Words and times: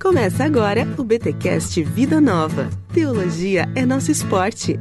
Começa 0.00 0.44
agora 0.44 0.86
o 0.96 1.02
BTcast 1.02 1.82
Vida 1.82 2.20
Nova. 2.20 2.70
Teologia 2.94 3.68
é 3.74 3.84
nosso 3.84 4.12
esporte. 4.12 4.78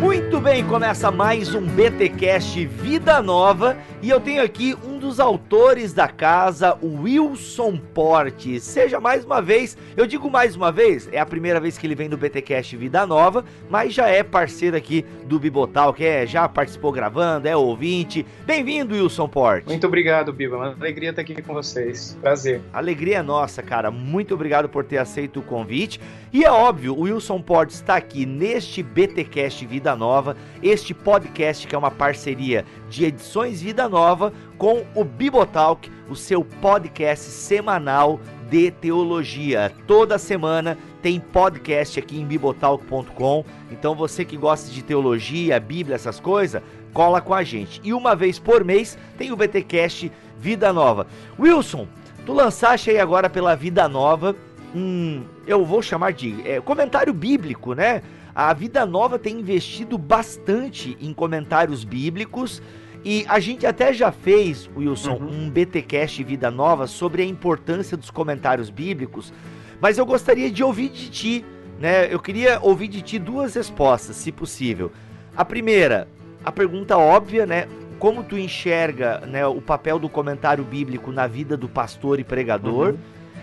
Muito 0.00 0.40
bem, 0.40 0.64
começa 0.66 1.08
mais 1.12 1.54
um 1.54 1.62
BTcast 1.64 2.66
Vida 2.66 3.22
Nova 3.22 3.78
e 4.02 4.10
eu 4.10 4.18
tenho 4.18 4.42
aqui 4.42 4.76
um 4.84 4.93
dos 5.04 5.20
autores 5.20 5.92
da 5.92 6.08
casa, 6.08 6.78
o 6.80 7.02
Wilson 7.02 7.76
Porte. 7.76 8.58
Seja 8.58 8.98
mais 8.98 9.22
uma 9.22 9.42
vez, 9.42 9.76
eu 9.98 10.06
digo 10.06 10.30
mais 10.30 10.56
uma 10.56 10.72
vez, 10.72 11.10
é 11.12 11.20
a 11.20 11.26
primeira 11.26 11.60
vez 11.60 11.76
que 11.76 11.86
ele 11.86 11.94
vem 11.94 12.08
do 12.08 12.16
BTcast 12.16 12.74
Vida 12.74 13.06
Nova, 13.06 13.44
mas 13.68 13.92
já 13.92 14.08
é 14.08 14.22
parceiro 14.22 14.74
aqui 14.74 15.04
do 15.26 15.38
Bibotal, 15.38 15.92
que 15.92 16.06
é, 16.06 16.26
já 16.26 16.48
participou 16.48 16.90
gravando, 16.90 17.46
é 17.46 17.54
ouvinte. 17.54 18.24
Bem-vindo, 18.46 18.94
Wilson 18.94 19.28
Porte. 19.28 19.66
Muito 19.66 19.86
obrigado, 19.86 20.32
Biba. 20.32 20.56
Uma 20.56 20.72
alegria 20.72 21.10
estar 21.10 21.20
aqui 21.20 21.42
com 21.42 21.52
vocês. 21.52 22.16
Prazer. 22.22 22.62
Alegria 22.72 23.18
é 23.18 23.22
nossa, 23.22 23.62
cara. 23.62 23.90
Muito 23.90 24.32
obrigado 24.32 24.70
por 24.70 24.84
ter 24.84 24.96
aceito 24.96 25.40
o 25.40 25.42
convite. 25.42 26.00
E 26.32 26.44
é 26.44 26.50
óbvio, 26.50 26.94
o 26.94 27.02
Wilson 27.02 27.40
Porte 27.42 27.74
está 27.74 27.94
aqui 27.94 28.24
neste 28.24 28.82
BTcast 28.82 29.64
Vida 29.66 29.94
Nova, 29.94 30.34
este 30.62 30.92
podcast 30.92 31.66
que 31.66 31.74
é 31.74 31.78
uma 31.78 31.90
parceria 31.90 32.64
de 32.88 33.04
edições 33.04 33.62
Vida 33.62 33.88
Nova 33.88 34.32
com 34.58 34.84
o 34.94 35.04
Bibotalk, 35.04 35.90
o 36.08 36.14
seu 36.14 36.44
podcast 36.44 37.24
semanal 37.30 38.20
de 38.50 38.70
teologia. 38.70 39.72
Toda 39.86 40.18
semana 40.18 40.78
tem 41.02 41.18
podcast 41.18 41.98
aqui 41.98 42.18
em 42.18 42.24
bibotalk.com. 42.24 43.44
Então 43.70 43.94
você 43.94 44.24
que 44.24 44.36
gosta 44.36 44.70
de 44.70 44.82
teologia, 44.82 45.58
Bíblia, 45.58 45.96
essas 45.96 46.20
coisas, 46.20 46.62
cola 46.92 47.20
com 47.20 47.34
a 47.34 47.42
gente. 47.42 47.80
E 47.82 47.92
uma 47.92 48.14
vez 48.14 48.38
por 48.38 48.64
mês 48.64 48.98
tem 49.18 49.32
o 49.32 49.36
BTcast 49.36 50.10
Vida 50.38 50.72
Nova. 50.72 51.06
Wilson, 51.38 51.88
tu 52.24 52.32
lançaste 52.32 52.90
aí 52.90 52.98
agora 52.98 53.28
pela 53.28 53.54
Vida 53.54 53.88
Nova 53.88 54.36
um, 54.74 55.22
eu 55.46 55.64
vou 55.64 55.80
chamar 55.80 56.12
de 56.12 56.36
é, 56.44 56.60
comentário 56.60 57.14
bíblico, 57.14 57.74
né? 57.74 58.02
A 58.34 58.52
Vida 58.52 58.84
Nova 58.84 59.18
tem 59.18 59.38
investido 59.38 59.96
bastante 59.96 60.96
em 61.00 61.14
comentários 61.14 61.84
bíblicos 61.84 62.60
e 63.04 63.26
a 63.28 63.38
gente 63.38 63.66
até 63.66 63.92
já 63.92 64.10
fez, 64.10 64.68
Wilson, 64.74 65.16
uhum. 65.16 65.46
um 65.46 65.50
BTcast 65.50 66.24
Vida 66.24 66.50
Nova 66.50 66.86
sobre 66.86 67.22
a 67.22 67.24
importância 67.24 67.96
dos 67.96 68.10
comentários 68.10 68.70
bíblicos, 68.70 69.32
mas 69.78 69.98
eu 69.98 70.06
gostaria 70.06 70.50
de 70.50 70.64
ouvir 70.64 70.88
de 70.88 71.10
ti, 71.10 71.44
né? 71.78 72.12
Eu 72.12 72.18
queria 72.18 72.58
ouvir 72.62 72.88
de 72.88 73.02
ti 73.02 73.18
duas 73.18 73.54
respostas, 73.54 74.16
se 74.16 74.32
possível. 74.32 74.90
A 75.36 75.44
primeira, 75.44 76.08
a 76.42 76.50
pergunta 76.50 76.96
óbvia, 76.96 77.44
né? 77.44 77.68
Como 77.98 78.24
tu 78.24 78.38
enxerga 78.38 79.20
né, 79.20 79.46
o 79.46 79.60
papel 79.60 79.98
do 79.98 80.08
comentário 80.08 80.64
bíblico 80.64 81.12
na 81.12 81.26
vida 81.26 81.56
do 81.56 81.68
pastor 81.68 82.18
e 82.18 82.24
pregador? 82.24 82.90
Uhum. 82.90 82.98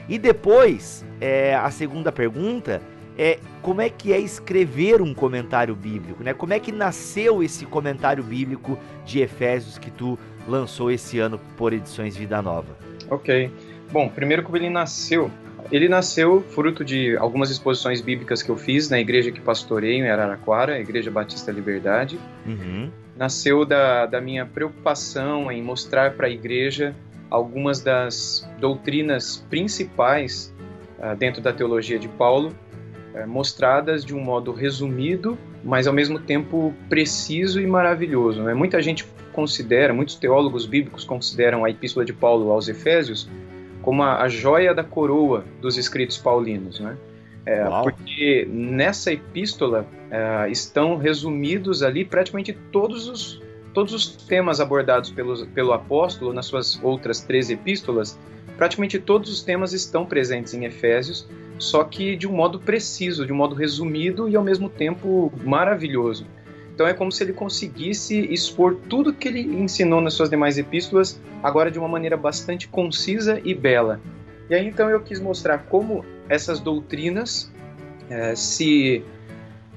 E 0.10 0.18
depois, 0.18 1.06
é, 1.20 1.56
a 1.56 1.70
segunda 1.70 2.12
pergunta 2.12 2.82
é 3.18 3.40
como 3.62 3.82
é 3.82 3.90
que 3.90 4.12
é 4.12 4.20
escrever 4.20 5.02
um 5.02 5.14
comentário 5.14 5.76
bíblico, 5.76 6.24
né? 6.24 6.34
Como 6.34 6.54
é 6.54 6.60
que 6.60 6.72
nasceu 6.72 7.44
esse 7.44 7.66
comentário 7.66 8.24
bíblico 8.24 8.78
de 9.06 9.20
Efésios 9.22 9.78
que 9.78 9.92
tu 9.92 10.18
lançou 10.48 10.92
esse 10.92 11.20
ano 11.20 11.40
por 11.58 11.74
Edições 11.74 12.16
Vida 12.16 12.42
Nova? 12.42 12.76
Ok. 13.10 13.52
Bom, 13.92 14.10
primeiro 14.10 14.44
como 14.44 14.58
ele 14.58 14.70
nasceu. 14.70 15.30
Ele 15.72 15.88
nasceu 15.88 16.42
fruto 16.42 16.84
de 16.84 17.16
algumas 17.18 17.50
exposições 17.50 18.02
bíblicas 18.02 18.42
que 18.42 18.50
eu 18.50 18.58
fiz 18.58 18.90
na 18.90 19.00
igreja 19.00 19.32
que 19.32 19.40
pastorei 19.40 19.96
em 19.96 20.10
Araraquara, 20.10 20.74
a 20.74 20.80
Igreja 20.80 21.12
Batista 21.12 21.52
Liberdade. 21.52 22.20
Uhum. 22.46 22.90
Nasceu 23.16 23.64
da, 23.64 24.06
da 24.06 24.20
minha 24.20 24.46
preocupação 24.46 25.52
em 25.52 25.62
mostrar 25.62 26.14
para 26.14 26.28
a 26.28 26.30
igreja 26.30 26.96
algumas 27.30 27.80
das 27.80 28.50
doutrinas 28.60 29.46
principais 29.50 30.54
uh, 31.00 31.16
dentro 31.16 31.42
da 31.42 31.54
teologia 31.54 31.98
de 31.98 32.10
Paulo 32.10 32.54
é, 33.14 33.26
mostradas 33.26 34.06
de 34.06 34.16
um 34.16 34.20
modo 34.20 34.52
resumido, 34.52 35.38
mas 35.64 35.88
ao 35.88 35.94
mesmo 35.94 36.20
tempo 36.20 36.74
preciso 36.90 37.60
e 37.60 37.68
maravilhoso. 37.68 38.44
Né? 38.44 38.54
Muita 38.54 38.82
gente 38.82 39.06
considera, 39.34 39.94
muitos 39.94 40.16
teólogos 40.16 40.66
bíblicos 40.66 41.04
consideram 41.04 41.64
a 41.64 41.70
Epístola 41.70 42.06
de 42.06 42.14
Paulo 42.14 42.52
aos 42.52 42.68
Efésios 42.68 43.30
como 43.82 44.04
a, 44.04 44.22
a 44.22 44.28
joia 44.28 44.74
da 44.74 44.84
coroa 44.84 45.44
dos 45.60 45.78
escritos 45.78 46.18
paulinos, 46.18 46.80
né? 46.80 46.96
É, 47.44 47.64
porque 47.82 48.48
nessa 48.52 49.12
epístola 49.12 49.88
é, 50.12 50.52
estão 50.52 50.96
resumidos 50.98 51.82
ali 51.82 52.06
praticamente 52.06 52.54
todos 52.72 53.08
os, 53.08 53.42
todos 53.74 53.94
os 53.94 54.08
temas 54.28 54.60
abordados 54.60 55.10
pelo, 55.10 55.48
pelo 55.48 55.74
apóstolo 55.74 56.34
nas 56.34 56.46
suas 56.46 56.80
outras 56.84 57.22
três 57.22 57.50
epístolas, 57.50 58.20
praticamente 58.58 59.00
todos 59.00 59.32
os 59.32 59.42
temas 59.42 59.74
estão 59.74 60.06
presentes 60.06 60.54
em 60.54 60.66
Efésios, 60.66 61.28
só 61.62 61.84
que 61.84 62.16
de 62.16 62.28
um 62.28 62.32
modo 62.32 62.60
preciso, 62.60 63.24
de 63.24 63.32
um 63.32 63.36
modo 63.36 63.54
resumido 63.54 64.28
e 64.28 64.36
ao 64.36 64.44
mesmo 64.44 64.68
tempo 64.68 65.32
maravilhoso. 65.44 66.26
Então 66.74 66.88
é 66.88 66.94
como 66.94 67.12
se 67.12 67.24
ele 67.24 67.34
conseguisse 67.34 68.20
expor 68.34 68.78
tudo 68.90 69.14
que 69.14 69.28
ele 69.28 69.42
ensinou 69.42 70.02
nas 70.02 70.16
suas 70.16 70.28
demais 70.28 70.58
epístolas, 70.58 71.22
agora 71.44 71.70
de 71.70 71.78
uma 71.78 71.88
maneira 71.88 72.18
bastante 72.18 72.68
concisa 72.68 73.40
e 73.46 73.54
bela. 73.54 74.02
E 74.50 74.56
aí 74.56 74.68
então 74.68 74.90
eu 74.90 75.02
quis 75.02 75.20
mostrar 75.20 75.60
como 75.60 76.04
essas 76.28 76.60
doutrinas 76.60 77.52
é, 78.10 78.36
se, 78.36 79.06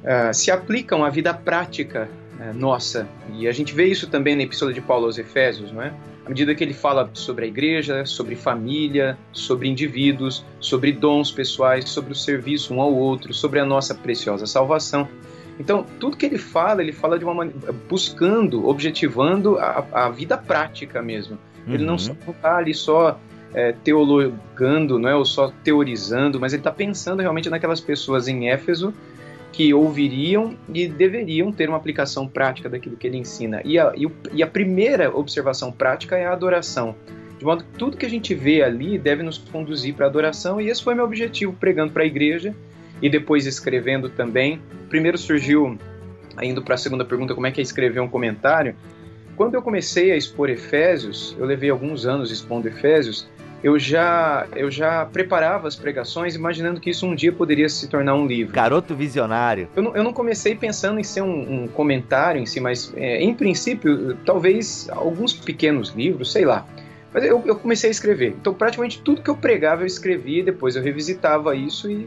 é, 0.03 0.33
se 0.33 0.51
aplicam 0.51 1.05
à 1.05 1.11
vida 1.11 1.35
prática 1.35 2.09
é, 2.41 2.51
nossa. 2.55 3.07
E 3.35 3.47
a 3.47 3.53
gente 3.53 3.75
vê 3.75 3.85
isso 3.85 4.09
também 4.09 4.35
na 4.35 4.43
Epístola 4.43 4.73
de 4.73 4.81
Paulo 4.81 5.05
aos 5.05 5.19
Efésios, 5.19 5.71
não 5.71 5.83
é? 5.83 5.93
À 6.25 6.29
medida 6.29 6.55
que 6.55 6.65
ele 6.65 6.73
fala 6.73 7.11
sobre 7.13 7.45
a 7.45 7.49
igreja, 7.49 8.07
sobre 8.07 8.35
família, 8.35 9.19
sobre 9.33 9.69
indivíduos, 9.69 10.45
sobre 10.59 10.91
dons 10.93 11.31
pessoais, 11.31 11.89
sobre 11.89 12.13
o 12.13 12.17
serviço 12.17 12.75
um 12.75 12.81
ao 12.81 12.95
outro, 12.95 13.35
sobre 13.35 13.61
a 13.61 13.65
nossa 13.65 13.95
preciosa 13.95 14.47
salvação. 14.47 15.07
Então, 15.59 15.87
tudo 16.01 16.17
que 16.17 16.27
ele 16.27 16.39
fala, 16.39 16.83
ele 16.83 16.93
fala 16.93 17.19
de 17.19 17.25
uma 17.25 17.35
maneira, 17.35 17.73
buscando, 17.89 18.67
objetivando 18.67 19.59
a, 19.59 19.87
a 19.93 20.09
vida 20.09 20.37
prática 20.37 21.03
mesmo. 21.03 21.39
Uhum. 21.67 21.75
Ele 21.75 21.85
não 21.85 21.97
está 21.97 22.57
ali 22.57 22.75
só 22.75 23.21
é, 23.53 23.73
teologando, 23.73 24.99
não 24.99 25.09
é, 25.09 25.15
ou 25.15 25.25
só 25.25 25.53
teorizando, 25.63 26.41
mas 26.41 26.53
ele 26.53 26.61
está 26.61 26.73
pensando 26.73 27.21
realmente 27.21 27.49
naquelas 27.49 27.81
pessoas 27.81 28.27
em 28.27 28.49
Éfeso 28.49 28.93
que 29.55 29.73
ouviriam 29.73 30.57
e 30.73 30.89
deveriam 30.89 31.53
ter 31.53 31.69
uma 31.69 31.77
aplicação 31.77 32.27
prática 32.27 32.69
daquilo 32.69 32.97
que 32.97 33.07
ele 33.07 33.19
ensina. 33.19 33.63
E 33.65 33.79
a, 33.79 33.93
e 34.33 34.43
a 34.43 34.47
primeira 34.49 35.17
observação 35.17 35.71
prática 35.71 36.17
é 36.17 36.27
a 36.27 36.33
adoração. 36.33 36.97
De 37.39 37.45
modo 37.45 37.63
que 37.63 37.79
tudo 37.79 37.97
que 37.97 38.05
a 38.05 38.11
gente 38.11 38.35
vê 38.35 38.63
ali 38.63 38.99
deve 38.99 39.23
nos 39.23 39.39
conduzir 39.39 39.95
para 39.95 40.07
a 40.07 40.09
adoração, 40.09 40.61
e 40.61 40.69
esse 40.69 40.83
foi 40.83 40.97
meu 40.97 41.05
objetivo 41.05 41.53
pregando 41.53 41.93
para 41.93 42.03
a 42.03 42.07
igreja 42.07 42.53
e 43.01 43.09
depois 43.09 43.47
escrevendo 43.47 44.09
também. 44.09 44.61
Primeiro 44.89 45.17
surgiu, 45.17 45.79
indo 46.43 46.61
para 46.61 46.75
a 46.75 46.79
segunda 46.79 47.05
pergunta, 47.05 47.33
como 47.33 47.47
é 47.47 47.53
que 47.53 47.61
é 47.61 47.63
escrever 47.63 48.01
um 48.01 48.09
comentário. 48.09 48.75
Quando 49.37 49.55
eu 49.55 49.63
comecei 49.63 50.11
a 50.11 50.17
expor 50.17 50.51
Efésios, 50.51 51.37
eu 51.39 51.47
levei 51.47 51.71
alguns 51.71 52.07
anos 52.07 52.33
expondo 52.33 52.67
Efésios, 52.67 53.29
eu 53.65 53.79
já, 53.79 54.47
eu 54.55 54.71
já 54.71 55.07
preparava 55.07 55.67
as 55.67 55.75
pregações 55.75 56.35
imaginando 56.35 56.79
que 56.79 56.91
isso 56.91 57.07
um 57.07 57.15
dia 57.15 57.33
poderia 57.33 57.67
se 57.67 57.89
tornar 57.89 58.15
um 58.15 58.27
livro. 58.27 58.53
Garoto 58.53 58.95
visionário. 58.95 59.69
Eu 59.75 59.83
não, 59.83 59.97
eu 59.97 60.05
não 60.05 60.13
comecei 60.13 60.55
pensando 60.55 61.01
em 61.01 61.03
ser 61.03 61.23
um, 61.23 61.65
um 61.65 61.69
comentário 61.69 62.39
em 62.39 62.45
si, 62.45 62.61
mas 62.61 62.93
é, 62.95 63.23
em 63.23 63.33
princípio, 63.33 64.19
talvez 64.27 64.87
alguns 64.91 65.33
pequenos 65.33 65.95
livros, 65.97 66.31
sei 66.31 66.45
lá. 66.45 66.67
Mas 67.11 67.25
eu, 67.25 67.43
eu, 67.47 67.57
comecei 67.57 67.89
a 67.89 67.91
escrever. 67.91 68.35
Então, 68.39 68.53
praticamente 68.53 69.01
tudo 69.01 69.23
que 69.23 69.31
eu 69.31 69.37
pregava 69.37 69.81
eu 69.81 69.87
escrevia, 69.87 70.45
depois 70.45 70.77
eu 70.77 70.83
revisitava 70.83 71.57
isso 71.57 71.91
e, 71.91 72.07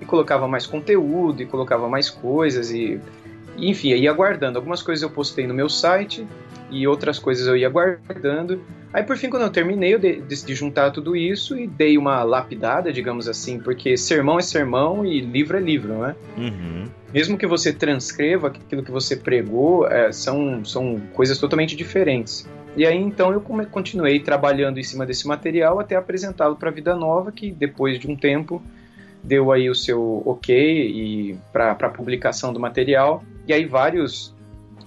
e 0.00 0.04
colocava 0.04 0.48
mais 0.48 0.66
conteúdo, 0.66 1.40
e 1.40 1.46
colocava 1.46 1.88
mais 1.88 2.10
coisas, 2.10 2.72
e, 2.72 3.00
e 3.56 3.70
enfim, 3.70 3.90
ia 3.90 4.12
guardando. 4.12 4.56
Algumas 4.56 4.82
coisas 4.82 5.04
eu 5.04 5.10
postei 5.10 5.46
no 5.46 5.54
meu 5.54 5.68
site, 5.68 6.26
e 6.70 6.86
outras 6.86 7.18
coisas 7.18 7.46
eu 7.46 7.56
ia 7.56 7.68
guardando. 7.68 8.62
Aí 8.92 9.02
por 9.02 9.16
fim, 9.16 9.28
quando 9.28 9.42
eu 9.42 9.50
terminei, 9.50 9.94
eu 9.94 9.98
decidi 9.98 10.54
juntar 10.54 10.90
tudo 10.90 11.14
isso 11.14 11.58
e 11.58 11.66
dei 11.66 11.98
uma 11.98 12.22
lapidada, 12.22 12.92
digamos 12.92 13.28
assim, 13.28 13.58
porque 13.58 13.96
sermão 13.96 14.38
é 14.38 14.42
sermão 14.42 15.04
e 15.04 15.20
livro 15.20 15.56
é 15.56 15.60
livro, 15.60 15.94
não 15.94 16.06
é? 16.06 16.16
Uhum. 16.36 16.88
Mesmo 17.12 17.36
que 17.36 17.46
você 17.46 17.72
transcreva 17.72 18.48
aquilo 18.48 18.82
que 18.82 18.90
você 18.90 19.16
pregou, 19.16 19.86
é, 19.86 20.10
são, 20.12 20.64
são 20.64 21.00
coisas 21.12 21.38
totalmente 21.38 21.76
diferentes. 21.76 22.48
E 22.76 22.84
aí 22.86 22.96
então 22.96 23.32
eu 23.32 23.40
continuei 23.40 24.20
trabalhando 24.20 24.78
em 24.78 24.82
cima 24.82 25.06
desse 25.06 25.26
material 25.26 25.80
até 25.80 25.96
apresentá-lo 25.96 26.56
para 26.56 26.68
a 26.68 26.72
Vida 26.72 26.94
Nova, 26.94 27.32
que 27.32 27.50
depois 27.50 27.98
de 27.98 28.10
um 28.10 28.14
tempo 28.14 28.62
deu 29.22 29.50
aí 29.50 29.68
o 29.68 29.74
seu 29.74 30.22
ok 30.24 30.54
e 30.54 31.38
para 31.52 31.72
a 31.72 31.88
publicação 31.88 32.52
do 32.52 32.60
material. 32.60 33.24
E 33.46 33.52
aí 33.52 33.64
vários 33.64 34.34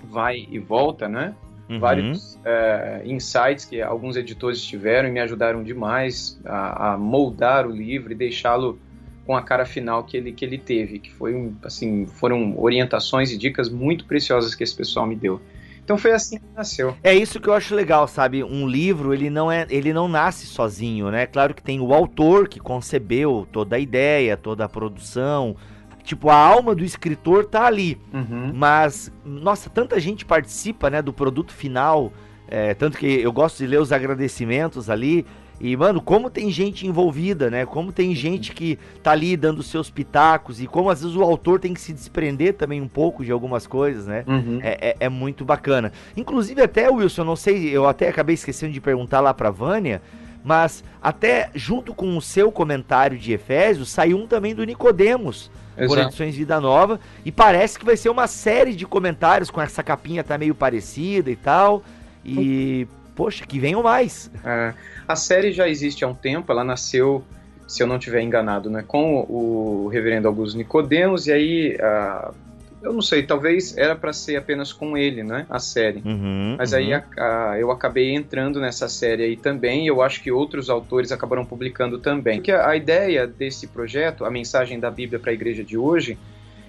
vai 0.10 0.48
e 0.50 0.60
volta, 0.60 1.08
né? 1.08 1.34
Uhum. 1.70 1.80
vários 1.80 2.40
é, 2.44 3.02
insights 3.06 3.66
que 3.66 3.82
alguns 3.82 4.18
editores 4.18 4.62
tiveram 4.62 5.08
e 5.10 5.12
me 5.12 5.20
ajudaram 5.20 5.64
demais 5.64 6.40
a, 6.46 6.94
a 6.94 6.98
moldar 6.98 7.68
o 7.68 7.72
livro 7.72 8.12
e 8.12 8.16
deixá-lo 8.16 8.80
com 9.26 9.36
a 9.36 9.44
cara 9.44 9.66
final 9.66 10.04
que 10.04 10.18
ele, 10.18 10.32
que 10.32 10.44
ele 10.44 10.58
teve, 10.58 10.98
que 10.98 11.12
foi 11.12 11.36
um, 11.36 11.56
assim, 11.64 12.08
foram 12.08 12.60
orientações 12.60 13.32
e 13.32 13.38
dicas 13.38 13.70
muito 13.70 14.06
preciosas 14.06 14.56
que 14.56 14.64
esse 14.64 14.76
pessoal 14.76 15.06
me 15.06 15.16
deu. 15.16 15.40
Então 15.84 15.98
foi 15.98 16.12
assim 16.12 16.38
que 16.38 16.46
nasceu. 16.56 16.96
É 17.04 17.16
isso 17.16 17.40
que 17.40 17.48
eu 17.48 17.54
acho 17.54 17.74
legal, 17.74 18.08
sabe? 18.08 18.44
Um 18.44 18.68
livro, 18.68 19.14
ele 19.14 19.30
não 19.30 19.52
é, 19.52 19.66
ele 19.70 19.92
não 19.92 20.08
nasce 20.08 20.46
sozinho, 20.46 21.10
né? 21.10 21.26
Claro 21.26 21.54
que 21.54 21.64
tem 21.64 21.80
o 21.80 21.94
autor 21.94 22.48
que 22.48 22.60
concebeu 22.60 23.48
toda 23.52 23.76
a 23.76 23.80
ideia, 23.80 24.38
toda 24.38 24.66
a 24.66 24.70
produção, 24.70 25.56
Tipo, 26.04 26.30
a 26.30 26.36
alma 26.36 26.74
do 26.74 26.84
escritor 26.84 27.46
tá 27.46 27.66
ali. 27.66 28.00
Uhum. 28.14 28.52
Mas, 28.54 29.12
nossa, 29.24 29.70
tanta 29.70 30.00
gente 30.00 30.26
participa, 30.26 30.90
né, 30.90 31.02
do 31.02 31.14
produto 31.14 31.54
final. 31.54 32.12
É, 32.48 32.74
tanto 32.74 32.98
que 32.98 33.06
eu 33.06 33.32
gosto 33.32 33.58
de 33.58 33.68
ler 33.68 33.80
os 33.80 33.92
agradecimentos 33.92 34.90
ali. 34.90 35.26
E, 35.62 35.76
mano, 35.76 36.02
como 36.02 36.30
tem 36.30 36.50
gente 36.50 36.88
envolvida, 36.88 37.50
né? 37.50 37.66
Como 37.66 37.92
tem 37.92 38.16
gente 38.16 38.54
que 38.54 38.80
tá 39.04 39.12
ali 39.12 39.36
dando 39.36 39.62
seus 39.62 39.90
pitacos 39.90 40.62
e 40.62 40.68
como 40.68 40.90
às 40.90 41.02
vezes 41.02 41.18
o 41.18 41.22
autor 41.22 41.60
tem 41.60 41.74
que 41.74 41.82
se 41.82 41.92
desprender 41.92 42.54
também 42.54 42.82
um 42.82 42.88
pouco 42.88 43.26
de 43.26 43.32
algumas 43.32 43.68
coisas, 43.68 44.08
né? 44.08 44.24
Uhum. 44.26 44.60
É, 44.64 44.90
é, 44.92 44.96
é, 45.02 45.10
muito 45.10 45.44
bacana. 45.44 45.92
Inclusive, 46.16 46.62
até, 46.62 46.90
Wilson, 46.90 47.26
não 47.26 47.36
sei, 47.36 47.70
eu 47.70 47.86
até 47.86 48.08
acabei 48.08 48.36
esquecendo 48.36 48.72
de 48.72 48.80
perguntar 48.80 49.20
lá 49.20 49.34
pra 49.34 49.52
Vânia, 49.52 50.02
mas 50.44 50.84
até 51.02 51.50
junto 51.54 51.94
com 51.94 52.18
o 52.18 52.22
seu 52.22 52.52
comentário 52.52 53.18
de 53.18 53.34
Efésios, 53.34 53.90
saiu 53.90 54.18
um 54.18 54.28
também 54.28 54.56
do 54.56 54.64
Nicodemos. 54.64 55.52
Exato. 55.80 55.88
por 55.88 55.98
Edições 56.00 56.36
Vida 56.36 56.60
Nova. 56.60 57.00
E 57.24 57.32
parece 57.32 57.80
que 57.80 57.86
vai 57.86 57.96
ser 57.96 58.10
uma 58.10 58.28
série 58.28 58.76
de 58.76 58.86
comentários 58.86 59.50
com 59.50 59.62
essa 59.62 59.82
capinha 59.82 60.24
tá 60.24 60.38
meio 60.38 60.54
parecida 60.54 61.32
e 61.32 61.36
tal. 61.36 61.84
E, 62.26 62.86
poxa, 63.16 63.46
que 63.46 63.60
venham 63.60 63.82
mais. 63.82 64.30
É, 64.44 64.74
a 65.08 65.16
série 65.16 65.52
já 65.52 65.68
existe 65.68 66.04
há 66.04 66.08
um 66.08 66.14
tempo, 66.14 66.52
ela 66.52 66.64
nasceu, 66.64 67.24
se 67.68 67.82
eu 67.82 67.88
não 67.88 67.98
estiver 67.98 68.22
enganado, 68.22 68.70
né, 68.70 68.84
com 68.86 69.26
o 69.30 69.88
reverendo 69.88 70.28
Augusto 70.28 70.58
Nicodemos, 70.58 71.28
e 71.28 71.32
aí 71.32 71.78
a, 71.82 72.32
eu 72.82 72.94
não 72.94 73.02
sei, 73.02 73.24
talvez 73.24 73.78
era 73.78 73.96
para 73.96 74.14
ser 74.14 74.38
apenas 74.38 74.72
com 74.72 74.98
ele, 74.98 75.24
né? 75.24 75.46
A 75.50 75.60
série. 75.60 76.02
Uhum, 76.06 76.56
Mas 76.58 76.74
aí 76.74 76.94
uhum. 76.94 77.02
a, 77.18 77.52
a, 77.52 77.60
eu 77.60 77.72
acabei 77.72 78.14
entrando 78.14 78.60
nessa 78.60 78.88
série 78.88 79.24
aí 79.24 79.36
também, 79.36 79.84
e 79.84 79.88
eu 79.88 80.02
acho 80.02 80.24
que 80.24 80.32
outros 80.32 80.70
autores 80.70 81.12
acabaram 81.12 81.46
publicando 81.46 82.00
também. 82.00 82.38
Porque 82.38 82.52
a, 82.52 82.70
a 82.70 82.76
ideia 82.76 83.28
desse 83.28 83.68
projeto, 83.68 84.24
a 84.24 84.32
mensagem 84.32 84.80
da 84.80 84.90
Bíblia 84.90 85.20
para 85.20 85.32
a 85.32 85.34
igreja 85.34 85.64
de 85.64 85.78
hoje, 85.78 86.18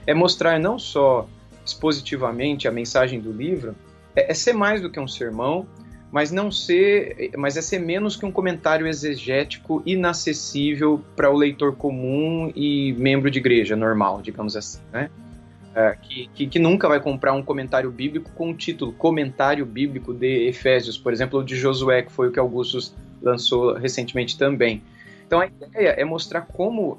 é 0.07 0.12
mostrar 0.12 0.59
não 0.59 0.79
só 0.79 1.29
expositivamente 1.65 2.67
a 2.67 2.73
mensagem 2.73 3.21
do 3.21 3.33
livro, 3.33 3.77
é, 4.17 4.33
é 4.33 4.35
ser 4.35 4.53
mais 4.53 4.81
do 4.81 4.91
que 4.91 4.99
um 4.99 5.07
sermão, 5.07 5.67
mas 6.11 6.33
não 6.33 6.51
ser, 6.51 7.31
mas 7.37 7.57
é 7.57 7.62
ser 7.62 7.79
menos 7.79 8.17
que 8.17 8.27
um 8.27 8.33
comentário 8.33 8.87
exegético 8.87 9.81
inacessível 9.87 11.01
para 11.15 11.31
o 11.31 11.37
leitor 11.37 11.77
comum 11.77 12.53
e 12.57 12.93
membro 12.95 13.31
de 13.31 13.39
igreja 13.39 13.77
normal, 13.77 14.21
digamos 14.21 14.57
assim, 14.57 14.81
né? 14.93 15.09
É, 15.73 15.97
que, 16.03 16.29
que, 16.35 16.47
que, 16.49 16.59
nunca 16.59 16.89
vai 16.89 16.99
comprar 16.99 17.33
um 17.33 17.43
comentário 17.45 17.91
bíblico 17.93 18.33
com 18.33 18.51
o 18.51 18.55
título 18.55 18.93
Comentário 18.93 19.65
Bíblico 19.65 20.13
de 20.13 20.49
Efésios, 20.49 20.99
por 20.99 21.13
exemplo, 21.13 21.39
ou 21.39 21.45
de 21.45 21.55
Josué, 21.55 22.03
que 22.03 22.11
foi 22.11 22.29
o 22.29 22.33
que 22.33 22.41
Augustus 22.41 22.93
lançou 23.23 23.75
recentemente 23.75 24.37
também. 24.37 24.83
Então 25.25 25.41
a 25.41 25.47
ideia 25.47 25.91
é 25.91 26.05
mostrar 26.05 26.41
como 26.41 26.95
uh, 26.95 26.99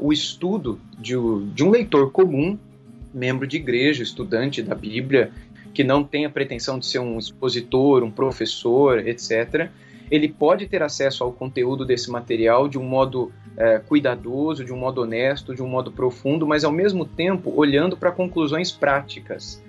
o 0.00 0.12
estudo 0.12 0.80
de, 0.98 1.14
de 1.54 1.62
um 1.62 1.70
leitor 1.70 2.10
comum, 2.10 2.58
membro 3.14 3.46
de 3.46 3.58
igreja, 3.58 4.02
estudante 4.02 4.60
da 4.60 4.74
Bíblia, 4.74 5.30
que 5.72 5.84
não 5.84 6.02
tem 6.02 6.26
a 6.26 6.30
pretensão 6.30 6.80
de 6.80 6.86
ser 6.86 6.98
um 6.98 7.16
expositor, 7.16 8.02
um 8.02 8.10
professor, 8.10 9.06
etc., 9.06 9.70
ele 10.10 10.28
pode 10.28 10.66
ter 10.66 10.82
acesso 10.82 11.22
ao 11.22 11.32
conteúdo 11.32 11.84
desse 11.84 12.10
material 12.10 12.68
de 12.68 12.78
um 12.78 12.82
modo 12.82 13.32
é, 13.56 13.78
cuidadoso, 13.78 14.64
de 14.64 14.72
um 14.72 14.76
modo 14.76 15.02
honesto, 15.02 15.54
de 15.54 15.62
um 15.62 15.68
modo 15.68 15.92
profundo, 15.92 16.46
mas 16.46 16.64
ao 16.64 16.72
mesmo 16.72 17.04
tempo 17.04 17.52
olhando 17.54 17.96
para 17.96 18.10
conclusões 18.10 18.72
práticas, 18.72 19.62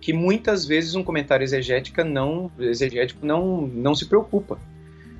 que 0.00 0.12
muitas 0.12 0.64
vezes 0.64 0.94
um 0.94 1.02
comentário 1.02 1.44
exegética 1.44 2.04
não, 2.04 2.50
exegético 2.58 3.26
não, 3.26 3.62
não 3.62 3.94
se 3.94 4.06
preocupa. 4.06 4.54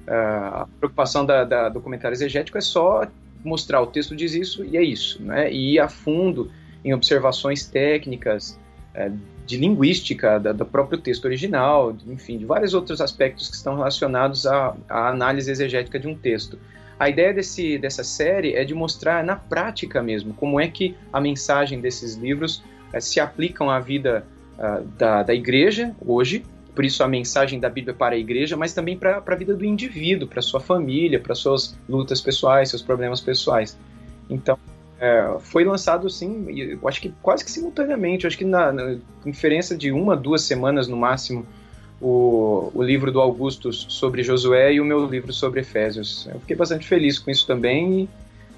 Uh, 0.07 0.63
a 0.63 0.69
preocupação 0.79 1.27
da, 1.27 1.45
da, 1.45 1.69
do 1.69 1.81
comentário 1.81 2.15
exegético 2.15 2.57
é 2.57 2.61
só 2.61 3.07
mostrar 3.45 3.81
o 3.81 3.87
texto 3.87 4.15
diz 4.15 4.35
isso 4.35 4.65
e 4.65 4.77
é 4.77 4.83
isso, 4.83 5.23
né? 5.23 5.53
e 5.53 5.75
ir 5.75 5.81
a 5.81 5.89
fundo 5.89 6.51
em 6.85 6.95
observações 6.95 7.67
técnicas, 7.67 8.59
é, 8.95 9.11
de 9.47 9.57
linguística 9.57 10.39
da, 10.39 10.53
do 10.53 10.65
próprio 10.65 10.99
texto 10.99 11.25
original, 11.25 11.97
enfim, 12.07 12.39
de 12.39 12.45
vários 12.45 12.75
outros 12.75 13.01
aspectos 13.01 13.49
que 13.49 13.57
estão 13.57 13.77
relacionados 13.77 14.47
à, 14.47 14.77
à 14.89 15.09
análise 15.09 15.51
exegética 15.51 15.99
de 15.99 16.09
um 16.09 16.15
texto. 16.15 16.59
A 16.99 17.09
ideia 17.09 17.33
desse, 17.33 17.79
dessa 17.79 18.05
série 18.05 18.55
é 18.55 18.65
de 18.65 18.75
mostrar 18.75 19.25
na 19.25 19.35
prática 19.35 20.03
mesmo 20.03 20.35
como 20.35 20.61
é 20.61 20.69
que 20.69 20.95
a 21.13 21.21
mensagem 21.21 21.81
desses 21.81 22.15
livros 22.15 22.63
é, 22.93 23.01
se 23.01 23.19
aplicam 23.19 23.71
à 23.71 23.81
vida 23.81 24.25
uh, 24.59 24.85
da, 24.99 25.23
da 25.23 25.35
igreja 25.35 25.95
hoje, 26.05 26.45
por 26.75 26.85
isso 26.85 27.03
a 27.03 27.09
mensagem 27.09 27.59
da 27.59 27.69
Bíblia 27.69 27.95
para 27.95 28.15
a 28.15 28.19
igreja, 28.19 28.57
mas 28.57 28.73
também 28.73 28.97
para 28.97 29.23
a 29.25 29.35
vida 29.35 29.55
do 29.55 29.65
indivíduo, 29.65 30.29
para 30.29 30.43
sua 30.43 30.61
família, 30.61 31.19
para 31.19 31.35
suas 31.35 31.77
lutas 31.89 32.21
pessoais, 32.21 32.71
seus 32.71 32.83
problemas 32.83 33.21
pessoais. 33.21 33.79
Então, 34.29 34.59
é, 35.01 35.37
foi 35.41 35.65
lançado 35.65 36.07
assim, 36.07 36.47
eu 36.51 36.87
acho 36.87 37.01
que 37.01 37.13
quase 37.23 37.43
que 37.43 37.51
simultaneamente, 37.51 38.27
acho 38.27 38.37
que 38.37 38.45
na, 38.45 38.71
na 38.71 38.97
diferença 39.25 39.75
de 39.75 39.91
uma, 39.91 40.15
duas 40.15 40.43
semanas 40.43 40.87
no 40.87 40.97
máximo, 40.97 41.47
o, 41.99 42.71
o 42.75 42.83
livro 42.83 43.11
do 43.11 43.19
Augustus 43.19 43.87
sobre 43.89 44.23
Josué 44.23 44.75
e 44.75 44.81
o 44.81 44.85
meu 44.85 45.07
livro 45.07 45.33
sobre 45.33 45.61
Efésios. 45.61 46.29
Eu 46.31 46.39
fiquei 46.41 46.55
bastante 46.55 46.87
feliz 46.87 47.19
com 47.19 47.31
isso 47.31 47.47
também 47.47 48.03
e 48.03 48.09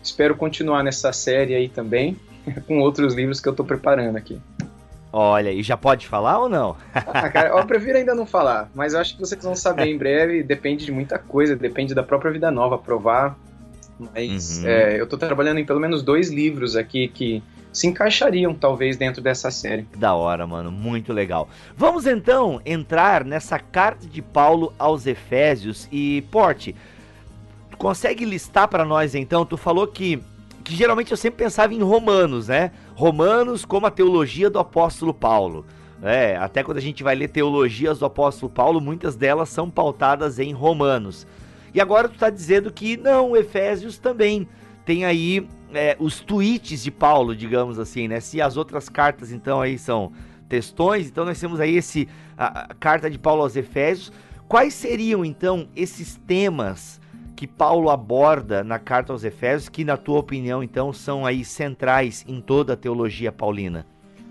espero 0.02 0.34
continuar 0.34 0.82
nessa 0.82 1.12
série 1.12 1.54
aí 1.54 1.68
também, 1.68 2.16
com 2.66 2.80
outros 2.80 3.14
livros 3.14 3.40
que 3.40 3.48
eu 3.48 3.52
estou 3.52 3.64
preparando 3.64 4.16
aqui. 4.16 4.40
Olha, 5.12 5.52
e 5.52 5.62
já 5.62 5.76
pode 5.76 6.08
falar 6.08 6.40
ou 6.40 6.48
não? 6.48 6.76
ah, 6.94 7.28
cara, 7.28 7.50
eu 7.50 7.66
prefiro 7.66 7.98
ainda 7.98 8.14
não 8.14 8.26
falar, 8.26 8.68
mas 8.74 8.94
eu 8.94 9.00
acho 9.00 9.14
que 9.14 9.20
vocês 9.20 9.44
vão 9.44 9.54
saber 9.54 9.86
em 9.92 9.96
breve, 9.96 10.42
depende 10.42 10.84
de 10.84 10.90
muita 10.90 11.18
coisa, 11.20 11.54
depende 11.54 11.94
da 11.94 12.02
própria 12.02 12.32
vida 12.32 12.50
nova, 12.50 12.78
provar 12.78 13.38
mas 13.98 14.58
uhum. 14.58 14.68
é, 14.68 15.00
eu 15.00 15.04
estou 15.04 15.18
trabalhando 15.18 15.58
em 15.58 15.64
pelo 15.64 15.80
menos 15.80 16.02
dois 16.02 16.30
livros 16.30 16.76
aqui 16.76 17.08
que 17.08 17.42
se 17.72 17.86
encaixariam 17.86 18.54
talvez 18.54 18.96
dentro 18.96 19.22
dessa 19.22 19.50
série. 19.50 19.86
Da 19.96 20.14
hora, 20.14 20.46
mano, 20.46 20.70
muito 20.70 21.12
legal. 21.12 21.48
Vamos 21.76 22.06
então 22.06 22.60
entrar 22.66 23.24
nessa 23.24 23.58
carta 23.58 24.06
de 24.06 24.20
Paulo 24.20 24.72
aos 24.78 25.06
Efésios 25.06 25.88
e 25.90 26.22
Porte, 26.30 26.76
consegue 27.78 28.24
listar 28.24 28.68
para 28.68 28.84
nós 28.84 29.14
então? 29.14 29.44
Tu 29.44 29.56
falou 29.56 29.86
que 29.86 30.22
que 30.62 30.76
geralmente 30.76 31.10
eu 31.10 31.16
sempre 31.16 31.44
pensava 31.44 31.74
em 31.74 31.82
Romanos, 31.82 32.46
né? 32.46 32.70
Romanos 32.94 33.64
como 33.64 33.86
a 33.86 33.90
teologia 33.90 34.48
do 34.48 34.60
apóstolo 34.60 35.12
Paulo. 35.12 35.66
É, 36.00 36.36
até 36.36 36.62
quando 36.62 36.78
a 36.78 36.80
gente 36.80 37.02
vai 37.02 37.14
ler 37.14 37.28
teologias 37.28 37.98
do 37.98 38.04
apóstolo 38.04 38.50
Paulo, 38.50 38.80
muitas 38.80 39.16
delas 39.16 39.48
são 39.48 39.68
pautadas 39.68 40.38
em 40.38 40.52
Romanos. 40.52 41.26
E 41.74 41.80
agora 41.80 42.08
tu 42.08 42.14
está 42.14 42.30
dizendo 42.30 42.72
que 42.72 42.96
não, 42.96 43.36
Efésios 43.36 43.98
também 43.98 44.46
tem 44.84 45.04
aí 45.04 45.46
é, 45.72 45.96
os 45.98 46.20
tweets 46.20 46.82
de 46.82 46.90
Paulo, 46.90 47.34
digamos 47.34 47.78
assim, 47.78 48.08
né? 48.08 48.20
Se 48.20 48.40
as 48.40 48.56
outras 48.56 48.88
cartas 48.88 49.32
então 49.32 49.60
aí 49.60 49.78
são 49.78 50.12
textões, 50.48 51.06
então 51.06 51.24
nós 51.24 51.40
temos 51.40 51.60
aí 51.60 51.76
esse 51.76 52.08
a, 52.36 52.64
a 52.64 52.74
carta 52.74 53.08
de 53.08 53.18
Paulo 53.18 53.42
aos 53.42 53.56
Efésios. 53.56 54.12
Quais 54.48 54.74
seriam 54.74 55.24
então 55.24 55.66
esses 55.74 56.16
temas 56.26 57.00
que 57.34 57.46
Paulo 57.46 57.88
aborda 57.88 58.62
na 58.62 58.78
carta 58.78 59.12
aos 59.12 59.24
Efésios 59.24 59.68
que 59.68 59.82
na 59.82 59.96
tua 59.96 60.18
opinião 60.18 60.62
então 60.62 60.92
são 60.92 61.24
aí 61.24 61.44
centrais 61.44 62.24
em 62.28 62.40
toda 62.40 62.74
a 62.74 62.76
teologia 62.76 63.32
paulina? 63.32 63.86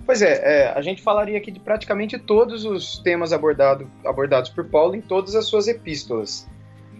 Pois 0.05 0.21
é, 0.21 0.41
é, 0.43 0.73
a 0.73 0.81
gente 0.81 1.01
falaria 1.01 1.37
aqui 1.37 1.51
de 1.51 1.59
praticamente 1.59 2.19
todos 2.19 2.65
os 2.65 2.99
temas 2.99 3.33
abordado, 3.33 3.89
abordados 4.05 4.49
por 4.49 4.65
Paulo 4.65 4.95
em 4.95 5.01
todas 5.01 5.35
as 5.35 5.45
suas 5.45 5.67
epístolas. 5.67 6.47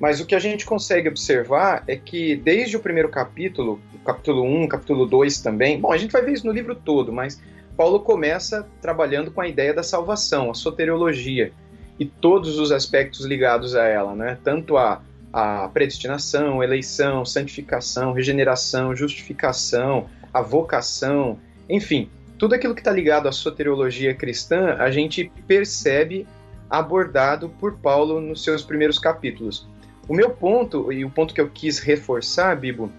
Mas 0.01 0.19
o 0.19 0.25
que 0.25 0.33
a 0.33 0.39
gente 0.39 0.65
consegue 0.65 1.07
observar 1.07 1.83
é 1.87 1.95
que 1.95 2.35
desde 2.35 2.75
o 2.75 2.79
primeiro 2.79 3.07
capítulo, 3.07 3.79
capítulo 4.03 4.43
1, 4.43 4.67
capítulo 4.67 5.05
2 5.05 5.41
também, 5.41 5.79
bom, 5.79 5.91
a 5.91 5.97
gente 5.97 6.11
vai 6.11 6.23
ver 6.23 6.31
isso 6.31 6.47
no 6.47 6.51
livro 6.51 6.73
todo, 6.73 7.13
mas 7.13 7.39
Paulo 7.77 7.99
começa 7.99 8.67
trabalhando 8.81 9.29
com 9.29 9.41
a 9.41 9.47
ideia 9.47 9.75
da 9.75 9.83
salvação, 9.83 10.49
a 10.49 10.55
soteriologia 10.55 11.53
e 11.99 12.05
todos 12.05 12.57
os 12.57 12.71
aspectos 12.71 13.27
ligados 13.27 13.75
a 13.75 13.85
ela, 13.85 14.15
né? 14.15 14.39
Tanto 14.43 14.75
a, 14.75 15.03
a 15.31 15.67
predestinação, 15.67 16.63
eleição, 16.63 17.23
santificação, 17.23 18.11
regeneração, 18.11 18.95
justificação, 18.95 20.09
a 20.33 20.41
vocação, 20.41 21.37
enfim, 21.69 22.09
tudo 22.39 22.55
aquilo 22.55 22.73
que 22.73 22.81
está 22.81 22.91
ligado 22.91 23.29
à 23.29 23.31
soteriologia 23.31 24.15
cristã, 24.15 24.77
a 24.79 24.89
gente 24.89 25.31
percebe 25.45 26.25
abordado 26.67 27.49
por 27.49 27.77
Paulo 27.77 28.19
nos 28.19 28.43
seus 28.43 28.63
primeiros 28.63 28.97
capítulos. 28.97 29.69
O 30.11 30.13
meu 30.13 30.29
ponto, 30.29 30.91
e 30.91 31.05
o 31.05 31.09
ponto 31.09 31.33
que 31.33 31.39
eu 31.39 31.49
quis 31.49 31.79
reforçar, 31.79 32.53
Bibo, 32.59 32.91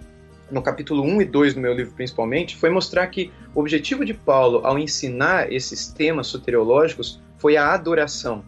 no 0.51 0.63
capítulo 0.63 1.03
1 1.03 1.21
e 1.21 1.25
2 1.27 1.53
do 1.53 1.61
meu 1.61 1.75
livro 1.75 1.93
principalmente, 1.93 2.57
foi 2.57 2.71
mostrar 2.71 3.07
que 3.09 3.31
o 3.55 3.61
objetivo 3.61 4.03
de 4.03 4.15
Paulo 4.15 4.63
ao 4.65 4.79
ensinar 4.79 5.53
esses 5.53 5.89
temas 5.89 6.29
soteriológicos 6.29 7.21
foi 7.37 7.55
a 7.59 7.75
adoração. 7.75 8.43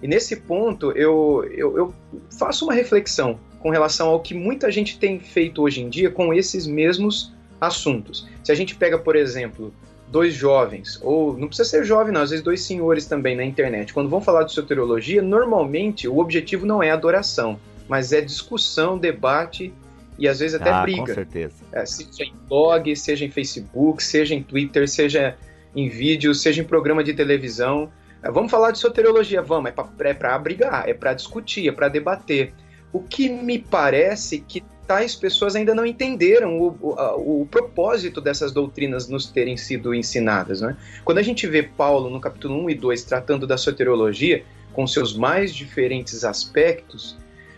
E 0.00 0.06
nesse 0.06 0.36
ponto 0.36 0.92
eu, 0.92 1.44
eu, 1.50 1.76
eu, 1.76 1.94
faço 2.38 2.66
uma 2.66 2.72
reflexão 2.72 3.40
com 3.58 3.70
relação 3.70 4.10
ao 4.10 4.20
que 4.20 4.32
muita 4.32 4.70
gente 4.70 4.96
tem 4.96 5.18
feito 5.18 5.60
hoje 5.60 5.82
em 5.82 5.88
dia 5.88 6.08
com 6.08 6.32
esses 6.32 6.68
mesmos 6.68 7.34
assuntos. 7.60 8.28
Se 8.44 8.52
a 8.52 8.54
gente 8.54 8.76
pega, 8.76 8.96
por 8.96 9.16
exemplo, 9.16 9.74
dois 10.06 10.32
jovens, 10.34 11.00
ou 11.02 11.36
não 11.36 11.48
precisa 11.48 11.68
ser 11.68 11.84
jovem, 11.84 12.12
não, 12.12 12.22
às 12.22 12.30
vezes 12.30 12.44
dois 12.44 12.62
senhores 12.62 13.06
também 13.06 13.34
na 13.34 13.44
internet, 13.44 13.92
quando 13.92 14.08
vão 14.08 14.20
falar 14.20 14.44
de 14.44 14.52
soteriologia, 14.52 15.20
normalmente 15.20 16.06
o 16.06 16.18
objetivo 16.18 16.64
não 16.64 16.80
é 16.80 16.92
adoração, 16.92 17.58
mas 17.88 18.12
é 18.12 18.20
discussão, 18.20 18.98
debate 18.98 19.72
e 20.18 20.28
às 20.28 20.40
vezes 20.40 20.54
até 20.54 20.70
ah, 20.70 20.82
briga. 20.82 21.00
Com 21.00 21.14
certeza. 21.14 21.54
É, 21.72 21.84
seja 21.84 22.24
em 22.24 22.34
blog, 22.48 22.94
seja 22.96 23.24
em 23.24 23.30
Facebook, 23.30 24.02
seja 24.02 24.34
em 24.34 24.42
Twitter, 24.42 24.88
seja 24.88 25.36
em 25.74 25.88
vídeo, 25.88 26.34
seja 26.34 26.62
em 26.62 26.64
programa 26.64 27.02
de 27.02 27.14
televisão. 27.14 27.90
É, 28.22 28.30
vamos 28.30 28.50
falar 28.50 28.70
de 28.70 28.78
soteriologia, 28.78 29.42
vamos, 29.42 29.70
é 29.70 29.72
para 30.14 30.34
é 30.34 30.38
brigar, 30.38 30.88
é 30.88 30.94
para 30.94 31.14
discutir, 31.14 31.68
é 31.68 31.72
para 31.72 31.88
debater. 31.88 32.52
O 32.92 33.00
que 33.00 33.28
me 33.28 33.58
parece 33.58 34.40
que 34.40 34.62
tais 34.86 35.14
pessoas 35.14 35.56
ainda 35.56 35.74
não 35.74 35.86
entenderam 35.86 36.60
o, 36.60 36.76
o, 36.80 37.42
o, 37.42 37.46
propósito 37.46 38.20
dessas 38.20 38.52
doutrinas 38.52 39.08
nos 39.08 39.26
terem 39.26 39.56
sido 39.56 39.94
ensinadas. 39.94 40.60
Né? 40.60 40.76
Quando 41.04 41.18
a 41.18 41.22
gente 41.22 41.46
vê 41.46 41.62
Paulo 41.62 42.10
no 42.10 42.20
capítulo 42.20 42.62
1 42.64 42.70
e 42.70 42.74
2 42.74 43.04
tratando 43.04 43.46
da 43.46 43.56
soteriologia, 43.56 44.44
com 44.72 44.86
seus 44.86 45.16
mais 45.16 45.54
diferentes 45.54 46.24
aspectos, 46.24 47.16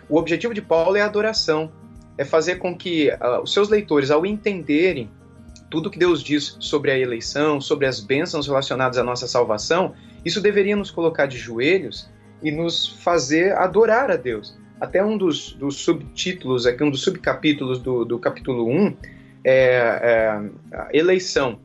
o 0.08 0.18
objetivo 0.18 0.54
de 0.54 0.62
Paulo 0.62 0.96
é 0.96 1.00
a 1.00 1.06
adoração, 1.06 1.70
é 2.16 2.24
fazer 2.24 2.56
com 2.56 2.76
que 2.76 3.10
uh, 3.10 3.42
os 3.42 3.52
seus 3.52 3.68
leitores, 3.68 4.10
ao 4.10 4.24
entenderem 4.24 5.10
tudo 5.70 5.90
que 5.90 5.98
Deus 5.98 6.22
diz 6.22 6.56
sobre 6.60 6.90
a 6.90 6.98
eleição, 6.98 7.60
sobre 7.60 7.86
as 7.86 7.98
bênçãos 8.00 8.46
relacionadas 8.46 8.98
à 8.98 9.02
nossa 9.02 9.26
salvação, 9.26 9.94
isso 10.24 10.40
deveria 10.40 10.76
nos 10.76 10.90
colocar 10.90 11.26
de 11.26 11.36
joelhos 11.36 12.08
e 12.42 12.52
nos 12.52 12.88
fazer 12.88 13.56
adorar 13.56 14.10
a 14.10 14.16
Deus 14.16 14.56
até 14.80 15.04
um 15.04 15.16
dos, 15.16 15.52
dos 15.52 15.76
subtítulos, 15.76 16.66
aqui, 16.66 16.82
um 16.82 16.90
dos 16.90 17.02
subcapítulos 17.02 17.78
do, 17.78 18.04
do 18.04 18.18
capítulo 18.18 18.68
1 18.68 18.96
é, 19.44 20.40
é 20.92 20.98
eleição, 20.98 21.58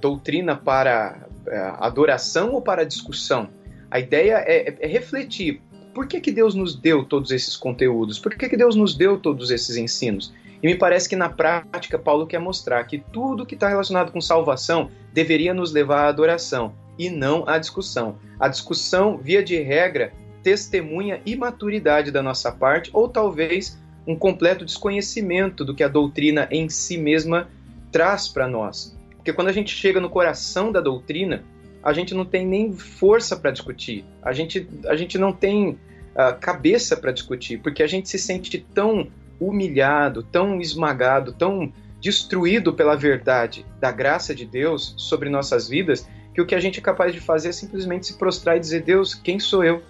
doutrina 0.00 0.56
para 0.56 1.26
é, 1.46 1.58
adoração 1.78 2.52
ou 2.52 2.62
para 2.62 2.84
discussão. 2.84 3.48
A 3.90 4.00
ideia 4.00 4.42
é, 4.46 4.74
é, 4.80 4.86
refletir 4.86 5.60
por 5.94 6.08
que, 6.08 6.20
que 6.20 6.32
Deus 6.32 6.54
nos 6.54 6.74
deu 6.74 7.04
todos 7.04 7.30
esses 7.30 7.56
conteúdos, 7.56 8.18
por 8.18 8.34
que, 8.34 8.48
que 8.48 8.56
Deus 8.56 8.74
nos 8.74 8.94
deu 8.94 9.18
todos 9.18 9.50
esses 9.50 9.76
ensinos. 9.76 10.34
E 10.62 10.66
me 10.66 10.74
parece 10.74 11.08
que 11.08 11.14
na 11.14 11.28
prática 11.28 11.98
Paulo 11.98 12.26
quer 12.26 12.40
mostrar 12.40 12.82
que 12.84 12.98
tudo 12.98 13.46
que 13.46 13.54
está 13.54 13.68
relacionado 13.68 14.10
com 14.10 14.20
salvação 14.20 14.90
deveria 15.12 15.54
nos 15.54 15.72
levar 15.72 16.06
à 16.06 16.08
adoração 16.08 16.74
e 16.98 17.10
não 17.10 17.48
à 17.48 17.58
discussão. 17.58 18.16
A 18.40 18.48
discussão, 18.48 19.18
via 19.18 19.42
de 19.42 19.56
regra, 19.60 20.12
testemunha 20.42 21.20
imaturidade 21.24 22.10
da 22.10 22.22
nossa 22.22 22.50
parte 22.50 22.90
ou 22.92 23.08
talvez 23.08 23.78
um 24.06 24.16
completo 24.16 24.64
desconhecimento 24.64 25.64
do 25.64 25.74
que 25.74 25.84
a 25.84 25.88
doutrina 25.88 26.48
em 26.50 26.68
si 26.68 26.98
mesma 26.98 27.48
traz 27.92 28.28
para 28.28 28.48
nós. 28.48 28.98
Porque 29.16 29.32
quando 29.32 29.48
a 29.48 29.52
gente 29.52 29.74
chega 29.74 30.00
no 30.00 30.10
coração 30.10 30.72
da 30.72 30.80
doutrina, 30.80 31.44
a 31.84 31.92
gente 31.92 32.14
não 32.14 32.24
tem 32.24 32.46
nem 32.46 32.72
força 32.72 33.36
para 33.36 33.50
discutir, 33.50 34.04
a 34.22 34.32
gente, 34.32 34.68
a 34.86 34.96
gente 34.96 35.18
não 35.18 35.32
tem 35.32 35.70
uh, 35.70 36.38
cabeça 36.40 36.96
para 36.96 37.12
discutir, 37.12 37.58
porque 37.58 37.82
a 37.82 37.86
gente 37.86 38.08
se 38.08 38.18
sente 38.18 38.58
tão 38.74 39.08
humilhado, 39.38 40.22
tão 40.22 40.60
esmagado, 40.60 41.32
tão 41.32 41.72
destruído 42.00 42.72
pela 42.72 42.96
verdade 42.96 43.66
da 43.80 43.92
graça 43.92 44.34
de 44.34 44.44
Deus 44.46 44.94
sobre 44.96 45.28
nossas 45.28 45.68
vidas, 45.68 46.08
que 46.34 46.40
o 46.40 46.46
que 46.46 46.54
a 46.54 46.60
gente 46.60 46.80
é 46.80 46.82
capaz 46.82 47.12
de 47.12 47.20
fazer 47.20 47.50
é 47.50 47.52
simplesmente 47.52 48.06
se 48.06 48.18
prostrar 48.18 48.56
e 48.56 48.60
dizer: 48.60 48.82
Deus, 48.82 49.14
quem 49.14 49.38
sou 49.38 49.62
eu? 49.62 49.82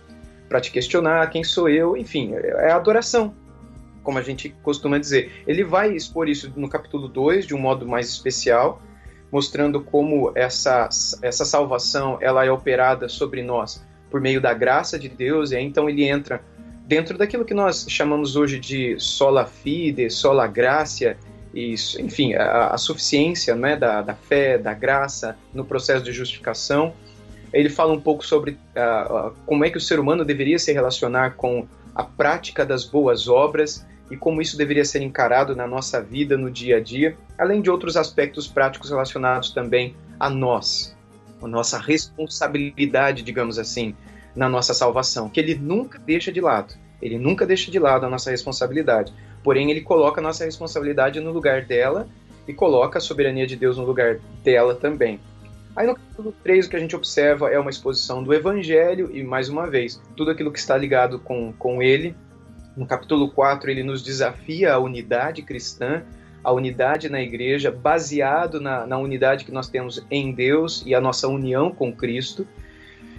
para 0.54 0.60
te 0.60 0.70
questionar 0.70 1.28
quem 1.30 1.42
sou 1.42 1.68
eu, 1.68 1.96
enfim, 1.96 2.32
é 2.34 2.70
adoração, 2.70 3.34
como 4.02 4.18
a 4.18 4.22
gente 4.22 4.54
costuma 4.62 4.98
dizer. 4.98 5.42
Ele 5.46 5.64
vai 5.64 5.92
expor 5.92 6.28
isso 6.28 6.52
no 6.56 6.68
capítulo 6.68 7.08
2 7.08 7.46
de 7.46 7.54
um 7.54 7.58
modo 7.58 7.86
mais 7.86 8.08
especial, 8.08 8.80
mostrando 9.34 9.80
como 9.80 10.30
essa, 10.36 10.88
essa 11.20 11.44
salvação 11.44 12.18
ela 12.20 12.44
é 12.44 12.52
operada 12.52 13.08
sobre 13.08 13.42
nós 13.42 13.84
por 14.08 14.20
meio 14.20 14.40
da 14.40 14.54
graça 14.54 14.96
de 14.96 15.08
Deus, 15.08 15.50
e 15.50 15.56
aí 15.56 15.64
então 15.64 15.90
ele 15.90 16.04
entra 16.04 16.40
dentro 16.86 17.18
daquilo 17.18 17.44
que 17.44 17.52
nós 17.52 17.84
chamamos 17.88 18.36
hoje 18.36 18.60
de 18.60 18.94
sola 18.96 19.44
fide, 19.44 20.08
sola 20.08 20.46
gracia, 20.46 21.18
isso, 21.52 22.00
enfim, 22.00 22.34
a, 22.34 22.68
a 22.68 22.78
suficiência 22.78 23.56
né, 23.56 23.74
da, 23.74 24.02
da 24.02 24.14
fé, 24.14 24.56
da 24.56 24.72
graça 24.72 25.36
no 25.52 25.64
processo 25.64 26.04
de 26.04 26.12
justificação. 26.12 26.94
Ele 27.52 27.68
fala 27.68 27.92
um 27.92 28.00
pouco 28.00 28.24
sobre 28.24 28.52
uh, 28.52 29.30
uh, 29.30 29.34
como 29.44 29.64
é 29.64 29.70
que 29.70 29.78
o 29.78 29.80
ser 29.80 29.98
humano 29.98 30.24
deveria 30.24 30.60
se 30.60 30.72
relacionar 30.72 31.34
com 31.34 31.66
a 31.92 32.04
prática 32.04 32.64
das 32.64 32.84
boas 32.84 33.26
obras 33.26 33.84
e 34.10 34.16
como 34.16 34.42
isso 34.42 34.56
deveria 34.56 34.84
ser 34.84 35.02
encarado 35.02 35.56
na 35.56 35.66
nossa 35.66 36.00
vida, 36.00 36.36
no 36.36 36.50
dia 36.50 36.76
a 36.76 36.80
dia, 36.80 37.16
além 37.38 37.62
de 37.62 37.70
outros 37.70 37.96
aspectos 37.96 38.46
práticos 38.46 38.90
relacionados 38.90 39.50
também 39.50 39.96
a 40.20 40.28
nós, 40.28 40.96
a 41.42 41.48
nossa 41.48 41.78
responsabilidade, 41.78 43.22
digamos 43.22 43.58
assim, 43.58 43.94
na 44.34 44.48
nossa 44.48 44.74
salvação, 44.74 45.28
que 45.28 45.40
ele 45.40 45.54
nunca 45.54 45.98
deixa 45.98 46.32
de 46.32 46.40
lado. 46.40 46.74
Ele 47.00 47.18
nunca 47.18 47.46
deixa 47.46 47.70
de 47.70 47.78
lado 47.78 48.06
a 48.06 48.10
nossa 48.10 48.30
responsabilidade. 48.30 49.12
Porém, 49.42 49.70
ele 49.70 49.82
coloca 49.82 50.20
a 50.20 50.24
nossa 50.24 50.44
responsabilidade 50.44 51.20
no 51.20 51.32
lugar 51.32 51.62
dela 51.62 52.08
e 52.48 52.52
coloca 52.52 52.98
a 52.98 53.00
soberania 53.00 53.46
de 53.46 53.56
Deus 53.56 53.76
no 53.76 53.84
lugar 53.84 54.18
dela 54.42 54.74
também. 54.74 55.20
Aí 55.76 55.86
no 55.86 55.94
capítulo 55.94 56.32
3 56.42 56.66
o 56.66 56.70
que 56.70 56.76
a 56.76 56.78
gente 56.78 56.94
observa 56.94 57.50
é 57.50 57.58
uma 57.58 57.70
exposição 57.70 58.22
do 58.22 58.32
Evangelho 58.32 59.10
e, 59.12 59.24
mais 59.24 59.48
uma 59.48 59.66
vez, 59.66 60.00
tudo 60.16 60.30
aquilo 60.30 60.52
que 60.52 60.58
está 60.58 60.76
ligado 60.76 61.18
com, 61.18 61.52
com 61.52 61.82
ele. 61.82 62.14
No 62.76 62.86
capítulo 62.86 63.30
4 63.30 63.70
ele 63.70 63.82
nos 63.82 64.02
desafia 64.02 64.74
a 64.74 64.78
unidade 64.78 65.42
cristã, 65.42 66.02
a 66.42 66.52
unidade 66.52 67.08
na 67.08 67.20
igreja, 67.20 67.70
baseado 67.70 68.60
na, 68.60 68.86
na 68.86 68.98
unidade 68.98 69.44
que 69.44 69.52
nós 69.52 69.68
temos 69.68 70.04
em 70.10 70.32
Deus 70.32 70.82
e 70.84 70.94
a 70.94 71.00
nossa 71.00 71.28
união 71.28 71.70
com 71.70 71.92
Cristo. 71.92 72.46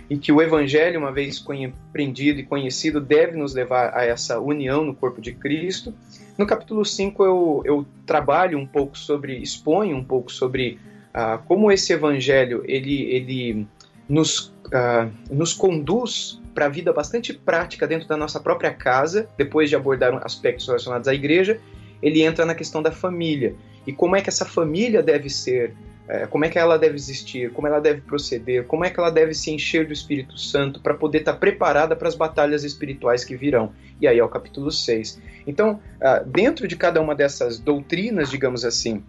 E 0.08 0.18
que 0.18 0.32
o 0.32 0.40
Evangelho, 0.40 1.00
uma 1.00 1.12
vez 1.12 1.40
compreendido 1.40 2.40
e 2.40 2.44
conhecido, 2.44 3.02
deve 3.02 3.36
nos 3.36 3.56
levar 3.56 3.98
a 3.98 4.06
essa 4.06 4.40
união 4.40 4.86
no 4.86 4.94
corpo 4.94 5.20
de 5.20 5.34
Cristo. 5.34 5.94
No 6.38 6.46
capítulo 6.46 6.86
5 6.86 7.24
eu, 7.24 7.64
eu 7.66 7.86
trabalho 8.06 8.60
um 8.60 8.68
pouco 8.68 8.96
sobre, 8.96 9.38
exponho 9.38 9.96
um 9.96 10.04
pouco 10.04 10.32
sobre 10.32 10.78
ah, 11.12 11.40
como 11.48 11.72
esse 11.72 11.94
evangelho 11.94 12.62
ele, 12.68 13.04
ele 13.04 13.68
nos, 14.08 14.54
ah, 14.72 15.10
nos 15.32 15.54
conduz 15.54 16.40
para 16.56 16.66
a 16.66 16.70
vida 16.70 16.94
bastante 16.94 17.34
prática 17.34 17.86
dentro 17.86 18.08
da 18.08 18.16
nossa 18.16 18.40
própria 18.40 18.74
casa, 18.74 19.30
depois 19.38 19.70
de 19.70 19.76
abordar 19.76 20.16
aspectos 20.26 20.66
relacionados 20.66 21.08
à 21.08 21.14
igreja, 21.14 21.60
ele 22.02 22.24
entra 22.24 22.46
na 22.46 22.56
questão 22.56 22.82
da 22.82 22.92
família 22.92 23.56
e 23.86 23.94
como 23.94 24.16
é 24.16 24.22
que 24.22 24.30
essa 24.30 24.46
família 24.46 25.04
deve 25.04 25.30
ser, 25.30 25.74
eh, 26.08 26.26
como 26.28 26.46
é 26.46 26.50
que 26.50 26.58
ela 26.58 26.78
deve 26.78 26.96
existir, 26.96 27.52
como 27.52 27.68
ela 27.68 27.80
deve 27.80 28.02
proceder, 28.02 28.66
como 28.66 28.84
é 28.84 28.90
que 28.90 29.00
ela 29.00 29.12
deve 29.12 29.34
se 29.34 29.52
encher 29.52 29.86
do 29.86 29.94
Espírito 29.94 30.38
Santo 30.38 30.80
para 30.80 30.94
poder 30.94 31.20
estar 31.20 31.34
tá 31.34 31.38
preparada 31.38 31.96
para 31.96 32.08
as 32.08 32.16
batalhas 32.16 32.64
espirituais 32.64 33.24
que 33.24 33.36
virão. 33.36 33.74
E 34.02 34.08
aí 34.08 34.18
é 34.18 34.24
o 34.24 34.30
capítulo 34.30 34.72
6. 34.72 35.22
Então, 35.46 35.80
ah, 36.02 36.24
dentro 36.26 36.68
de 36.68 36.76
cada 36.76 37.00
uma 37.00 37.14
dessas 37.14 37.60
doutrinas, 37.60 38.32
digamos 38.32 38.66
assim, 38.66 39.04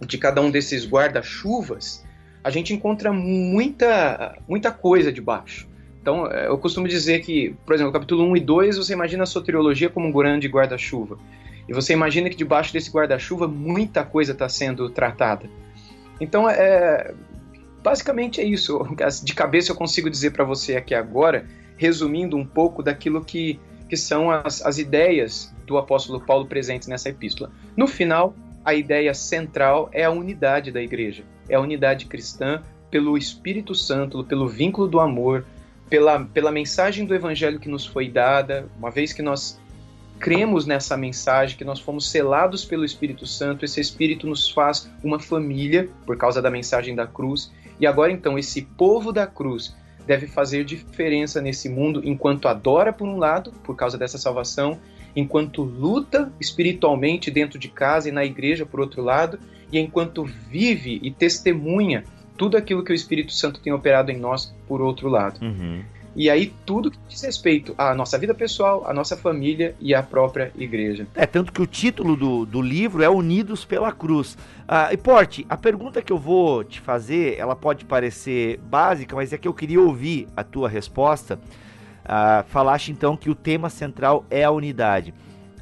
de 0.00 0.16
cada 0.16 0.40
um 0.40 0.50
desses 0.50 0.88
guarda-chuvas, 0.88 2.04
a 2.42 2.50
gente 2.50 2.72
encontra 2.72 3.12
muita, 3.12 4.38
muita 4.48 4.70
coisa 4.70 5.12
debaixo. 5.12 5.65
Então, 6.06 6.30
é, 6.30 6.46
eu 6.46 6.56
costumo 6.56 6.86
dizer 6.86 7.18
que, 7.18 7.56
por 7.66 7.74
exemplo, 7.74 7.92
capítulo 7.92 8.22
1 8.30 8.36
e 8.36 8.40
2, 8.40 8.76
você 8.76 8.92
imagina 8.92 9.24
a 9.24 9.26
soteriologia 9.26 9.90
como 9.90 10.06
um 10.06 10.12
grande 10.12 10.46
guarda-chuva. 10.46 11.18
E 11.68 11.72
você 11.72 11.94
imagina 11.94 12.30
que 12.30 12.36
debaixo 12.36 12.72
desse 12.72 12.88
guarda-chuva 12.92 13.48
muita 13.48 14.04
coisa 14.04 14.30
está 14.30 14.48
sendo 14.48 14.88
tratada. 14.88 15.50
Então, 16.20 16.48
é, 16.48 17.12
basicamente 17.82 18.40
é 18.40 18.44
isso. 18.44 18.86
De 19.24 19.34
cabeça 19.34 19.72
eu 19.72 19.74
consigo 19.74 20.08
dizer 20.08 20.30
para 20.30 20.44
você 20.44 20.76
aqui 20.76 20.94
agora, 20.94 21.44
resumindo 21.76 22.36
um 22.36 22.46
pouco 22.46 22.84
daquilo 22.84 23.24
que, 23.24 23.58
que 23.90 23.96
são 23.96 24.30
as, 24.30 24.64
as 24.64 24.78
ideias 24.78 25.52
do 25.66 25.76
apóstolo 25.76 26.20
Paulo 26.20 26.46
presentes 26.46 26.86
nessa 26.86 27.08
epístola. 27.08 27.50
No 27.76 27.88
final, 27.88 28.32
a 28.64 28.74
ideia 28.74 29.12
central 29.12 29.90
é 29.92 30.04
a 30.04 30.10
unidade 30.12 30.70
da 30.70 30.80
igreja, 30.80 31.24
é 31.48 31.56
a 31.56 31.60
unidade 31.60 32.06
cristã 32.06 32.62
pelo 32.92 33.18
Espírito 33.18 33.74
Santo, 33.74 34.22
pelo 34.22 34.46
vínculo 34.46 34.86
do 34.86 35.00
amor, 35.00 35.44
pela, 35.88 36.24
pela 36.24 36.50
mensagem 36.50 37.04
do 37.04 37.14
evangelho 37.14 37.60
que 37.60 37.68
nos 37.68 37.86
foi 37.86 38.08
dada, 38.08 38.68
uma 38.78 38.90
vez 38.90 39.12
que 39.12 39.22
nós 39.22 39.60
cremos 40.18 40.66
nessa 40.66 40.96
mensagem, 40.96 41.56
que 41.56 41.64
nós 41.64 41.80
fomos 41.80 42.10
selados 42.10 42.64
pelo 42.64 42.84
Espírito 42.84 43.26
Santo, 43.26 43.64
esse 43.64 43.80
Espírito 43.80 44.26
nos 44.26 44.50
faz 44.50 44.90
uma 45.02 45.18
família 45.18 45.88
por 46.04 46.16
causa 46.16 46.40
da 46.40 46.50
mensagem 46.50 46.94
da 46.94 47.06
cruz, 47.06 47.52
e 47.78 47.86
agora 47.86 48.10
então 48.10 48.38
esse 48.38 48.62
povo 48.62 49.12
da 49.12 49.26
cruz 49.26 49.74
deve 50.06 50.26
fazer 50.26 50.64
diferença 50.64 51.40
nesse 51.40 51.68
mundo 51.68 52.00
enquanto 52.04 52.48
adora 52.48 52.92
por 52.92 53.06
um 53.06 53.18
lado, 53.18 53.52
por 53.64 53.76
causa 53.76 53.98
dessa 53.98 54.16
salvação, 54.16 54.78
enquanto 55.14 55.62
luta 55.62 56.32
espiritualmente 56.40 57.30
dentro 57.30 57.58
de 57.58 57.68
casa 57.68 58.08
e 58.08 58.12
na 58.12 58.24
igreja, 58.24 58.64
por 58.64 58.80
outro 58.80 59.02
lado, 59.02 59.38
e 59.72 59.78
enquanto 59.78 60.24
vive 60.24 61.00
e 61.02 61.10
testemunha 61.10 62.04
tudo 62.36 62.56
aquilo 62.56 62.84
que 62.84 62.92
o 62.92 62.94
Espírito 62.94 63.32
Santo 63.32 63.60
tem 63.60 63.72
operado 63.72 64.10
em 64.10 64.18
nós, 64.18 64.54
por 64.66 64.80
outro 64.80 65.08
lado. 65.08 65.40
Uhum. 65.44 65.82
E 66.16 66.30
aí 66.30 66.50
tudo 66.64 66.90
que 66.90 66.98
diz 67.08 67.22
respeito 67.22 67.74
à 67.76 67.94
nossa 67.94 68.18
vida 68.18 68.32
pessoal, 68.32 68.88
à 68.88 68.94
nossa 68.94 69.18
família 69.18 69.74
e 69.78 69.94
à 69.94 70.02
própria 70.02 70.50
igreja. 70.56 71.06
É, 71.14 71.26
tanto 71.26 71.52
que 71.52 71.60
o 71.60 71.66
título 71.66 72.16
do, 72.16 72.46
do 72.46 72.62
livro 72.62 73.02
é 73.02 73.08
Unidos 73.08 73.66
pela 73.66 73.92
Cruz. 73.92 74.38
Ah, 74.66 74.88
e 74.90 74.96
Porte, 74.96 75.44
a 75.46 75.58
pergunta 75.58 76.00
que 76.00 76.10
eu 76.10 76.16
vou 76.16 76.64
te 76.64 76.80
fazer, 76.80 77.36
ela 77.38 77.54
pode 77.54 77.84
parecer 77.84 78.58
básica, 78.60 79.14
mas 79.14 79.34
é 79.34 79.36
que 79.36 79.46
eu 79.46 79.52
queria 79.52 79.80
ouvir 79.80 80.26
a 80.34 80.42
tua 80.42 80.70
resposta. 80.70 81.38
Ah, 82.02 82.46
falaste 82.48 82.90
então 82.90 83.14
que 83.14 83.28
o 83.28 83.34
tema 83.34 83.68
central 83.68 84.24
é 84.30 84.42
a 84.42 84.50
unidade. 84.50 85.12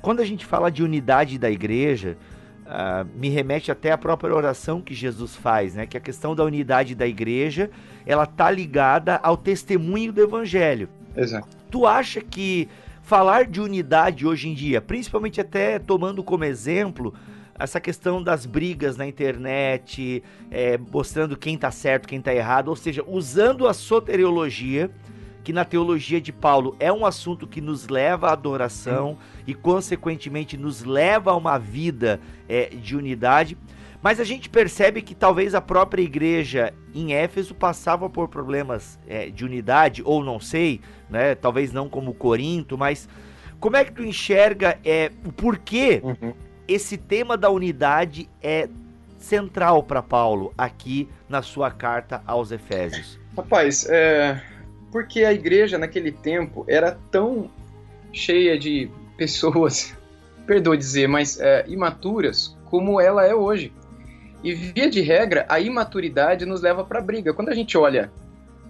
Quando 0.00 0.20
a 0.20 0.24
gente 0.24 0.46
fala 0.46 0.70
de 0.70 0.84
unidade 0.84 1.36
da 1.36 1.50
igreja, 1.50 2.16
Uh, 2.64 3.06
me 3.14 3.28
remete 3.28 3.70
até 3.70 3.92
à 3.92 3.98
própria 3.98 4.34
oração 4.34 4.80
que 4.80 4.94
Jesus 4.94 5.36
faz, 5.36 5.74
né? 5.74 5.86
Que 5.86 5.98
a 5.98 6.00
questão 6.00 6.34
da 6.34 6.42
unidade 6.42 6.94
da 6.94 7.06
igreja, 7.06 7.70
ela 8.06 8.24
tá 8.24 8.50
ligada 8.50 9.20
ao 9.22 9.36
testemunho 9.36 10.10
do 10.12 10.22
evangelho. 10.22 10.88
Exato. 11.14 11.46
Tu 11.70 11.86
acha 11.86 12.22
que 12.22 12.66
falar 13.02 13.44
de 13.44 13.60
unidade 13.60 14.26
hoje 14.26 14.48
em 14.48 14.54
dia, 14.54 14.80
principalmente 14.80 15.40
até 15.40 15.78
tomando 15.78 16.24
como 16.24 16.44
exemplo 16.44 17.12
essa 17.58 17.80
questão 17.80 18.22
das 18.22 18.46
brigas 18.46 18.96
na 18.96 19.06
internet, 19.06 20.22
é, 20.50 20.78
mostrando 20.90 21.36
quem 21.36 21.56
tá 21.56 21.70
certo, 21.70 22.08
quem 22.08 22.20
tá 22.20 22.34
errado, 22.34 22.68
ou 22.68 22.76
seja, 22.76 23.04
usando 23.06 23.68
a 23.68 23.74
soteriologia 23.74 24.90
que 25.44 25.52
na 25.52 25.64
teologia 25.64 26.20
de 26.20 26.32
Paulo 26.32 26.74
é 26.80 26.90
um 26.90 27.04
assunto 27.04 27.46
que 27.46 27.60
nos 27.60 27.86
leva 27.86 28.28
à 28.28 28.32
adoração 28.32 29.18
e, 29.46 29.52
consequentemente, 29.52 30.56
nos 30.56 30.82
leva 30.82 31.32
a 31.32 31.36
uma 31.36 31.58
vida 31.58 32.18
é, 32.48 32.70
de 32.70 32.96
unidade. 32.96 33.56
Mas 34.02 34.18
a 34.20 34.24
gente 34.24 34.48
percebe 34.48 35.02
que 35.02 35.14
talvez 35.14 35.54
a 35.54 35.60
própria 35.60 36.02
igreja 36.02 36.72
em 36.94 37.12
Éfeso 37.14 37.54
passava 37.54 38.08
por 38.08 38.28
problemas 38.28 38.98
é, 39.06 39.28
de 39.28 39.44
unidade, 39.44 40.02
ou 40.04 40.24
não 40.24 40.40
sei, 40.40 40.80
né? 41.10 41.34
talvez 41.34 41.72
não 41.72 41.88
como 41.88 42.14
Corinto, 42.14 42.76
mas 42.76 43.08
como 43.60 43.76
é 43.76 43.84
que 43.84 43.92
tu 43.92 44.02
enxerga 44.02 44.78
é, 44.84 45.10
o 45.26 45.32
porquê 45.32 46.00
uhum. 46.02 46.34
esse 46.66 46.96
tema 46.96 47.36
da 47.36 47.50
unidade 47.50 48.28
é 48.42 48.68
central 49.18 49.82
para 49.82 50.02
Paulo 50.02 50.52
aqui 50.56 51.08
na 51.28 51.40
sua 51.40 51.70
carta 51.70 52.22
aos 52.26 52.52
Efésios? 52.52 53.18
Rapaz, 53.34 53.86
é, 53.88 54.40
porque 54.94 55.24
a 55.24 55.32
igreja 55.32 55.76
naquele 55.76 56.12
tempo 56.12 56.64
era 56.68 56.96
tão 57.10 57.50
cheia 58.12 58.56
de 58.56 58.88
pessoas, 59.16 59.92
perdoe 60.46 60.78
dizer, 60.78 61.08
mas 61.08 61.40
é, 61.40 61.64
imaturas 61.66 62.56
como 62.66 63.00
ela 63.00 63.26
é 63.26 63.34
hoje. 63.34 63.72
E 64.40 64.54
via 64.54 64.88
de 64.88 65.00
regra, 65.00 65.46
a 65.48 65.58
imaturidade 65.58 66.46
nos 66.46 66.60
leva 66.60 66.84
para 66.84 67.00
briga. 67.00 67.34
Quando 67.34 67.48
a 67.48 67.54
gente 67.56 67.76
olha, 67.76 68.08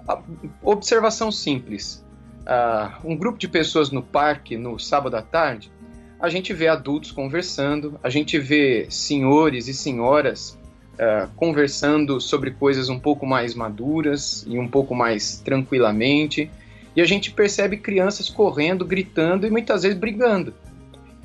a 0.09 0.19
observação 0.63 1.31
simples, 1.31 2.03
um 3.05 3.15
grupo 3.15 3.37
de 3.37 3.47
pessoas 3.47 3.91
no 3.91 4.03
parque 4.03 4.57
no 4.57 4.79
sábado 4.79 5.19
à 5.19 5.23
tarde, 5.23 5.71
a 6.19 6.31
gente 6.31 6.55
vê 6.55 6.69
adultos 6.69 7.13
conversando, 7.13 8.01
a 8.03 8.09
gente 8.09 8.39
vê 8.39 8.87
senhores 8.89 9.69
e 9.69 9.75
senhoras 9.75 10.59
uh, 10.95 11.29
conversando 11.37 12.21
sobre 12.21 12.51
coisas 12.51 12.89
um 12.89 12.99
pouco 12.99 13.27
mais 13.27 13.55
maduras 13.55 14.45
e 14.49 14.59
um 14.59 14.69
pouco 14.69 14.95
mais 14.95 15.39
tranquilamente. 15.39 16.51
E 16.97 17.01
a 17.01 17.05
gente 17.05 17.31
percebe 17.31 17.77
crianças 17.77 18.29
correndo, 18.29 18.85
gritando 18.85 19.47
e 19.47 19.51
muitas 19.51 19.83
vezes 19.83 19.99
brigando. 19.99 20.55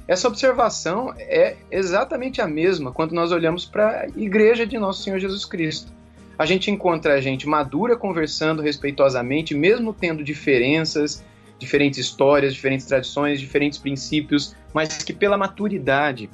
Essa 0.08 0.28
observação 0.28 1.14
é 1.18 1.56
exatamente 1.70 2.42
a 2.42 2.48
mesma 2.48 2.92
quando 2.92 3.14
nós 3.14 3.32
olhamos 3.32 3.66
para 3.66 4.02
a 4.02 4.08
igreja 4.20 4.66
de 4.66 4.80
Nosso 4.80 5.04
Senhor 5.04 5.20
Jesus 5.20 5.46
Cristo. 5.46 5.92
A 6.38 6.46
gente 6.46 6.72
encontra 6.72 7.14
a 7.14 7.22
gente 7.22 7.48
madura 7.48 7.96
conversando 7.96 8.62
respeitosamente, 8.62 9.54
mesmo 9.54 9.94
tendo 9.94 10.24
diferenças, 10.24 11.24
diferentes 11.60 12.00
histórias, 12.00 12.56
diferentes 12.56 12.88
tradições, 12.88 13.40
diferentes 13.40 13.78
princípios, 13.78 14.56
mas 14.74 15.04
que 15.04 15.14
pela 15.14 15.38
maturidade, 15.38 16.30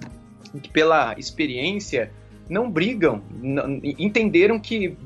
que 0.61 0.69
pela 0.69 1.15
experiência, 1.17 2.13
não 2.49 2.69
brigam, 2.69 3.21
entenderam 3.97 4.59
que 4.59 4.97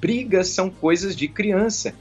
brigas 0.00 0.48
são 0.48 0.70
coisas 0.70 1.16
de 1.16 1.28
criança. 1.28 1.94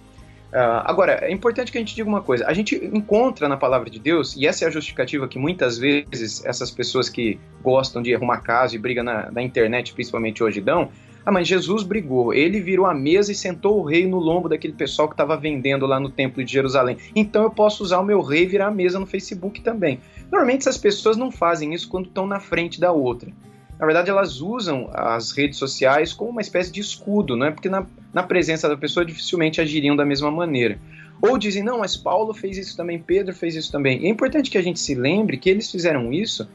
Uh, 0.48 0.80
agora, 0.86 1.20
é 1.24 1.32
importante 1.32 1.72
que 1.72 1.78
a 1.78 1.82
gente 1.82 1.94
diga 1.94 2.08
uma 2.08 2.22
coisa: 2.22 2.46
a 2.48 2.54
gente 2.54 2.76
encontra 2.76 3.50
na 3.50 3.58
palavra 3.58 3.90
de 3.90 4.00
Deus, 4.00 4.36
e 4.36 4.48
essa 4.48 4.64
é 4.64 4.68
a 4.68 4.72
justificativa 4.72 5.28
que 5.28 5.38
muitas 5.38 5.78
vezes 5.78 6.44
essas 6.46 6.72
pessoas 6.72 7.10
que 7.10 7.38
gostam 7.62 8.02
de 8.02 8.16
arrumar 8.16 8.38
casa 8.38 8.76
e 8.76 8.80
brigam 8.80 9.04
na, 9.04 9.30
na 9.30 9.42
internet, 9.42 9.94
principalmente 9.94 10.44
hoje, 10.44 10.62
dão. 10.62 10.90
Ah, 11.26 11.32
mas 11.32 11.46
Jesus 11.46 11.84
brigou, 11.84 12.34
ele 12.34 12.62
virou 12.62 12.86
a 12.86 12.94
mesa 12.94 13.34
e 13.34 13.36
sentou 13.36 13.82
o 13.82 13.84
rei 13.84 14.08
no 14.08 14.18
lombo 14.18 14.48
daquele 14.48 14.72
pessoal 14.72 15.10
que 15.10 15.14
estava 15.14 15.36
vendendo 15.36 15.86
lá 15.86 16.00
no 16.00 16.10
templo 16.10 16.42
de 16.42 16.50
Jerusalém. 16.50 16.96
Então 17.14 17.44
eu 17.44 17.52
posso 17.52 17.84
usar 17.84 18.00
o 18.00 18.06
meu 18.06 18.22
rei 18.22 18.44
e 18.44 18.46
virar 18.46 18.68
a 18.68 18.72
mesa 18.72 18.98
no 18.98 19.06
Facebook 19.06 19.60
também. 19.60 20.00
Normalmente 20.32 20.62
essas 20.62 20.78
pessoas 20.78 21.18
não 21.18 21.30
fazem 21.30 21.74
isso 21.74 21.90
quando 21.90 22.06
estão 22.06 22.26
na 22.26 22.40
frente 22.40 22.80
da 22.80 22.94
outra 22.94 23.30
na 23.80 23.86
verdade, 23.86 24.10
elas 24.10 24.42
usam 24.42 24.90
as 24.92 25.32
redes 25.32 25.58
sociais 25.58 26.12
como 26.12 26.32
uma 26.32 26.42
espécie 26.42 26.72
de 26.72 26.82
escudo, 26.82 27.36
né? 27.36 27.52
porque 27.52 27.70
na, 27.70 27.86
na 28.12 28.24
presença 28.24 28.68
da 28.68 28.76
pessoa 28.76 29.06
dificilmente 29.06 29.62
agiriam 29.62 29.96
da 29.96 30.06
mesma 30.06 30.32
maneira. 30.32 30.80
Ou 31.22 31.38
dizem, 31.38 31.64
não, 31.64 31.80
mas 31.80 31.96
Paulo 31.96 32.34
fez 32.34 32.58
isso 32.58 32.76
também, 32.76 33.00
Pedro 33.00 33.34
fez 33.34 33.56
isso 33.56 33.72
também. 33.72 34.02
E 34.02 34.06
é 34.06 34.10
importante 34.10 34.50
que 34.50 34.58
a 34.58 34.62
gente 34.62 34.80
se 34.80 34.96
lembre 34.96 35.38
que 35.38 35.50
eles 35.50 35.72
fizeram 35.72 36.12
isso 36.12 36.48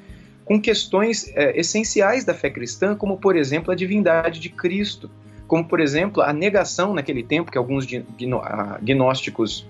com 0.45 0.61
questões 0.61 1.31
é, 1.37 1.59
essenciais 1.59 2.25
da 2.25 2.35
fé 2.35 2.51
cristã, 2.51 2.95
como, 2.95 3.17
por 3.17 3.37
exemplo, 3.37 3.73
a 3.73 3.75
divindade 3.77 4.41
de 4.41 4.49
Cristo. 4.49 5.11
Como, 5.47 5.65
por 5.65 5.81
exemplo, 5.81 6.23
a 6.23 6.33
negação 6.33 6.95
naquele 6.95 7.23
tempo 7.23 7.51
que 7.51 7.59
alguns 7.59 7.87
gnósticos 8.83 9.67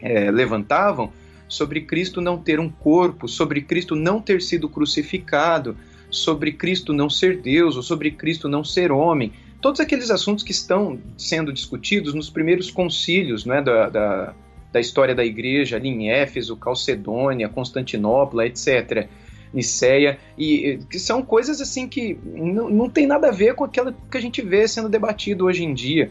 é, 0.00 0.30
levantavam 0.30 1.12
sobre 1.48 1.82
Cristo 1.82 2.20
não 2.20 2.38
ter 2.38 2.60
um 2.60 2.68
corpo, 2.68 3.28
sobre 3.28 3.60
Cristo 3.62 3.96
não 3.96 4.20
ter 4.20 4.40
sido 4.40 4.68
crucificado, 4.68 5.76
sobre 6.10 6.52
Cristo 6.52 6.92
não 6.92 7.08
ser 7.08 7.40
Deus 7.40 7.76
ou 7.76 7.82
sobre 7.82 8.10
Cristo 8.10 8.48
não 8.48 8.64
ser 8.64 8.90
homem. 8.92 9.32
Todos 9.60 9.80
aqueles 9.80 10.10
assuntos 10.10 10.42
que 10.42 10.52
estão 10.52 10.98
sendo 11.16 11.52
discutidos 11.52 12.14
nos 12.14 12.30
primeiros 12.30 12.70
concílios 12.70 13.44
né, 13.44 13.60
da, 13.60 13.88
da, 13.88 14.34
da 14.72 14.80
história 14.80 15.14
da 15.14 15.24
igreja, 15.24 15.76
ali 15.76 15.88
em 15.88 16.10
Éfeso, 16.10 16.56
Calcedônia, 16.56 17.48
Constantinopla, 17.48 18.46
etc. 18.46 19.08
Niceia, 19.52 20.18
e 20.38 20.78
que 20.90 20.98
são 20.98 21.22
coisas 21.22 21.60
assim 21.60 21.88
que 21.88 22.18
não, 22.24 22.88
tem 22.88 23.06
nada 23.06 23.28
a 23.28 23.32
ver 23.32 23.54
com 23.54 23.64
aquilo 23.64 23.94
que 24.10 24.16
a 24.16 24.20
gente 24.20 24.40
vê 24.40 24.66
sendo 24.66 24.88
debatido 24.88 25.44
hoje 25.44 25.64
em 25.64 25.74
dia. 25.74 26.10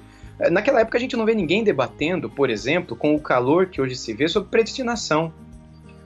Naquela 0.52 0.82
época 0.82 0.98
a 0.98 1.02
gente 1.02 1.18
não 1.18 1.26
vê 1.26 1.34
ninguém 1.34 1.64
debatendo, 1.64 2.30
por 2.30 2.50
exemplo, 2.50 2.96
com 2.96 3.16
o 3.16 3.20
calor 3.20 3.68
que 3.68 3.82
hoje 3.82 3.96
se 3.96 4.14
vê 4.14 4.28
sobre 4.28 4.50
predestinação 4.50 5.34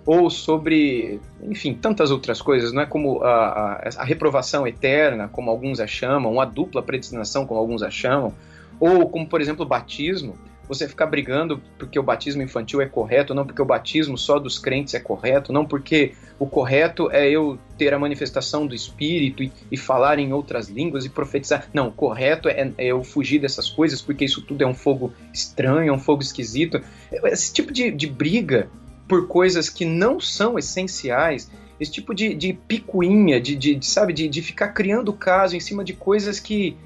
ou 0.05 0.29
sobre, 0.29 1.19
enfim, 1.41 1.73
tantas 1.73 2.11
outras 2.11 2.41
coisas, 2.41 2.73
não 2.73 2.81
é 2.81 2.85
como 2.85 3.21
a, 3.23 3.29
a, 3.29 3.89
a, 3.97 4.03
reprovação 4.03 4.67
eterna, 4.67 5.29
como 5.29 5.49
alguns 5.49 5.79
a 5.79 5.87
chamam, 5.87 6.41
a 6.41 6.45
dupla 6.45 6.83
predestinação, 6.83 7.45
como 7.45 7.59
alguns 7.59 7.81
a 7.81 7.89
chamam, 7.89 8.33
ou 8.79 9.09
como, 9.09 9.25
por 9.27 9.39
exemplo, 9.39 9.65
o 9.65 9.67
batismo, 9.67 10.35
você 10.67 10.87
ficar 10.87 11.07
brigando 11.07 11.61
porque 11.77 11.99
o 11.99 12.03
batismo 12.03 12.41
infantil 12.41 12.81
é 12.81 12.85
correto, 12.85 13.33
não 13.33 13.45
porque 13.45 13.61
o 13.61 13.65
batismo 13.65 14.17
só 14.17 14.39
dos 14.39 14.57
crentes 14.57 14.93
é 14.93 14.99
correto, 14.99 15.51
não 15.51 15.65
porque 15.65 16.13
o 16.39 16.47
correto 16.47 17.09
é 17.11 17.29
eu 17.29 17.57
ter 17.77 17.93
a 17.93 17.99
manifestação 17.99 18.65
do 18.65 18.73
Espírito 18.73 19.43
e, 19.43 19.51
e 19.71 19.77
falar 19.77 20.19
em 20.19 20.31
outras 20.33 20.69
línguas 20.69 21.05
e 21.05 21.09
profetizar. 21.09 21.67
Não, 21.73 21.89
o 21.89 21.91
correto 21.91 22.47
é, 22.47 22.71
é, 22.77 22.87
eu 22.87 23.03
fugir 23.03 23.39
dessas 23.39 23.69
coisas 23.69 24.01
porque 24.01 24.25
isso 24.25 24.41
tudo 24.41 24.63
é 24.63 24.67
um 24.67 24.73
fogo 24.73 25.13
estranho, 25.33 25.89
é 25.89 25.93
um 25.93 25.99
fogo 25.99 26.21
esquisito. 26.21 26.81
Esse 27.25 27.53
tipo 27.53 27.71
de, 27.71 27.91
de 27.91 28.07
briga 28.07 28.69
por 29.07 29.27
coisas 29.27 29.69
que 29.69 29.85
não 29.85 30.19
são 30.19 30.57
essenciais, 30.57 31.49
esse 31.79 31.91
tipo 31.91 32.13
de, 32.13 32.33
de 32.33 32.53
picuinha, 32.53 33.39
de, 33.39 33.55
de, 33.55 33.75
de 33.75 33.85
sabe, 33.85 34.13
de, 34.13 34.27
de 34.27 34.41
ficar 34.41 34.69
criando 34.69 35.11
caso 35.11 35.55
em 35.55 35.59
cima 35.59 35.83
de 35.83 35.93
coisas 35.93 36.39
que, 36.39 36.77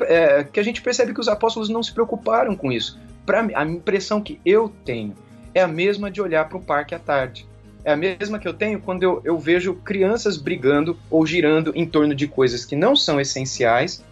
é, 0.00 0.44
que 0.44 0.60
a 0.60 0.62
gente 0.62 0.82
percebe 0.82 1.14
que 1.14 1.20
os 1.20 1.28
apóstolos 1.28 1.68
não 1.68 1.82
se 1.82 1.92
preocuparam 1.92 2.54
com 2.54 2.70
isso. 2.70 2.98
Pra, 3.24 3.46
a 3.54 3.64
impressão 3.64 4.20
que 4.20 4.40
eu 4.44 4.72
tenho 4.84 5.14
é 5.54 5.62
a 5.62 5.68
mesma 5.68 6.10
de 6.10 6.20
olhar 6.20 6.48
para 6.48 6.58
o 6.58 6.62
parque 6.62 6.94
à 6.94 6.98
tarde. 6.98 7.46
É 7.84 7.92
a 7.92 7.96
mesma 7.96 8.38
que 8.38 8.46
eu 8.46 8.52
tenho 8.52 8.80
quando 8.80 9.02
eu, 9.02 9.20
eu 9.24 9.38
vejo 9.38 9.74
crianças 9.74 10.36
brigando 10.36 10.98
ou 11.10 11.24
girando 11.26 11.72
em 11.74 11.86
torno 11.86 12.14
de 12.14 12.26
coisas 12.26 12.64
que 12.64 12.76
não 12.76 12.94
são 12.94 13.20
essenciais 13.20 14.04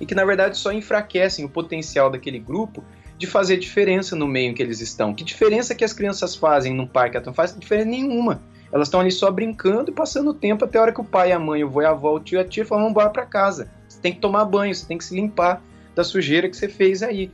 e 0.00 0.06
que 0.06 0.14
na 0.14 0.24
verdade 0.24 0.58
só 0.58 0.72
enfraquecem 0.72 1.44
o 1.44 1.48
potencial 1.48 2.10
daquele 2.10 2.38
grupo 2.38 2.82
de 3.16 3.26
fazer 3.26 3.56
diferença 3.56 4.16
no 4.16 4.26
meio 4.26 4.50
em 4.50 4.54
que 4.54 4.62
eles 4.62 4.80
estão. 4.80 5.14
Que 5.14 5.24
diferença 5.24 5.74
que 5.74 5.84
as 5.84 5.92
crianças 5.92 6.34
fazem 6.34 6.74
no 6.74 6.86
parque? 6.86 7.18
Não 7.24 7.32
faz 7.32 7.56
diferença 7.56 7.88
nenhuma. 7.88 8.42
Elas 8.72 8.88
estão 8.88 9.00
ali 9.00 9.12
só 9.12 9.30
brincando 9.30 9.90
e 9.90 9.94
passando 9.94 10.30
o 10.30 10.34
tempo 10.34 10.64
até 10.64 10.78
a 10.78 10.82
hora 10.82 10.92
que 10.92 11.00
o 11.00 11.04
pai, 11.04 11.30
a 11.30 11.38
mãe, 11.38 11.62
o 11.62 11.68
avô, 11.68 11.80
a 11.80 11.90
avó, 11.90 12.14
o 12.16 12.20
tio 12.20 12.38
e 12.38 12.40
a 12.40 12.44
tia 12.44 12.66
falam, 12.66 12.84
vamos 12.84 12.90
embora 12.90 13.10
para 13.10 13.24
casa. 13.24 13.70
Você 13.88 14.00
tem 14.00 14.12
que 14.12 14.18
tomar 14.18 14.44
banho, 14.44 14.74
você 14.74 14.84
tem 14.84 14.98
que 14.98 15.04
se 15.04 15.14
limpar 15.14 15.62
da 15.94 16.02
sujeira 16.02 16.48
que 16.48 16.56
você 16.56 16.68
fez 16.68 17.02
aí. 17.02 17.30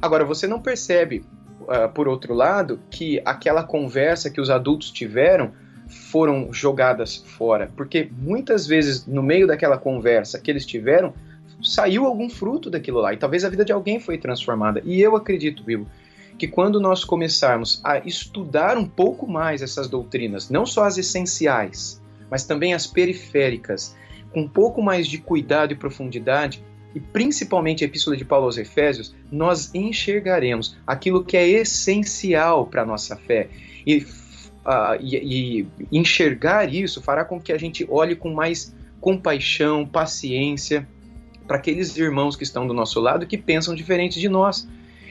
Agora, 0.00 0.24
você 0.24 0.46
não 0.46 0.60
percebe, 0.60 1.24
uh, 1.62 1.92
por 1.92 2.06
outro 2.06 2.32
lado, 2.32 2.78
que 2.90 3.20
aquela 3.24 3.64
conversa 3.64 4.30
que 4.30 4.40
os 4.40 4.50
adultos 4.50 4.92
tiveram 4.92 5.52
foram 5.88 6.52
jogadas 6.52 7.16
fora. 7.16 7.70
Porque 7.76 8.08
muitas 8.16 8.66
vezes, 8.66 9.04
no 9.04 9.22
meio 9.22 9.48
daquela 9.48 9.76
conversa 9.76 10.38
que 10.38 10.50
eles 10.50 10.64
tiveram, 10.64 11.12
saiu 11.64 12.04
algum 12.04 12.28
fruto 12.28 12.70
daquilo 12.70 13.00
lá. 13.00 13.12
E 13.12 13.16
talvez 13.16 13.44
a 13.44 13.48
vida 13.48 13.64
de 13.64 13.72
alguém 13.72 13.98
foi 13.98 14.18
transformada. 14.18 14.82
E 14.84 15.00
eu 15.00 15.16
acredito, 15.16 15.64
Bibo, 15.64 15.86
que 16.38 16.46
quando 16.46 16.80
nós 16.80 17.04
começarmos 17.04 17.80
a 17.82 17.98
estudar 17.98 18.76
um 18.76 18.86
pouco 18.86 19.26
mais 19.26 19.62
essas 19.62 19.88
doutrinas, 19.88 20.50
não 20.50 20.66
só 20.66 20.84
as 20.84 20.98
essenciais, 20.98 22.00
mas 22.30 22.44
também 22.44 22.74
as 22.74 22.86
periféricas, 22.86 23.96
com 24.32 24.42
um 24.42 24.48
pouco 24.48 24.82
mais 24.82 25.06
de 25.06 25.18
cuidado 25.18 25.72
e 25.72 25.76
profundidade, 25.76 26.62
e 26.94 27.00
principalmente 27.00 27.82
a 27.82 27.86
Epístola 27.86 28.16
de 28.16 28.24
Paulo 28.24 28.46
aos 28.46 28.56
Efésios, 28.56 29.14
nós 29.30 29.74
enxergaremos 29.74 30.76
aquilo 30.86 31.24
que 31.24 31.36
é 31.36 31.48
essencial 31.48 32.66
para 32.66 32.82
a 32.82 32.86
nossa 32.86 33.16
fé. 33.16 33.48
E, 33.86 33.98
uh, 33.98 35.00
e, 35.00 35.66
e 35.90 35.98
enxergar 35.98 36.72
isso 36.72 37.02
fará 37.02 37.24
com 37.24 37.40
que 37.40 37.52
a 37.52 37.58
gente 37.58 37.86
olhe 37.88 38.14
com 38.14 38.32
mais 38.32 38.74
compaixão, 39.00 39.86
paciência 39.86 40.86
para 41.46 41.56
aqueles 41.56 41.96
irmãos 41.96 42.36
que 42.36 42.42
estão 42.42 42.66
do 42.66 42.74
nosso 42.74 43.00
lado 43.00 43.26
que 43.26 43.36
pensam 43.38 43.74
diferente 43.74 44.18
de 44.18 44.28
nós 44.28 44.66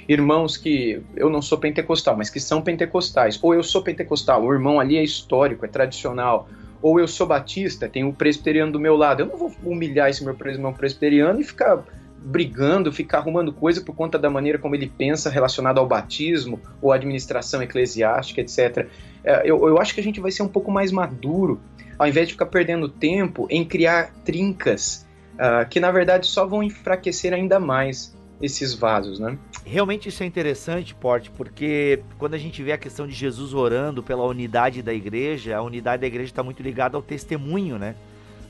irmãos 0.07 0.57
que 0.57 1.01
eu 1.15 1.29
não 1.29 1.41
sou 1.41 1.57
pentecostal, 1.57 2.17
mas 2.17 2.29
que 2.29 2.39
são 2.39 2.61
pentecostais, 2.61 3.39
ou 3.41 3.53
eu 3.53 3.63
sou 3.63 3.81
pentecostal, 3.81 4.43
o 4.43 4.53
irmão 4.53 4.79
ali 4.79 4.97
é 4.97 5.03
histórico, 5.03 5.65
é 5.65 5.67
tradicional, 5.67 6.49
ou 6.81 6.99
eu 6.99 7.07
sou 7.07 7.25
batista, 7.25 7.87
tem 7.87 8.03
o 8.03 8.11
presbiteriano 8.11 8.71
do 8.71 8.79
meu 8.79 8.97
lado. 8.97 9.21
Eu 9.21 9.27
não 9.27 9.37
vou 9.37 9.53
humilhar 9.63 10.09
esse 10.09 10.23
meu 10.23 10.35
irmão 10.45 10.73
presbiteriano 10.73 11.39
e 11.39 11.43
ficar 11.43 11.81
brigando, 12.17 12.91
ficar 12.91 13.19
arrumando 13.19 13.53
coisa 13.53 13.81
por 13.81 13.95
conta 13.95 14.19
da 14.19 14.29
maneira 14.29 14.59
como 14.59 14.75
ele 14.75 14.91
pensa 14.97 15.29
relacionado 15.29 15.77
ao 15.77 15.87
batismo 15.87 16.59
ou 16.81 16.91
administração 16.91 17.63
eclesiástica, 17.63 18.41
etc. 18.41 18.87
É, 19.23 19.41
eu, 19.45 19.65
eu 19.67 19.79
acho 19.79 19.93
que 19.93 20.01
a 20.01 20.03
gente 20.03 20.19
vai 20.19 20.31
ser 20.31 20.43
um 20.43 20.47
pouco 20.47 20.71
mais 20.71 20.91
maduro, 20.91 21.61
ao 21.97 22.07
invés 22.07 22.27
de 22.27 22.33
ficar 22.33 22.47
perdendo 22.47 22.89
tempo 22.89 23.47
em 23.49 23.63
criar 23.63 24.13
trincas 24.25 25.02
uh, 25.33 25.67
que 25.69 25.79
na 25.79 25.91
verdade 25.91 26.27
só 26.27 26.45
vão 26.45 26.63
enfraquecer 26.63 27.33
ainda 27.33 27.59
mais 27.59 28.15
esses 28.41 28.73
vasos, 28.73 29.19
né? 29.19 29.37
Realmente 29.65 30.09
isso 30.09 30.21
é 30.21 30.25
interessante, 30.25 30.93
Porte, 30.93 31.31
porque 31.31 32.03
quando 32.17 32.33
a 32.33 32.37
gente 32.37 32.61
vê 32.61 32.73
a 32.73 32.77
questão 32.77 33.07
de 33.07 33.13
Jesus 33.13 33.53
orando 33.53 34.03
pela 34.03 34.23
unidade 34.25 34.81
da 34.81 34.93
igreja, 34.93 35.55
a 35.55 35.61
unidade 35.61 36.01
da 36.01 36.07
igreja 36.07 36.31
está 36.31 36.43
muito 36.43 36.61
ligada 36.61 36.97
ao 36.97 37.01
testemunho, 37.01 37.77
né? 37.77 37.95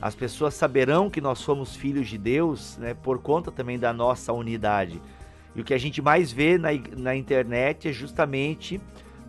As 0.00 0.14
pessoas 0.14 0.54
saberão 0.54 1.08
que 1.08 1.20
nós 1.20 1.38
somos 1.38 1.76
filhos 1.76 2.08
de 2.08 2.18
Deus, 2.18 2.76
né, 2.76 2.94
por 2.94 3.20
conta 3.20 3.50
também 3.50 3.78
da 3.78 3.92
nossa 3.92 4.32
unidade. 4.32 5.00
E 5.54 5.60
o 5.60 5.64
que 5.64 5.72
a 5.72 5.78
gente 5.78 6.02
mais 6.02 6.32
vê 6.32 6.58
na, 6.58 6.70
na 6.96 7.14
internet 7.14 7.88
é 7.88 7.92
justamente 7.92 8.80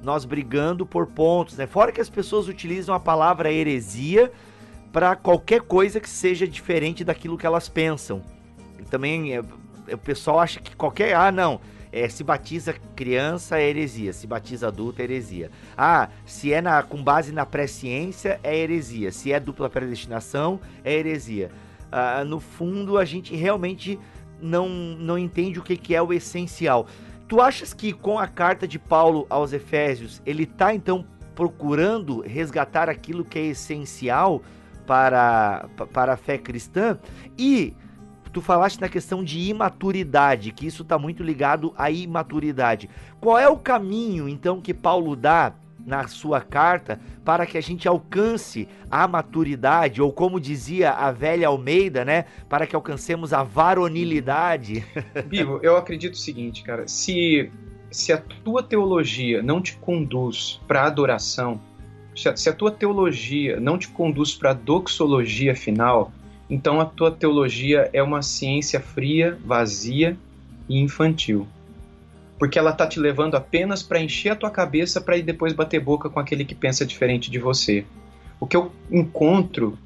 nós 0.01 0.25
brigando 0.25 0.85
por 0.85 1.07
pontos, 1.07 1.57
né? 1.57 1.67
Fora 1.67 1.91
que 1.91 2.01
as 2.01 2.09
pessoas 2.09 2.47
utilizam 2.47 2.93
a 2.93 2.99
palavra 2.99 3.51
heresia 3.51 4.31
para 4.95 5.13
qualquer 5.13 5.59
coisa 5.59 5.99
que 5.99 6.09
seja 6.09 6.47
diferente 6.47 7.03
daquilo 7.03 7.37
que 7.37 7.45
elas 7.45 7.67
pensam. 7.67 8.21
também 8.89 9.35
é, 9.35 9.41
o 9.93 9.97
pessoal 9.97 10.39
acha 10.39 10.61
que 10.61 10.73
qualquer. 10.73 11.13
Ah, 11.13 11.33
não. 11.33 11.59
É, 11.91 12.07
se 12.07 12.23
batiza 12.23 12.73
criança 12.95 13.59
é 13.59 13.69
heresia, 13.69 14.13
se 14.13 14.25
batiza 14.25 14.69
adulto 14.69 15.01
é 15.01 15.03
heresia. 15.03 15.51
Ah, 15.77 16.07
se 16.25 16.53
é 16.53 16.61
na, 16.61 16.81
com 16.81 17.03
base 17.03 17.33
na 17.33 17.45
presciência 17.45 18.39
é 18.41 18.57
heresia, 18.57 19.11
se 19.11 19.33
é 19.33 19.39
dupla 19.39 19.69
predestinação 19.69 20.61
é 20.81 20.93
heresia. 20.93 21.51
Ah, 21.91 22.23
no 22.23 22.39
fundo, 22.39 22.97
a 22.97 23.03
gente 23.03 23.35
realmente 23.35 23.99
não, 24.41 24.69
não 24.69 25.17
entende 25.17 25.59
o 25.59 25.63
que, 25.63 25.75
que 25.75 25.93
é 25.93 26.01
o 26.01 26.13
essencial. 26.13 26.87
Tu 27.27 27.41
achas 27.41 27.73
que 27.73 27.91
com 27.91 28.17
a 28.17 28.27
carta 28.27 28.65
de 28.65 28.79
Paulo 28.79 29.27
aos 29.29 29.51
Efésios, 29.51 30.21
ele 30.25 30.43
está 30.43 30.73
então 30.73 31.05
procurando 31.35 32.21
resgatar 32.21 32.89
aquilo 32.89 33.25
que 33.25 33.37
é 33.37 33.45
essencial 33.47 34.41
para, 34.85 35.67
para 35.91 36.13
a 36.13 36.17
fé 36.17 36.37
cristã? 36.37 36.97
E 37.37 37.73
Tu 38.35 38.41
falaste 38.41 38.81
na 38.81 38.89
questão 38.89 39.23
de 39.23 39.39
imaturidade, 39.39 40.51
que 40.51 40.67
isso 40.67 40.83
está 40.83 40.99
muito 40.99 41.23
ligado 41.23 41.73
à 41.77 41.89
imaturidade. 41.89 42.89
Qual 43.21 43.39
é 43.39 43.47
o 43.47 43.55
caminho, 43.55 44.27
então, 44.27 44.59
que 44.59 44.73
Paulo 44.73 45.15
dá 45.15 45.53
na 45.85 46.05
sua 46.09 46.41
carta 46.41 46.99
para 47.23 47.45
que 47.45 47.57
a 47.57 47.61
gente 47.61 47.87
alcance 47.87 48.67
a 48.91 49.07
maturidade, 49.07 50.01
ou 50.01 50.11
como 50.11 50.37
dizia 50.37 50.91
a 50.91 51.13
velha 51.13 51.47
Almeida, 51.47 52.03
né? 52.03 52.25
Para 52.49 52.67
que 52.67 52.75
alcancemos 52.75 53.31
a 53.31 53.41
varonilidade? 53.41 54.83
Bibo, 55.27 55.61
eu 55.63 55.77
acredito 55.77 56.15
o 56.15 56.17
seguinte, 56.17 56.61
cara. 56.61 56.85
Se, 56.89 57.49
se 57.89 58.11
a 58.11 58.17
tua 58.17 58.61
teologia 58.61 59.41
não 59.41 59.61
te 59.61 59.77
conduz 59.77 60.59
para 60.67 60.83
adoração, 60.83 61.61
se 62.15 62.49
a, 62.49 62.53
tua 62.53 62.71
teologia 62.71 63.59
não 63.59 63.77
te 63.77 63.89
conduz 63.89 64.33
para 64.33 64.51
a 64.51 64.53
doxologia 64.53 65.53
final, 65.53 66.13
então 66.49 66.79
a 66.79 66.85
tua 66.85 67.11
teologia 67.11 67.89
é 67.91 68.01
uma 68.01 68.21
ciência 68.21 68.79
fria, 68.79 69.37
vazia 69.43 70.17
e 70.69 70.79
infantil. 70.79 71.45
Porque 72.39 72.57
ela 72.57 72.71
está 72.71 72.87
te 72.87 72.99
levando 72.99 73.35
apenas 73.35 73.83
para 73.83 73.99
encher 73.99 74.29
a 74.29 74.35
tua 74.35 74.49
cabeça 74.49 75.01
para 75.01 75.17
ir 75.17 75.23
depois 75.23 75.53
bater 75.53 75.79
boca 75.79 76.09
com 76.09 76.19
aquele 76.19 76.45
que 76.45 76.55
pensa 76.55 76.85
diferente 76.85 77.29
de 77.29 77.39
você. 77.39 77.85
O 78.39 78.47
que 78.47 78.55
eu 78.55 78.71
encontro 78.89 79.77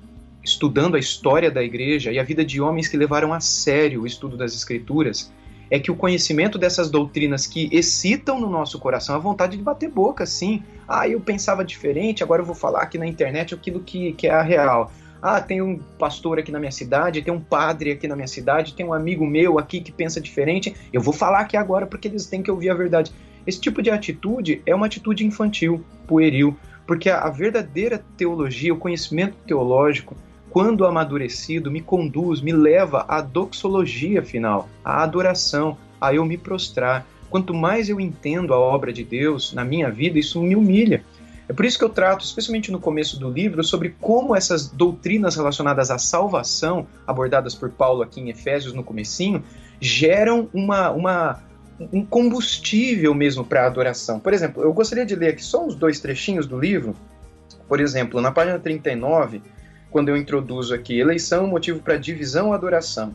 estudando 0.44 0.96
a 0.96 1.00
história 1.00 1.50
da 1.50 1.64
igreja 1.64 2.12
e 2.12 2.20
a 2.20 2.24
vida 2.24 2.46
de 2.46 2.62
homens 2.62 2.88
que 2.88 2.98
levaram 2.98 3.34
a 3.34 3.40
sério 3.40 4.02
o 4.02 4.08
estudo 4.08 4.38
das 4.38 4.54
escrituras 4.54 5.32
é 5.70 5.80
que 5.80 5.92
o 5.92 5.96
conhecimento 5.96 6.58
dessas 6.58 6.90
doutrinas 6.90 7.46
que 7.46 7.70
excitam 7.72 8.40
no 8.40 8.50
nosso 8.50 8.80
coração 8.80 9.16
a 9.16 9.20
vontade 9.20 9.56
de 9.58 9.64
bater 9.64 9.90
boca, 9.90 10.26
sim. 10.26 10.64
Ah, 10.88 11.08
eu 11.08 11.20
pensava 11.20 11.64
diferente, 11.64 12.24
agora 12.24 12.42
eu 12.42 12.46
vou 12.46 12.56
falar 12.56 12.82
aqui 12.82 12.98
na 12.98 13.06
internet 13.06 13.54
aquilo 13.54 13.80
que, 13.80 14.14
que 14.14 14.28
é 14.28 14.32
a 14.32 14.42
real. 14.42 14.92
Ah, 15.22 15.42
tem 15.42 15.62
um 15.62 15.78
pastor 15.78 16.40
aqui 16.40 16.52
na 16.52 16.60
minha 16.60 16.72
cidade, 16.72 17.22
tem 17.22 17.34
um 17.34 17.42
padre 17.42 17.92
aqui 17.92 18.08
na 18.08 18.16
minha 18.16 18.28
cidade, 18.28 18.74
tem 18.74 18.86
um 18.86 18.94
amigo 18.94 19.26
meu 19.28 19.60
aqui 19.60 19.82
que 19.82 19.92
pensa 19.92 20.22
diferente. 20.22 20.74
Eu 20.94 21.02
vou 21.02 21.14
falar 21.14 21.42
aqui 21.42 21.58
agora 21.58 21.86
porque 21.86 22.08
eles 22.08 22.26
têm 22.26 22.42
que 22.42 22.50
ouvir 22.50 22.70
a 22.70 22.74
verdade. 22.74 23.12
Esse 23.46 23.60
tipo 23.60 23.82
de 23.82 23.90
atitude 23.90 24.62
é 24.66 24.74
uma 24.74 24.86
atitude 24.86 25.26
infantil, 25.26 25.84
pueril, 26.08 26.58
porque 26.88 27.10
a, 27.10 27.30
verdadeira 27.30 28.04
teologia, 28.18 28.74
o 28.74 28.78
conhecimento 28.78 29.36
teológico, 29.46 30.16
quando 30.50 30.86
amadurecido, 30.86 31.70
me 31.70 31.82
conduz, 31.82 32.42
me 32.42 32.52
leva 32.52 33.06
à 33.08 33.22
doxologia 33.22 34.24
final, 34.24 34.68
à 34.84 35.04
adoração, 35.04 35.78
a 36.02 36.14
eu 36.14 36.26
me 36.26 36.38
prostrar. 36.38 37.06
Quanto 37.30 37.54
mais 37.54 37.90
eu 37.90 38.00
entendo 38.00 38.54
a 38.54 38.60
obra 38.60 38.92
de 38.92 39.04
Deus 39.04 39.54
na 39.54 39.64
minha 39.64 39.92
vida, 39.92 40.18
isso 40.18 40.42
me 40.42 40.56
humilha. 40.56 41.04
É 41.48 41.54
por 41.54 41.66
isso 41.66 41.80
que 41.80 41.84
eu 41.84 41.90
trato, 41.90 42.24
especialmente 42.24 42.72
no 42.72 42.80
começo 42.80 43.20
do 43.20 43.30
livro, 43.30 43.64
sobre 43.64 43.96
como 44.00 44.36
essas 44.36 44.68
doutrinas 44.68 45.36
relacionadas 45.36 45.90
à 45.90 45.98
salvação, 45.98 46.86
abordadas 47.08 47.56
por 47.56 47.72
Paulo 47.72 48.04
aqui 48.04 48.22
em 48.22 48.30
Efésios 48.30 48.74
no 48.74 48.84
comecinho, 48.84 49.44
geram 49.82 50.48
uma, 50.54 50.92
uma, 50.92 51.44
um 51.92 52.06
combustível 52.06 53.16
mesmo 53.16 53.44
para 53.44 53.64
a 53.64 53.68
adoração. 53.68 54.20
Por 54.20 54.32
exemplo, 54.32 54.62
eu 54.62 54.72
gostaria 54.74 55.06
de 55.06 55.16
ler 55.16 55.30
aqui 55.30 55.44
só 55.44 55.66
uns 55.66 55.74
dois 55.76 56.00
trechinhos 56.00 56.46
do 56.46 56.60
livro. 56.60 56.96
Por 57.68 57.80
exemplo, 57.80 58.22
na 58.22 58.32
página 58.32 58.60
39, 58.60 59.42
quando 59.92 60.10
eu 60.10 60.18
introduzo 60.18 60.74
aqui 60.74 61.00
eleição, 61.00 61.48
motivo 61.48 61.80
para 61.80 61.98
divisão 61.98 62.54
adoração. 62.54 63.14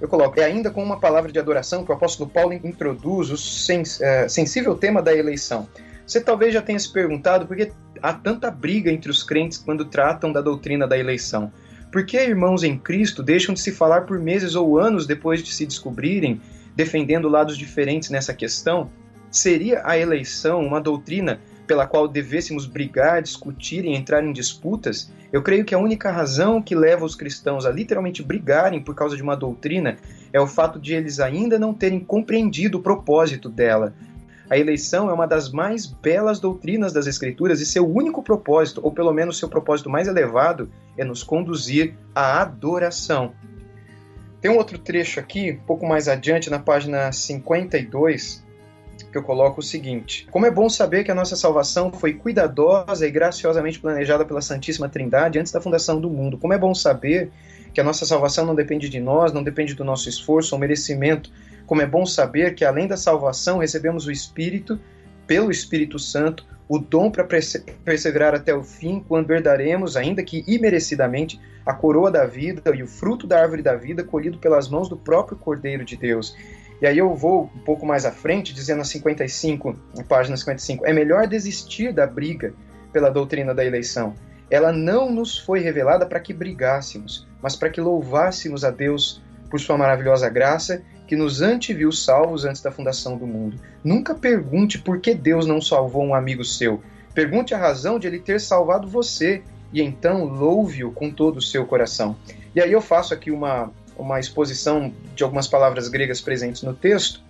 Eu 0.00 0.08
coloco, 0.08 0.38
é 0.40 0.44
ainda 0.44 0.70
com 0.70 0.82
uma 0.82 0.98
palavra 0.98 1.30
de 1.30 1.38
adoração 1.38 1.84
que 1.84 1.90
o 1.90 1.94
apóstolo 1.94 2.28
Paulo 2.28 2.52
introduz 2.52 3.30
o 3.30 3.36
sens, 3.36 4.00
é, 4.00 4.28
sensível 4.28 4.74
tema 4.74 5.00
da 5.00 5.14
eleição. 5.14 5.68
Você 6.06 6.20
talvez 6.20 6.52
já 6.52 6.60
tenha 6.60 6.78
se 6.78 6.92
perguntado 6.92 7.46
por 7.46 7.56
que 7.56 7.72
há 8.02 8.12
tanta 8.12 8.50
briga 8.50 8.90
entre 8.90 9.10
os 9.10 9.22
crentes 9.22 9.56
quando 9.56 9.84
tratam 9.84 10.32
da 10.32 10.40
doutrina 10.40 10.86
da 10.86 10.98
eleição. 10.98 11.50
Por 11.90 12.04
que 12.04 12.18
irmãos 12.18 12.64
em 12.64 12.76
Cristo 12.76 13.22
deixam 13.22 13.54
de 13.54 13.60
se 13.60 13.70
falar 13.70 14.02
por 14.02 14.18
meses 14.18 14.54
ou 14.54 14.78
anos 14.78 15.06
depois 15.06 15.42
de 15.42 15.52
se 15.52 15.64
descobrirem, 15.64 16.40
defendendo 16.74 17.28
lados 17.28 17.56
diferentes 17.56 18.10
nessa 18.10 18.34
questão? 18.34 18.90
Seria 19.30 19.80
a 19.84 19.96
eleição 19.96 20.60
uma 20.60 20.80
doutrina 20.80 21.40
pela 21.66 21.86
qual 21.86 22.06
devêssemos 22.06 22.66
brigar, 22.66 23.22
discutir 23.22 23.84
e 23.84 23.94
entrar 23.94 24.22
em 24.22 24.32
disputas? 24.32 25.12
Eu 25.32 25.42
creio 25.42 25.64
que 25.64 25.74
a 25.74 25.78
única 25.78 26.10
razão 26.10 26.60
que 26.60 26.74
leva 26.74 27.04
os 27.04 27.14
cristãos 27.14 27.66
a 27.66 27.70
literalmente 27.70 28.22
brigarem 28.22 28.80
por 28.80 28.94
causa 28.94 29.16
de 29.16 29.22
uma 29.22 29.36
doutrina 29.36 29.96
é 30.32 30.40
o 30.40 30.46
fato 30.46 30.78
de 30.78 30.94
eles 30.94 31.20
ainda 31.20 31.58
não 31.58 31.74
terem 31.74 32.00
compreendido 32.00 32.78
o 32.78 32.82
propósito 32.82 33.48
dela, 33.48 33.94
a 34.48 34.58
eleição 34.58 35.08
é 35.08 35.12
uma 35.12 35.26
das 35.26 35.50
mais 35.50 35.86
belas 35.86 36.38
doutrinas 36.38 36.92
das 36.92 37.06
Escrituras 37.06 37.60
e 37.60 37.66
seu 37.66 37.88
único 37.88 38.22
propósito, 38.22 38.80
ou 38.84 38.92
pelo 38.92 39.12
menos 39.12 39.38
seu 39.38 39.48
propósito 39.48 39.88
mais 39.88 40.06
elevado, 40.06 40.70
é 40.98 41.04
nos 41.04 41.22
conduzir 41.22 41.94
à 42.14 42.42
adoração. 42.42 43.32
Tem 44.42 44.50
um 44.50 44.56
outro 44.56 44.78
trecho 44.78 45.18
aqui, 45.18 45.52
um 45.52 45.66
pouco 45.66 45.86
mais 45.86 46.08
adiante, 46.08 46.50
na 46.50 46.58
página 46.58 47.10
52, 47.10 48.43
que 49.14 49.18
eu 49.18 49.22
coloco 49.22 49.60
o 49.60 49.62
seguinte: 49.62 50.26
Como 50.28 50.44
é 50.44 50.50
bom 50.50 50.68
saber 50.68 51.04
que 51.04 51.10
a 51.10 51.14
nossa 51.14 51.36
salvação 51.36 51.92
foi 51.92 52.14
cuidadosa 52.14 53.06
e 53.06 53.10
graciosamente 53.12 53.78
planejada 53.78 54.24
pela 54.24 54.42
Santíssima 54.42 54.88
Trindade 54.88 55.38
antes 55.38 55.52
da 55.52 55.60
fundação 55.60 56.00
do 56.00 56.10
mundo. 56.10 56.36
Como 56.36 56.52
é 56.52 56.58
bom 56.58 56.74
saber 56.74 57.30
que 57.72 57.80
a 57.80 57.84
nossa 57.84 58.04
salvação 58.04 58.44
não 58.44 58.56
depende 58.56 58.88
de 58.88 58.98
nós, 58.98 59.32
não 59.32 59.42
depende 59.42 59.74
do 59.74 59.84
nosso 59.84 60.08
esforço 60.08 60.54
ou 60.54 60.60
merecimento, 60.60 61.30
como 61.64 61.80
é 61.80 61.86
bom 61.86 62.04
saber 62.04 62.54
que, 62.54 62.64
além 62.64 62.88
da 62.88 62.96
salvação, 62.96 63.58
recebemos 63.58 64.06
o 64.06 64.10
Espírito, 64.10 64.78
pelo 65.26 65.50
Espírito 65.50 65.98
Santo, 65.98 66.44
o 66.68 66.78
dom 66.78 67.10
para 67.10 67.24
perseverar 67.24 68.34
até 68.34 68.54
o 68.54 68.64
fim, 68.64 69.02
quando 69.06 69.30
herdaremos, 69.32 69.96
ainda 69.96 70.22
que 70.22 70.44
imerecidamente, 70.46 71.40
a 71.64 71.72
coroa 71.72 72.10
da 72.10 72.26
vida 72.26 72.62
e 72.74 72.82
o 72.82 72.86
fruto 72.86 73.26
da 73.26 73.40
árvore 73.40 73.62
da 73.62 73.74
vida 73.74 74.04
colhido 74.04 74.38
pelas 74.38 74.68
mãos 74.68 74.88
do 74.88 74.96
próprio 74.96 75.38
Cordeiro 75.38 75.84
de 75.84 75.96
Deus. 75.96 76.36
E 76.84 76.86
aí 76.86 76.98
eu 76.98 77.14
vou 77.14 77.50
um 77.56 77.60
pouco 77.60 77.86
mais 77.86 78.04
à 78.04 78.12
frente, 78.12 78.52
dizendo 78.52 78.82
a 78.82 78.84
55, 78.84 79.74
na 79.96 80.04
página 80.04 80.36
55, 80.36 80.84
é 80.84 80.92
melhor 80.92 81.26
desistir 81.26 81.94
da 81.94 82.06
briga 82.06 82.52
pela 82.92 83.08
doutrina 83.08 83.54
da 83.54 83.64
eleição. 83.64 84.12
Ela 84.50 84.70
não 84.70 85.10
nos 85.10 85.38
foi 85.38 85.60
revelada 85.60 86.04
para 86.04 86.20
que 86.20 86.34
brigássemos, 86.34 87.26
mas 87.40 87.56
para 87.56 87.70
que 87.70 87.80
louvássemos 87.80 88.66
a 88.66 88.70
Deus 88.70 89.22
por 89.48 89.58
sua 89.58 89.78
maravilhosa 89.78 90.28
graça, 90.28 90.82
que 91.06 91.16
nos 91.16 91.40
anteviu 91.40 91.90
salvos 91.90 92.44
antes 92.44 92.60
da 92.60 92.70
fundação 92.70 93.16
do 93.16 93.26
mundo. 93.26 93.58
Nunca 93.82 94.14
pergunte 94.14 94.78
por 94.78 95.00
que 95.00 95.14
Deus 95.14 95.46
não 95.46 95.62
salvou 95.62 96.04
um 96.04 96.14
amigo 96.14 96.44
seu. 96.44 96.82
Pergunte 97.14 97.54
a 97.54 97.58
razão 97.58 97.98
de 97.98 98.08
ele 98.08 98.18
ter 98.18 98.38
salvado 98.38 98.86
você 98.86 99.42
e 99.72 99.80
então 99.80 100.26
louve-o 100.26 100.92
com 100.92 101.10
todo 101.10 101.38
o 101.38 101.42
seu 101.42 101.64
coração. 101.64 102.14
E 102.54 102.60
aí 102.60 102.70
eu 102.70 102.82
faço 102.82 103.14
aqui 103.14 103.30
uma, 103.30 103.72
uma 103.96 104.18
exposição 104.18 104.92
de 105.14 105.22
algumas 105.22 105.46
palavras 105.46 105.88
gregas 105.88 106.20
presentes 106.20 106.62
no 106.62 106.74
texto 106.74 107.22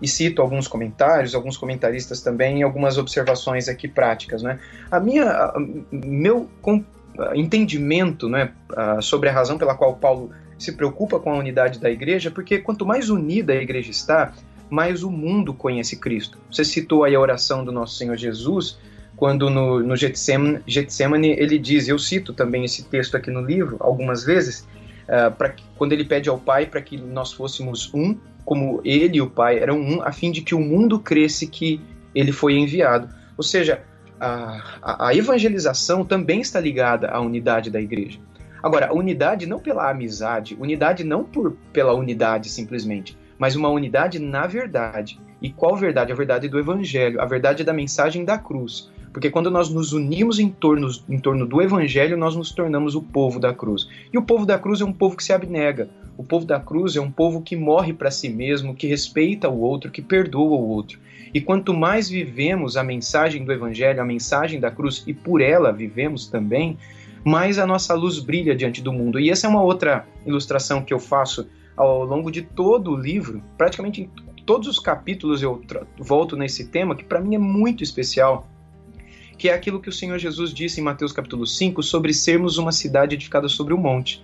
e 0.00 0.08
cito 0.08 0.42
alguns 0.42 0.66
comentários, 0.66 1.34
alguns 1.34 1.56
comentaristas 1.56 2.20
também 2.20 2.58
e 2.58 2.62
algumas 2.62 2.98
observações 2.98 3.68
aqui 3.68 3.86
práticas. 3.86 4.42
Né? 4.42 4.58
A 4.90 4.98
minha, 4.98 5.24
a, 5.30 5.54
meu 5.92 6.48
com, 6.60 6.84
a, 7.18 7.36
entendimento 7.36 8.28
né, 8.28 8.50
a, 8.76 9.00
sobre 9.00 9.28
a 9.28 9.32
razão 9.32 9.56
pela 9.56 9.76
qual 9.76 9.94
Paulo 9.94 10.30
se 10.58 10.72
preocupa 10.72 11.20
com 11.20 11.32
a 11.32 11.38
unidade 11.38 11.78
da 11.78 11.90
igreja, 11.90 12.30
porque 12.30 12.58
quanto 12.58 12.84
mais 12.84 13.10
unida 13.10 13.52
a 13.52 13.56
igreja 13.56 13.90
está, 13.90 14.32
mais 14.68 15.02
o 15.02 15.10
mundo 15.10 15.54
conhece 15.54 15.96
Cristo. 15.96 16.38
Você 16.50 16.64
citou 16.64 17.04
aí 17.04 17.14
a 17.14 17.20
oração 17.20 17.64
do 17.64 17.70
nosso 17.70 17.96
Senhor 17.96 18.16
Jesus, 18.16 18.78
quando 19.16 19.50
no, 19.50 19.80
no 19.80 19.94
Getsemane, 19.94 20.60
Getsemane 20.66 21.30
ele 21.30 21.58
diz, 21.58 21.86
eu 21.86 21.98
cito 21.98 22.32
também 22.32 22.64
esse 22.64 22.84
texto 22.84 23.16
aqui 23.16 23.30
no 23.30 23.40
livro 23.40 23.76
algumas 23.78 24.24
vezes, 24.24 24.66
uh, 25.08 25.30
pra, 25.32 25.54
quando 25.76 25.92
ele 25.92 26.04
pede 26.04 26.28
ao 26.28 26.38
Pai 26.38 26.66
para 26.66 26.80
que 26.80 26.96
nós 26.96 27.32
fôssemos 27.32 27.92
um, 27.94 28.16
como 28.44 28.80
ele 28.84 29.18
e 29.18 29.22
o 29.22 29.30
Pai 29.30 29.58
eram 29.58 29.78
um, 29.78 30.02
a 30.02 30.12
fim 30.12 30.30
de 30.30 30.40
que 30.40 30.54
o 30.54 30.60
mundo 30.60 30.98
cresce 30.98 31.46
que 31.46 31.80
ele 32.14 32.32
foi 32.32 32.54
enviado. 32.54 33.08
Ou 33.36 33.44
seja, 33.44 33.82
a, 34.20 35.08
a 35.08 35.14
evangelização 35.14 36.04
também 36.04 36.40
está 36.40 36.60
ligada 36.60 37.08
à 37.08 37.20
unidade 37.20 37.70
da 37.70 37.80
igreja. 37.80 38.20
Agora, 38.62 38.94
unidade 38.94 39.46
não 39.46 39.58
pela 39.58 39.90
amizade, 39.90 40.56
unidade 40.58 41.02
não 41.02 41.24
por, 41.24 41.56
pela 41.72 41.92
unidade 41.92 42.48
simplesmente, 42.48 43.18
mas 43.36 43.56
uma 43.56 43.68
unidade 43.68 44.20
na 44.20 44.46
verdade. 44.46 45.20
E 45.40 45.50
qual 45.50 45.76
verdade? 45.76 46.12
A 46.12 46.14
verdade 46.14 46.48
do 46.48 46.56
evangelho, 46.56 47.20
a 47.20 47.26
verdade 47.26 47.64
da 47.64 47.72
mensagem 47.72 48.24
da 48.24 48.38
cruz. 48.38 48.91
Porque 49.12 49.30
quando 49.30 49.50
nós 49.50 49.68
nos 49.68 49.92
unimos 49.92 50.38
em 50.38 50.48
torno, 50.48 50.88
em 51.08 51.18
torno 51.18 51.46
do 51.46 51.60
Evangelho, 51.60 52.16
nós 52.16 52.34
nos 52.34 52.50
tornamos 52.50 52.94
o 52.94 53.02
povo 53.02 53.38
da 53.38 53.52
cruz. 53.52 53.86
E 54.12 54.16
o 54.16 54.22
povo 54.22 54.46
da 54.46 54.58
cruz 54.58 54.80
é 54.80 54.84
um 54.84 54.92
povo 54.92 55.16
que 55.16 55.24
se 55.24 55.32
abnega. 55.32 55.90
O 56.16 56.24
povo 56.24 56.46
da 56.46 56.58
cruz 56.58 56.96
é 56.96 57.00
um 57.00 57.10
povo 57.10 57.42
que 57.42 57.54
morre 57.54 57.92
para 57.92 58.10
si 58.10 58.28
mesmo, 58.28 58.74
que 58.74 58.86
respeita 58.86 59.48
o 59.48 59.60
outro, 59.60 59.90
que 59.90 60.00
perdoa 60.00 60.56
o 60.56 60.68
outro. 60.68 60.98
E 61.34 61.40
quanto 61.40 61.74
mais 61.74 62.08
vivemos 62.08 62.76
a 62.76 62.82
mensagem 62.82 63.44
do 63.44 63.52
Evangelho, 63.52 64.00
a 64.00 64.04
mensagem 64.04 64.60
da 64.60 64.70
cruz, 64.70 65.02
e 65.06 65.12
por 65.12 65.40
ela 65.40 65.72
vivemos 65.72 66.26
também, 66.26 66.78
mais 67.24 67.58
a 67.58 67.66
nossa 67.66 67.94
luz 67.94 68.18
brilha 68.18 68.54
diante 68.54 68.82
do 68.82 68.92
mundo. 68.92 69.20
E 69.20 69.30
essa 69.30 69.46
é 69.46 69.50
uma 69.50 69.62
outra 69.62 70.06
ilustração 70.26 70.82
que 70.82 70.92
eu 70.92 70.98
faço 70.98 71.48
ao 71.76 72.04
longo 72.04 72.30
de 72.30 72.42
todo 72.42 72.92
o 72.92 72.96
livro, 72.96 73.42
praticamente 73.56 74.02
em 74.02 74.10
todos 74.44 74.68
os 74.68 74.78
capítulos 74.78 75.42
eu 75.42 75.62
volto 75.98 76.36
nesse 76.36 76.68
tema, 76.68 76.94
que 76.94 77.04
para 77.04 77.20
mim 77.20 77.34
é 77.34 77.38
muito 77.38 77.82
especial 77.82 78.46
que 79.36 79.48
é 79.48 79.54
aquilo 79.54 79.80
que 79.80 79.88
o 79.88 79.92
Senhor 79.92 80.18
Jesus 80.18 80.52
disse 80.52 80.80
em 80.80 80.84
Mateus 80.84 81.12
capítulo 81.12 81.46
5 81.46 81.82
sobre 81.82 82.12
sermos 82.12 82.58
uma 82.58 82.72
cidade 82.72 83.14
edificada 83.14 83.48
sobre 83.48 83.74
um 83.74 83.78
monte. 83.78 84.22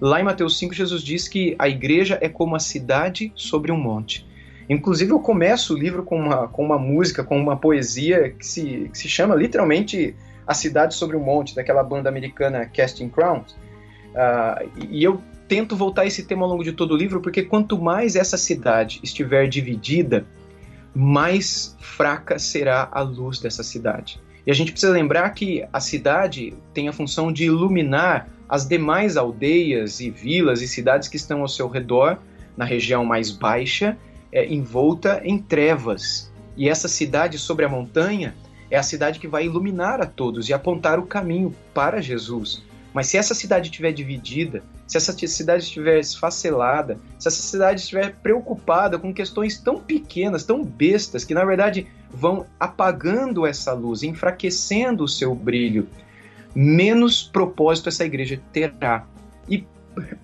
Lá 0.00 0.20
em 0.20 0.24
Mateus 0.24 0.58
5, 0.58 0.72
Jesus 0.72 1.02
diz 1.02 1.28
que 1.28 1.54
a 1.58 1.68
igreja 1.68 2.18
é 2.22 2.28
como 2.28 2.56
a 2.56 2.58
cidade 2.58 3.32
sobre 3.34 3.70
um 3.70 3.76
monte. 3.76 4.26
Inclusive, 4.68 5.12
eu 5.12 5.18
começo 5.18 5.74
o 5.74 5.78
livro 5.78 6.04
com 6.04 6.18
uma, 6.18 6.48
com 6.48 6.64
uma 6.64 6.78
música, 6.78 7.24
com 7.24 7.38
uma 7.38 7.56
poesia 7.56 8.30
que 8.30 8.46
se, 8.46 8.88
que 8.90 8.96
se 8.96 9.08
chama 9.08 9.34
literalmente 9.34 10.14
A 10.46 10.54
Cidade 10.54 10.94
sobre 10.94 11.16
um 11.16 11.20
Monte, 11.20 11.56
daquela 11.56 11.82
banda 11.82 12.08
americana 12.08 12.64
Casting 12.66 13.08
Crowns. 13.08 13.52
Uh, 14.14 14.70
e 14.88 15.02
eu 15.02 15.20
tento 15.48 15.76
voltar 15.76 16.06
esse 16.06 16.22
tema 16.22 16.44
ao 16.44 16.50
longo 16.50 16.62
de 16.62 16.72
todo 16.72 16.94
o 16.94 16.96
livro, 16.96 17.20
porque 17.20 17.42
quanto 17.42 17.76
mais 17.76 18.14
essa 18.14 18.36
cidade 18.36 19.00
estiver 19.02 19.48
dividida, 19.48 20.24
mais 20.94 21.76
fraca 21.80 22.38
será 22.38 22.88
a 22.92 23.00
luz 23.00 23.40
dessa 23.40 23.64
cidade. 23.64 24.20
E 24.46 24.50
a 24.50 24.54
gente 24.54 24.72
precisa 24.72 24.92
lembrar 24.92 25.28
que 25.30 25.64
a 25.72 25.80
cidade 25.80 26.54
tem 26.72 26.88
a 26.88 26.92
função 26.92 27.32
de 27.32 27.44
iluminar 27.44 28.28
as 28.48 28.66
demais 28.66 29.16
aldeias 29.16 30.00
e 30.00 30.10
vilas 30.10 30.60
e 30.62 30.68
cidades 30.68 31.08
que 31.08 31.16
estão 31.16 31.42
ao 31.42 31.48
seu 31.48 31.68
redor, 31.68 32.18
na 32.56 32.64
região 32.64 33.04
mais 33.04 33.30
baixa, 33.30 33.96
é, 34.32 34.46
envolta 34.46 35.20
em 35.24 35.38
trevas. 35.38 36.32
E 36.56 36.68
essa 36.68 36.88
cidade 36.88 37.38
sobre 37.38 37.64
a 37.64 37.68
montanha 37.68 38.34
é 38.70 38.76
a 38.76 38.82
cidade 38.82 39.18
que 39.18 39.28
vai 39.28 39.44
iluminar 39.44 40.00
a 40.00 40.06
todos 40.06 40.48
e 40.48 40.52
apontar 40.52 40.98
o 40.98 41.06
caminho 41.06 41.54
para 41.72 42.00
Jesus. 42.00 42.62
Mas 42.92 43.06
se 43.06 43.16
essa 43.16 43.34
cidade 43.34 43.68
estiver 43.68 43.92
dividida, 43.92 44.62
se 44.86 44.96
essa 44.96 45.12
cidade 45.12 45.62
estiver 45.62 46.00
esfacelada, 46.00 46.98
se 47.18 47.28
essa 47.28 47.42
cidade 47.42 47.80
estiver 47.80 48.16
preocupada 48.16 48.98
com 48.98 49.14
questões 49.14 49.58
tão 49.58 49.78
pequenas, 49.78 50.44
tão 50.44 50.64
bestas, 50.64 51.24
que 51.24 51.34
na 51.34 51.44
verdade 51.44 51.86
vão 52.10 52.46
apagando 52.58 53.46
essa 53.46 53.72
luz, 53.72 54.02
enfraquecendo 54.02 55.04
o 55.04 55.08
seu 55.08 55.34
brilho, 55.34 55.88
menos 56.54 57.22
propósito 57.22 57.88
essa 57.88 58.04
igreja 58.04 58.40
terá. 58.52 59.06
E, 59.48 59.64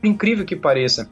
incrível 0.02 0.44
que 0.44 0.56
pareça, 0.56 1.08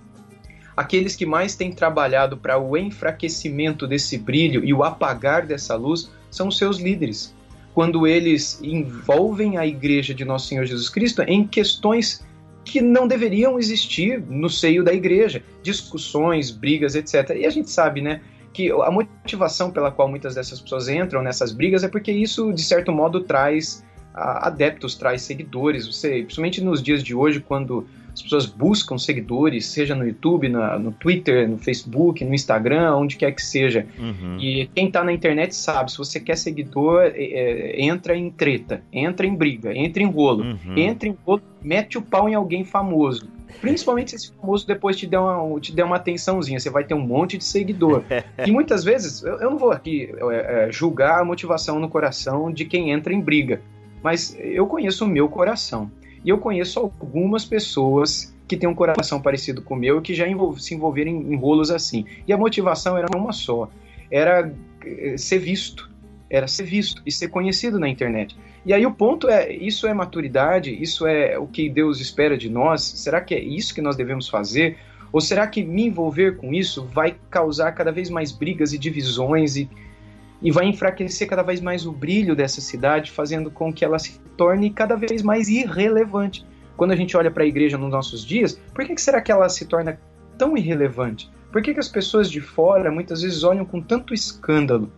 aqueles 0.76 1.14
que 1.14 1.24
mais 1.24 1.54
têm 1.54 1.72
trabalhado 1.72 2.36
para 2.36 2.58
o 2.58 2.76
enfraquecimento 2.76 3.86
desse 3.86 4.18
brilho 4.18 4.64
e 4.64 4.74
o 4.74 4.82
apagar 4.82 5.46
dessa 5.46 5.76
luz 5.76 6.10
são 6.32 6.48
os 6.48 6.58
seus 6.58 6.78
líderes 6.78 7.32
quando 7.74 8.06
eles 8.06 8.60
envolvem 8.62 9.58
a 9.58 9.66
igreja 9.66 10.14
de 10.14 10.24
Nosso 10.24 10.48
Senhor 10.48 10.64
Jesus 10.64 10.88
Cristo 10.88 11.22
em 11.22 11.46
questões 11.46 12.24
que 12.64 12.80
não 12.80 13.06
deveriam 13.06 13.58
existir 13.58 14.22
no 14.22 14.48
seio 14.48 14.82
da 14.82 14.94
igreja, 14.94 15.42
discussões, 15.62 16.50
brigas, 16.50 16.94
etc. 16.94 17.30
E 17.36 17.44
a 17.44 17.50
gente 17.50 17.68
sabe, 17.68 18.00
né, 18.00 18.22
que 18.52 18.70
a 18.70 18.90
motivação 18.90 19.70
pela 19.70 19.90
qual 19.90 20.08
muitas 20.08 20.34
dessas 20.34 20.60
pessoas 20.60 20.88
entram 20.88 21.20
nessas 21.20 21.52
brigas 21.52 21.82
é 21.84 21.88
porque 21.88 22.12
isso, 22.12 22.52
de 22.52 22.62
certo 22.62 22.92
modo, 22.92 23.20
traz 23.20 23.84
adeptos, 24.14 24.94
traz 24.94 25.22
seguidores. 25.22 25.86
Você, 25.86 26.22
principalmente 26.22 26.62
nos 26.62 26.82
dias 26.82 27.02
de 27.02 27.14
hoje, 27.14 27.40
quando 27.40 27.86
as 28.14 28.22
pessoas 28.22 28.46
buscam 28.46 28.96
seguidores, 28.96 29.66
seja 29.66 29.92
no 29.94 30.06
YouTube, 30.06 30.48
na, 30.48 30.78
no 30.78 30.92
Twitter, 30.92 31.48
no 31.48 31.58
Facebook, 31.58 32.24
no 32.24 32.32
Instagram, 32.32 32.94
onde 32.94 33.16
quer 33.16 33.32
que 33.32 33.42
seja. 33.42 33.86
Uhum. 33.98 34.38
E 34.38 34.70
quem 34.72 34.86
está 34.86 35.02
na 35.02 35.12
internet 35.12 35.54
sabe, 35.54 35.90
se 35.90 35.98
você 35.98 36.20
quer 36.20 36.36
seguidor, 36.36 37.02
é, 37.02 37.08
é, 37.08 37.82
entra 37.82 38.16
em 38.16 38.30
treta, 38.30 38.82
entra 38.92 39.26
em 39.26 39.34
briga, 39.34 39.76
entra 39.76 40.00
em 40.00 40.06
rolo, 40.06 40.44
uhum. 40.44 40.78
entra 40.78 41.08
em 41.08 41.16
rolo, 41.26 41.42
mete 41.60 41.98
o 41.98 42.02
pau 42.02 42.28
em 42.28 42.34
alguém 42.34 42.64
famoso. 42.64 43.28
Principalmente 43.60 44.10
se 44.10 44.16
esse 44.16 44.32
famoso 44.32 44.66
depois 44.66 44.96
te 44.96 45.06
der 45.06 45.18
uma, 45.18 45.60
te 45.60 45.72
der 45.72 45.84
uma 45.84 45.96
atençãozinha, 45.96 46.60
você 46.60 46.70
vai 46.70 46.84
ter 46.84 46.94
um 46.94 47.00
monte 47.00 47.36
de 47.36 47.44
seguidor. 47.44 48.04
e 48.46 48.50
muitas 48.52 48.84
vezes, 48.84 49.22
eu, 49.24 49.40
eu 49.40 49.50
não 49.50 49.58
vou 49.58 49.72
aqui 49.72 50.12
é, 50.30 50.68
é, 50.68 50.72
julgar 50.72 51.20
a 51.20 51.24
motivação 51.24 51.80
no 51.80 51.88
coração 51.88 52.52
de 52.52 52.64
quem 52.64 52.92
entra 52.92 53.12
em 53.12 53.20
briga, 53.20 53.60
mas 54.04 54.36
eu 54.38 54.66
conheço 54.66 55.06
o 55.06 55.08
meu 55.08 55.30
coração. 55.30 55.90
E 56.22 56.28
eu 56.28 56.36
conheço 56.36 56.78
algumas 56.78 57.42
pessoas 57.42 58.36
que 58.46 58.54
têm 58.54 58.68
um 58.68 58.74
coração 58.74 59.18
parecido 59.18 59.62
com 59.62 59.72
o 59.72 59.78
meu 59.78 59.98
e 59.98 60.02
que 60.02 60.12
já 60.12 60.26
se 60.58 60.74
envolveram 60.74 61.10
em, 61.10 61.32
em 61.32 61.36
rolos 61.36 61.70
assim. 61.70 62.04
E 62.28 62.32
a 62.32 62.36
motivação 62.36 62.98
era 62.98 63.06
uma 63.16 63.32
só: 63.32 63.70
era 64.10 64.52
eh, 64.84 65.16
ser 65.16 65.38
visto. 65.38 65.90
Era 66.28 66.46
ser 66.46 66.64
visto 66.64 67.00
e 67.06 67.10
ser 67.10 67.28
conhecido 67.28 67.78
na 67.78 67.88
internet. 67.88 68.36
E 68.66 68.74
aí 68.74 68.84
o 68.84 68.92
ponto 68.92 69.26
é: 69.26 69.50
isso 69.50 69.86
é 69.86 69.94
maturidade? 69.94 70.70
Isso 70.70 71.06
é 71.06 71.38
o 71.38 71.46
que 71.46 71.70
Deus 71.70 71.98
espera 71.98 72.36
de 72.36 72.50
nós? 72.50 72.82
Será 72.82 73.22
que 73.22 73.34
é 73.34 73.40
isso 73.40 73.74
que 73.74 73.80
nós 73.80 73.96
devemos 73.96 74.28
fazer? 74.28 74.76
Ou 75.10 75.20
será 75.20 75.46
que 75.46 75.62
me 75.62 75.86
envolver 75.86 76.36
com 76.36 76.52
isso 76.52 76.84
vai 76.84 77.16
causar 77.30 77.72
cada 77.72 77.90
vez 77.90 78.10
mais 78.10 78.32
brigas 78.32 78.74
e 78.74 78.78
divisões 78.78 79.56
e 79.56 79.70
e 80.44 80.50
vai 80.50 80.66
enfraquecer 80.66 81.26
cada 81.26 81.42
vez 81.42 81.58
mais 81.62 81.86
o 81.86 81.90
brilho 81.90 82.36
dessa 82.36 82.60
cidade, 82.60 83.10
fazendo 83.10 83.50
com 83.50 83.72
que 83.72 83.82
ela 83.82 83.98
se 83.98 84.20
torne 84.36 84.68
cada 84.68 84.94
vez 84.94 85.22
mais 85.22 85.48
irrelevante. 85.48 86.46
Quando 86.76 86.90
a 86.90 86.96
gente 86.96 87.16
olha 87.16 87.30
para 87.30 87.44
a 87.44 87.46
igreja 87.46 87.78
nos 87.78 87.90
nossos 87.90 88.22
dias, 88.22 88.60
por 88.74 88.84
que, 88.84 88.94
que 88.94 89.00
será 89.00 89.22
que 89.22 89.32
ela 89.32 89.48
se 89.48 89.64
torna 89.64 89.98
tão 90.36 90.54
irrelevante? 90.54 91.30
Por 91.50 91.62
que, 91.62 91.72
que 91.72 91.80
as 91.80 91.88
pessoas 91.88 92.30
de 92.30 92.42
fora 92.42 92.90
muitas 92.90 93.22
vezes 93.22 93.42
olham 93.42 93.64
com 93.64 93.80
tanto 93.80 94.12
escândalo 94.12 94.92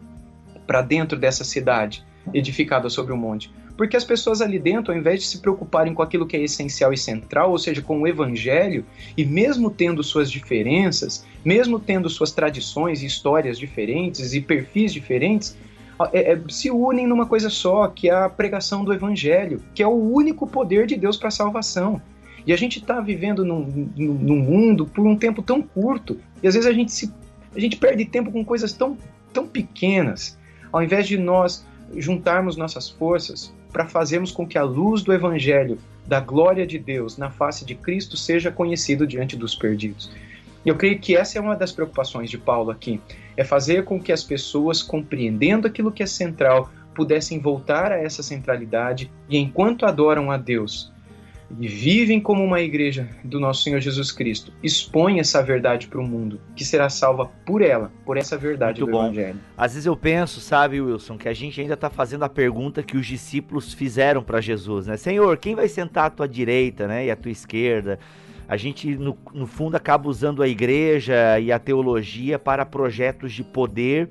para 0.66 0.82
dentro 0.82 1.16
dessa 1.16 1.44
cidade 1.44 2.04
edificada 2.34 2.88
sobre 2.88 3.12
o 3.12 3.14
um 3.14 3.18
monte? 3.18 3.52
Porque 3.76 3.96
as 3.96 4.04
pessoas 4.04 4.40
ali 4.40 4.58
dentro, 4.58 4.92
ao 4.92 4.98
invés 4.98 5.20
de 5.20 5.26
se 5.26 5.38
preocuparem 5.38 5.92
com 5.92 6.02
aquilo 6.02 6.26
que 6.26 6.36
é 6.36 6.42
essencial 6.42 6.92
e 6.92 6.96
central, 6.96 7.50
ou 7.50 7.58
seja, 7.58 7.82
com 7.82 8.00
o 8.00 8.08
evangelho, 8.08 8.84
e 9.16 9.24
mesmo 9.24 9.70
tendo 9.70 10.02
suas 10.02 10.30
diferenças, 10.30 11.26
mesmo 11.44 11.78
tendo 11.78 12.08
suas 12.08 12.32
tradições 12.32 13.02
e 13.02 13.06
histórias 13.06 13.58
diferentes 13.58 14.32
e 14.32 14.40
perfis 14.40 14.92
diferentes, 14.92 15.56
é, 16.12 16.32
é, 16.32 16.40
se 16.48 16.70
unem 16.70 17.06
numa 17.06 17.26
coisa 17.26 17.50
só, 17.50 17.88
que 17.88 18.08
é 18.08 18.14
a 18.14 18.28
pregação 18.28 18.84
do 18.84 18.92
evangelho, 18.92 19.62
que 19.74 19.82
é 19.82 19.86
o 19.86 20.12
único 20.12 20.46
poder 20.46 20.86
de 20.86 20.96
Deus 20.96 21.16
para 21.16 21.28
a 21.28 21.30
salvação. 21.30 22.00
E 22.46 22.52
a 22.52 22.56
gente 22.56 22.78
está 22.78 23.00
vivendo 23.00 23.44
num, 23.44 23.90
num, 23.96 24.36
mundo 24.36 24.86
por 24.86 25.06
um 25.06 25.16
tempo 25.16 25.42
tão 25.42 25.60
curto, 25.60 26.18
e 26.42 26.46
às 26.46 26.54
vezes 26.54 26.68
a 26.68 26.72
gente 26.72 26.92
se 26.92 27.12
A 27.54 27.58
gente 27.58 27.76
perde 27.76 28.04
tempo 28.04 28.30
com 28.30 28.44
coisas 28.44 28.72
tão, 28.72 28.96
tão 29.32 29.46
pequenas, 29.46 30.38
ao 30.70 30.82
invés 30.82 31.06
de 31.06 31.18
nós 31.18 31.66
juntarmos 31.96 32.56
nossas 32.56 32.88
forças 32.88 33.52
para 33.76 33.86
fazermos 33.86 34.32
com 34.32 34.46
que 34.46 34.56
a 34.56 34.62
luz 34.62 35.02
do 35.02 35.12
Evangelho, 35.12 35.78
da 36.06 36.18
glória 36.18 36.66
de 36.66 36.78
Deus 36.78 37.18
na 37.18 37.28
face 37.28 37.62
de 37.62 37.74
Cristo, 37.74 38.16
seja 38.16 38.50
conhecido 38.50 39.06
diante 39.06 39.36
dos 39.36 39.54
perdidos. 39.54 40.10
Eu 40.64 40.76
creio 40.76 40.98
que 40.98 41.14
essa 41.14 41.36
é 41.36 41.40
uma 41.42 41.54
das 41.54 41.72
preocupações 41.72 42.30
de 42.30 42.38
Paulo 42.38 42.70
aqui, 42.70 42.98
é 43.36 43.44
fazer 43.44 43.84
com 43.84 44.00
que 44.00 44.12
as 44.12 44.24
pessoas, 44.24 44.82
compreendendo 44.82 45.66
aquilo 45.66 45.92
que 45.92 46.02
é 46.02 46.06
central, 46.06 46.70
pudessem 46.94 47.38
voltar 47.38 47.92
a 47.92 47.98
essa 47.98 48.22
centralidade 48.22 49.12
e, 49.28 49.36
enquanto 49.36 49.84
adoram 49.84 50.30
a 50.30 50.38
Deus, 50.38 50.90
e 51.58 51.68
vivem 51.68 52.20
como 52.20 52.42
uma 52.42 52.60
igreja 52.60 53.08
do 53.22 53.38
nosso 53.38 53.62
Senhor 53.62 53.80
Jesus 53.80 54.10
Cristo, 54.10 54.52
expõe 54.62 55.20
essa 55.20 55.42
verdade 55.42 55.86
para 55.86 56.00
o 56.00 56.06
mundo, 56.06 56.40
que 56.54 56.64
será 56.64 56.88
salva 56.88 57.26
por 57.44 57.62
ela, 57.62 57.92
por 58.04 58.16
essa 58.16 58.36
verdade 58.36 58.80
Muito 58.80 58.92
do 58.92 58.98
bom. 58.98 59.04
Evangelho. 59.04 59.38
Às 59.56 59.72
vezes 59.74 59.86
eu 59.86 59.96
penso, 59.96 60.40
sabe, 60.40 60.80
Wilson, 60.80 61.16
que 61.16 61.28
a 61.28 61.34
gente 61.34 61.60
ainda 61.60 61.74
está 61.74 61.88
fazendo 61.88 62.24
a 62.24 62.28
pergunta 62.28 62.82
que 62.82 62.96
os 62.96 63.06
discípulos 63.06 63.72
fizeram 63.72 64.22
para 64.22 64.40
Jesus, 64.40 64.86
né? 64.86 64.96
Senhor, 64.96 65.36
quem 65.38 65.54
vai 65.54 65.68
sentar 65.68 66.06
à 66.06 66.10
tua 66.10 66.28
direita 66.28 66.86
né, 66.86 67.06
e 67.06 67.10
à 67.10 67.16
tua 67.16 67.30
esquerda? 67.30 67.98
A 68.48 68.56
gente, 68.56 68.96
no, 68.96 69.16
no 69.32 69.46
fundo, 69.46 69.76
acaba 69.76 70.08
usando 70.08 70.42
a 70.42 70.48
igreja 70.48 71.38
e 71.40 71.50
a 71.50 71.58
teologia 71.58 72.38
para 72.38 72.64
projetos 72.64 73.32
de 73.32 73.42
poder 73.42 74.08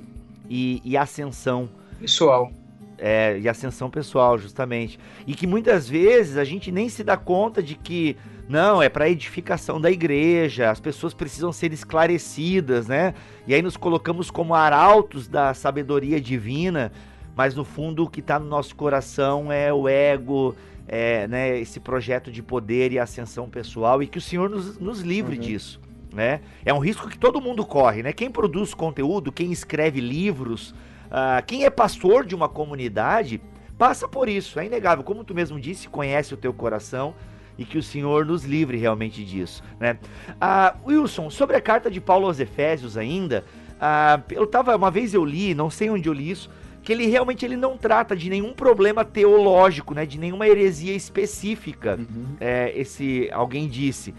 e, 0.50 0.82
e 0.84 0.98
ascensão. 0.98 1.70
Pessoal. 2.00 2.52
É, 2.98 3.38
e 3.40 3.50
ascensão 3.50 3.90
pessoal, 3.90 4.38
justamente. 4.38 4.98
E 5.28 5.36
que 5.36 5.46
muitas 5.46 5.90
vezes 5.90 6.38
a 6.38 6.46
gente 6.46 6.72
nem 6.72 6.88
se 6.88 7.04
dá 7.04 7.18
conta 7.18 7.62
de 7.62 7.76
que, 7.76 8.16
não, 8.48 8.82
é 8.82 8.88
para 8.88 9.10
edificação 9.10 9.82
da 9.82 9.92
igreja, 9.92 10.72
as 10.72 10.80
pessoas 10.80 11.14
precisam 11.14 11.52
ser 11.52 11.74
esclarecidas, 11.74 12.88
né? 12.88 13.14
E 13.46 13.54
aí 13.54 13.62
nos 13.62 13.76
colocamos 13.76 14.32
como 14.32 14.56
arautos 14.56 15.28
da 15.28 15.54
sabedoria 15.54 16.22
divina, 16.22 16.92
mas 17.36 17.54
no 17.54 17.66
fundo 17.66 18.06
o 18.06 18.10
que 18.10 18.22
está 18.22 18.40
no 18.40 18.46
nosso 18.46 18.74
coração 18.76 19.52
é 19.52 19.74
o 19.74 19.90
ego, 19.90 20.56
é, 20.88 21.28
né, 21.28 21.60
esse 21.60 21.80
projeto 21.80 22.32
de 22.32 22.42
poder 22.42 22.92
e 22.92 23.00
ascensão 23.00 23.50
pessoal 23.50 24.02
e 24.02 24.08
que 24.08 24.18
o 24.18 24.22
Senhor 24.22 24.50
nos, 24.50 24.78
nos 24.78 25.02
livre 25.02 25.36
uhum. 25.36 25.42
disso. 25.42 25.82
Né? 26.14 26.40
É 26.64 26.74
um 26.74 26.80
risco 26.80 27.10
que 27.10 27.18
todo 27.18 27.42
mundo 27.42 27.66
corre, 27.66 28.02
né? 28.02 28.14
Quem 28.14 28.32
produz 28.32 28.74
conteúdo, 28.74 29.34
quem 29.34 29.52
escreve 29.52 30.00
livros, 30.00 30.74
Uh, 31.06 31.46
quem 31.46 31.66
é 31.66 31.70
pastor 31.70 32.26
de 32.26 32.36
uma 32.36 32.50
comunidade 32.50 33.42
passa 33.78 34.08
por 34.08 34.30
isso, 34.30 34.60
é 34.60 34.66
inegável. 34.66 35.04
Como 35.04 35.24
tu 35.24 35.34
mesmo 35.34 35.60
disse, 35.60 35.88
conhece 35.88 36.34
o 36.34 36.38
teu 36.38 36.54
coração 36.54 37.14
e 37.58 37.66
que 37.66 37.78
o 37.78 37.84
Senhor 37.84 38.26
nos 38.26 38.44
livre 38.44 38.78
realmente 38.78 39.24
disso. 39.24 39.64
Né? 39.80 39.98
Uh, 40.32 40.90
Wilson, 40.90 41.30
sobre 41.30 41.56
a 41.56 41.62
carta 41.62 41.90
de 41.90 42.02
Paulo 42.02 42.28
aos 42.28 42.40
Efésios 42.40 42.98
ainda, 42.98 43.44
uh, 43.76 44.22
eu 44.32 44.46
tava, 44.46 44.76
uma 44.76 44.92
vez 44.92 45.14
eu 45.14 45.24
li, 45.24 45.54
não 45.54 45.70
sei 45.70 45.90
onde 45.90 46.10
eu 46.10 46.14
li 46.14 46.30
isso, 46.30 46.50
que 46.86 46.94
ele 46.94 47.08
realmente 47.08 47.44
ele 47.44 47.58
não 47.58 47.78
trata 47.78 48.16
de 48.16 48.30
nenhum 48.30 48.54
problema 48.54 49.04
teológico, 49.04 49.96
né, 49.96 50.06
de 50.06 50.20
nenhuma 50.20 50.48
heresia 50.48 50.94
específica. 50.94 51.98
Uhum. 51.98 52.36
É, 52.40 52.72
esse 52.80 53.28
alguém 53.32 53.68
disse. 53.68 54.14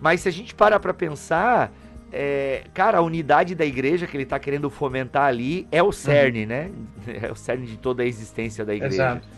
Mas 0.00 0.22
se 0.22 0.28
a 0.28 0.32
gente 0.32 0.54
parar 0.54 0.80
para 0.80 0.92
pensar, 0.92 1.72
é, 2.12 2.62
cara, 2.72 2.98
a 2.98 3.02
unidade 3.02 3.54
da 3.54 3.64
igreja 3.64 4.06
que 4.06 4.16
ele 4.16 4.24
está 4.24 4.38
querendo 4.38 4.70
fomentar 4.70 5.26
ali 5.26 5.66
é 5.70 5.82
o 5.82 5.92
cerne, 5.92 6.42
uhum. 6.42 6.48
né? 6.48 6.70
É 7.22 7.32
o 7.32 7.34
cerne 7.34 7.66
de 7.66 7.76
toda 7.76 8.02
a 8.02 8.06
existência 8.06 8.64
da 8.64 8.74
igreja. 8.74 8.94
Exato. 8.94 9.28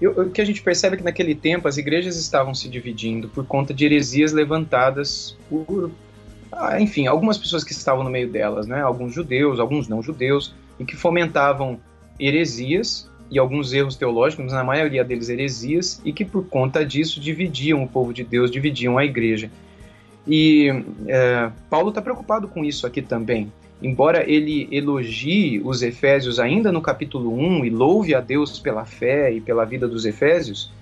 O 0.00 0.30
que 0.30 0.40
a 0.40 0.44
gente 0.44 0.62
percebe 0.62 0.94
é 0.94 0.98
que 0.98 1.04
naquele 1.04 1.34
tempo 1.34 1.66
as 1.66 1.76
igrejas 1.76 2.16
estavam 2.16 2.54
se 2.54 2.68
dividindo 2.68 3.28
por 3.28 3.44
conta 3.44 3.74
de 3.74 3.84
heresias 3.84 4.32
levantadas 4.32 5.36
por, 5.50 5.90
ah, 6.52 6.80
enfim, 6.80 7.08
algumas 7.08 7.36
pessoas 7.36 7.64
que 7.64 7.72
estavam 7.72 8.04
no 8.04 8.10
meio 8.10 8.30
delas, 8.30 8.66
né? 8.66 8.80
Alguns 8.80 9.12
judeus, 9.12 9.58
alguns 9.58 9.88
não 9.88 10.00
judeus, 10.00 10.54
e 10.78 10.84
que 10.84 10.94
fomentavam 10.94 11.80
heresias 12.18 13.10
e 13.30 13.38
alguns 13.38 13.72
erros 13.72 13.96
teológicos, 13.96 14.44
mas 14.44 14.54
na 14.54 14.64
maioria 14.64 15.04
deles 15.04 15.28
heresias, 15.28 16.00
e 16.04 16.12
que 16.12 16.24
por 16.24 16.46
conta 16.46 16.86
disso 16.86 17.20
dividiam 17.20 17.82
o 17.82 17.88
povo 17.88 18.14
de 18.14 18.24
Deus, 18.24 18.50
dividiam 18.50 18.96
a 18.96 19.04
igreja. 19.04 19.50
E 20.26 20.84
é, 21.06 21.50
Paulo 21.70 21.90
está 21.90 22.02
preocupado 22.02 22.48
com 22.48 22.64
isso 22.64 22.86
aqui 22.86 23.02
também. 23.02 23.52
Embora 23.80 24.28
ele 24.28 24.68
elogie 24.72 25.60
os 25.64 25.82
Efésios 25.82 26.40
ainda 26.40 26.72
no 26.72 26.82
capítulo 26.82 27.32
1 27.32 27.64
e 27.64 27.70
louve 27.70 28.14
a 28.14 28.20
Deus 28.20 28.58
pela 28.58 28.84
fé 28.84 29.32
e 29.32 29.40
pela 29.40 29.64
vida 29.64 29.86
dos 29.86 30.04
Efésios, 30.04 30.72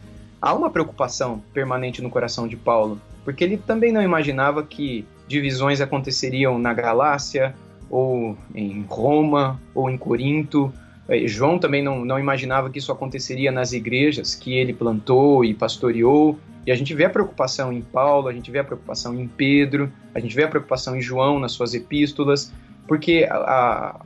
há 0.41 0.55
uma 0.55 0.71
preocupação 0.71 1.43
permanente 1.53 2.01
no 2.01 2.09
coração 2.09 2.49
de 2.49 2.57
Paulo, 2.57 2.99
porque 3.25 3.45
ele 3.45 3.59
também 3.59 3.93
não 3.93 4.03
imaginava 4.03 4.63
que 4.63 5.05
divisões 5.29 5.81
aconteceriam 5.81 6.59
na 6.59 6.73
Galácia, 6.73 7.55
ou 7.91 8.37
em 8.55 8.85
Roma, 8.89 9.61
ou 9.75 9.91
em 9.91 9.97
Corinto. 9.97 10.73
É, 11.09 11.27
João 11.27 11.59
também 11.59 11.83
não, 11.83 12.05
não 12.05 12.19
imaginava 12.19 12.69
que 12.71 12.79
isso 12.79 12.91
aconteceria 12.91 13.53
nas 13.53 13.73
igrejas 13.73 14.35
que 14.35 14.55
ele 14.57 14.73
plantou 14.73 15.45
e 15.45 15.55
pastoreou. 15.55 16.39
E 16.67 16.73
a 16.73 16.75
gente 16.75 16.93
vê 16.95 17.05
a 17.05 17.11
preocupação 17.11 17.73
em 17.73 17.81
Paulo, 17.81 18.29
a 18.29 18.33
gente 18.33 18.51
vê 18.51 18.59
a 18.59 18.65
preocupação 18.65 19.15
em 19.15 19.29
Pedro, 19.29 19.93
a 20.15 20.19
gente 20.19 20.35
vê 20.35 20.45
a 20.45 20.49
preocupação 20.49 20.97
em 20.97 21.01
João 21.01 21.39
nas 21.39 21.53
suas 21.53 21.75
epístolas, 21.75 22.53
porque 22.89 23.27
a, 23.31 24.01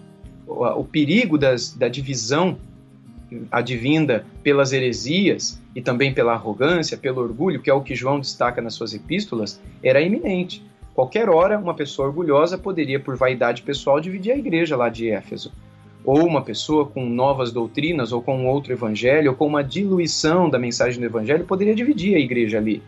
a, 0.46 0.74
o 0.76 0.84
perigo 0.84 1.38
das, 1.38 1.72
da 1.72 1.88
divisão 1.88 2.58
advinda 3.50 4.26
pelas 4.42 4.72
heresias 4.72 5.58
e 5.74 5.80
também 5.80 6.12
pela 6.12 6.32
arrogância, 6.32 6.98
pelo 6.98 7.22
orgulho, 7.22 7.62
que 7.62 7.70
é 7.70 7.72
o 7.72 7.80
que 7.80 7.94
João 7.94 8.20
destaca 8.20 8.60
nas 8.60 8.74
suas 8.74 8.92
epístolas, 8.92 9.58
era 9.82 10.02
iminente. 10.02 10.62
Qualquer 10.94 11.30
hora, 11.30 11.58
uma 11.58 11.72
pessoa 11.72 12.08
orgulhosa 12.08 12.58
poderia, 12.58 13.00
por 13.00 13.16
vaidade 13.16 13.62
pessoal, 13.62 14.00
dividir 14.00 14.32
a 14.32 14.36
igreja 14.36 14.76
lá 14.76 14.90
de 14.90 15.08
Éfeso 15.08 15.50
ou 16.04 16.26
uma 16.26 16.42
pessoa 16.42 16.86
com 16.86 17.04
novas 17.06 17.52
doutrinas, 17.52 18.12
ou 18.12 18.22
com 18.22 18.46
outro 18.46 18.72
evangelho, 18.72 19.30
ou 19.30 19.36
com 19.36 19.46
uma 19.46 19.62
diluição 19.62 20.48
da 20.48 20.58
mensagem 20.58 21.00
do 21.00 21.06
evangelho, 21.06 21.44
poderia 21.44 21.74
dividir 21.74 22.16
a 22.16 22.18
igreja 22.18 22.58
ali. 22.58 22.82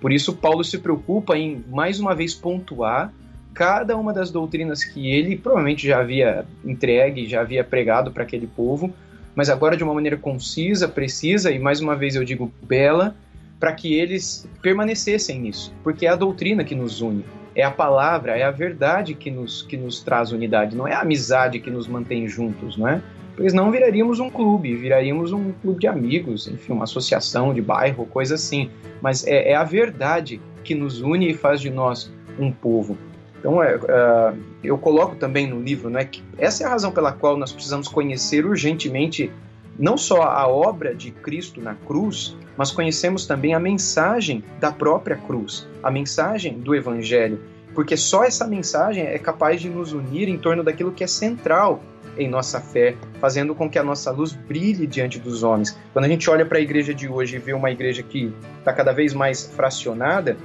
Por 0.00 0.12
isso, 0.12 0.34
Paulo 0.34 0.64
se 0.64 0.78
preocupa 0.78 1.36
em, 1.36 1.64
mais 1.68 2.00
uma 2.00 2.14
vez, 2.14 2.34
pontuar 2.34 3.12
cada 3.52 3.96
uma 3.96 4.12
das 4.12 4.30
doutrinas 4.30 4.82
que 4.82 5.10
ele 5.10 5.36
provavelmente 5.36 5.86
já 5.86 6.00
havia 6.00 6.44
entregue, 6.64 7.28
já 7.28 7.40
havia 7.40 7.62
pregado 7.62 8.10
para 8.10 8.24
aquele 8.24 8.46
povo, 8.46 8.92
mas 9.34 9.48
agora 9.48 9.76
de 9.76 9.84
uma 9.84 9.94
maneira 9.94 10.16
concisa, 10.16 10.88
precisa 10.88 11.52
e, 11.52 11.58
mais 11.58 11.80
uma 11.80 11.94
vez, 11.94 12.16
eu 12.16 12.24
digo 12.24 12.52
bela, 12.62 13.14
para 13.60 13.72
que 13.72 13.94
eles 13.94 14.48
permanecessem 14.60 15.40
nisso, 15.40 15.72
porque 15.82 16.06
é 16.06 16.10
a 16.10 16.16
doutrina 16.16 16.64
que 16.64 16.74
nos 16.74 17.00
une 17.00 17.24
é 17.54 17.62
a 17.62 17.70
palavra, 17.70 18.36
é 18.36 18.42
a 18.42 18.50
verdade 18.50 19.14
que 19.14 19.30
nos, 19.30 19.62
que 19.62 19.76
nos 19.76 20.02
traz 20.02 20.32
unidade, 20.32 20.76
não 20.76 20.86
é 20.86 20.94
a 20.94 21.00
amizade 21.00 21.60
que 21.60 21.70
nos 21.70 21.86
mantém 21.86 22.26
juntos, 22.26 22.76
não 22.76 22.88
é? 22.88 23.00
Pois 23.36 23.52
não 23.52 23.70
viraríamos 23.70 24.20
um 24.20 24.30
clube, 24.30 24.74
viraríamos 24.76 25.32
um 25.32 25.52
clube 25.52 25.80
de 25.80 25.88
amigos, 25.88 26.46
enfim, 26.46 26.72
uma 26.72 26.84
associação 26.84 27.52
de 27.52 27.60
bairro, 27.60 28.06
coisa 28.06 28.36
assim. 28.36 28.70
Mas 29.02 29.26
é, 29.26 29.50
é 29.50 29.56
a 29.56 29.64
verdade 29.64 30.40
que 30.62 30.74
nos 30.74 31.00
une 31.00 31.30
e 31.30 31.34
faz 31.34 31.60
de 31.60 31.68
nós 31.68 32.12
um 32.38 32.52
povo. 32.52 32.96
Então, 33.38 33.62
é, 33.62 33.76
uh, 33.76 34.38
eu 34.62 34.78
coloco 34.78 35.16
também 35.16 35.46
no 35.46 35.60
livro 35.60 35.90
né, 35.90 36.04
que 36.04 36.22
essa 36.38 36.62
é 36.62 36.66
a 36.66 36.70
razão 36.70 36.92
pela 36.92 37.12
qual 37.12 37.36
nós 37.36 37.52
precisamos 37.52 37.88
conhecer 37.88 38.46
urgentemente 38.46 39.30
não 39.78 39.96
só 39.96 40.22
a 40.22 40.46
obra 40.46 40.94
de 40.94 41.10
Cristo 41.10 41.60
na 41.60 41.74
cruz, 41.74 42.36
mas 42.56 42.70
conhecemos 42.70 43.26
também 43.26 43.54
a 43.54 43.60
mensagem 43.60 44.44
da 44.60 44.70
própria 44.70 45.16
cruz, 45.16 45.66
a 45.82 45.90
mensagem 45.90 46.58
do 46.58 46.74
Evangelho, 46.74 47.40
porque 47.74 47.96
só 47.96 48.24
essa 48.24 48.46
mensagem 48.46 49.04
é 49.04 49.18
capaz 49.18 49.60
de 49.60 49.68
nos 49.68 49.92
unir 49.92 50.28
em 50.28 50.38
torno 50.38 50.62
daquilo 50.62 50.92
que 50.92 51.02
é 51.02 51.08
central 51.08 51.82
em 52.16 52.28
nossa 52.28 52.60
fé, 52.60 52.94
fazendo 53.20 53.54
com 53.54 53.68
que 53.68 53.78
a 53.78 53.82
nossa 53.82 54.10
luz 54.12 54.32
brilhe 54.32 54.86
diante 54.86 55.18
dos 55.18 55.42
homens. 55.42 55.76
Quando 55.92 56.04
a 56.04 56.08
gente 56.08 56.30
olha 56.30 56.46
para 56.46 56.58
a 56.58 56.60
igreja 56.60 56.94
de 56.94 57.08
hoje 57.08 57.36
e 57.36 57.38
vê 57.40 57.52
uma 57.52 57.72
igreja 57.72 58.04
que 58.04 58.32
está 58.58 58.72
cada 58.72 58.92
vez 58.92 59.12
mais 59.12 59.46
fracionada, 59.46 60.36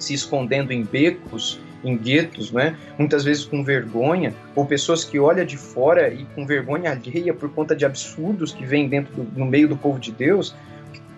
se 0.00 0.14
escondendo 0.14 0.72
em 0.72 0.82
becos, 0.82 1.60
em 1.84 1.96
guetos, 1.96 2.50
né? 2.50 2.76
muitas 2.98 3.24
vezes 3.24 3.44
com 3.44 3.62
vergonha, 3.62 4.34
ou 4.54 4.66
pessoas 4.66 5.04
que 5.04 5.18
olham 5.18 5.44
de 5.44 5.56
fora 5.56 6.12
e 6.12 6.24
com 6.34 6.44
vergonha 6.44 6.90
alheia 6.90 7.32
por 7.32 7.48
conta 7.50 7.76
de 7.76 7.84
absurdos 7.84 8.52
que 8.52 8.66
vêm 8.66 8.88
dentro 8.88 9.14
do, 9.14 9.38
no 9.38 9.46
meio 9.46 9.68
do 9.68 9.76
povo 9.76 9.98
de 9.98 10.10
Deus, 10.10 10.54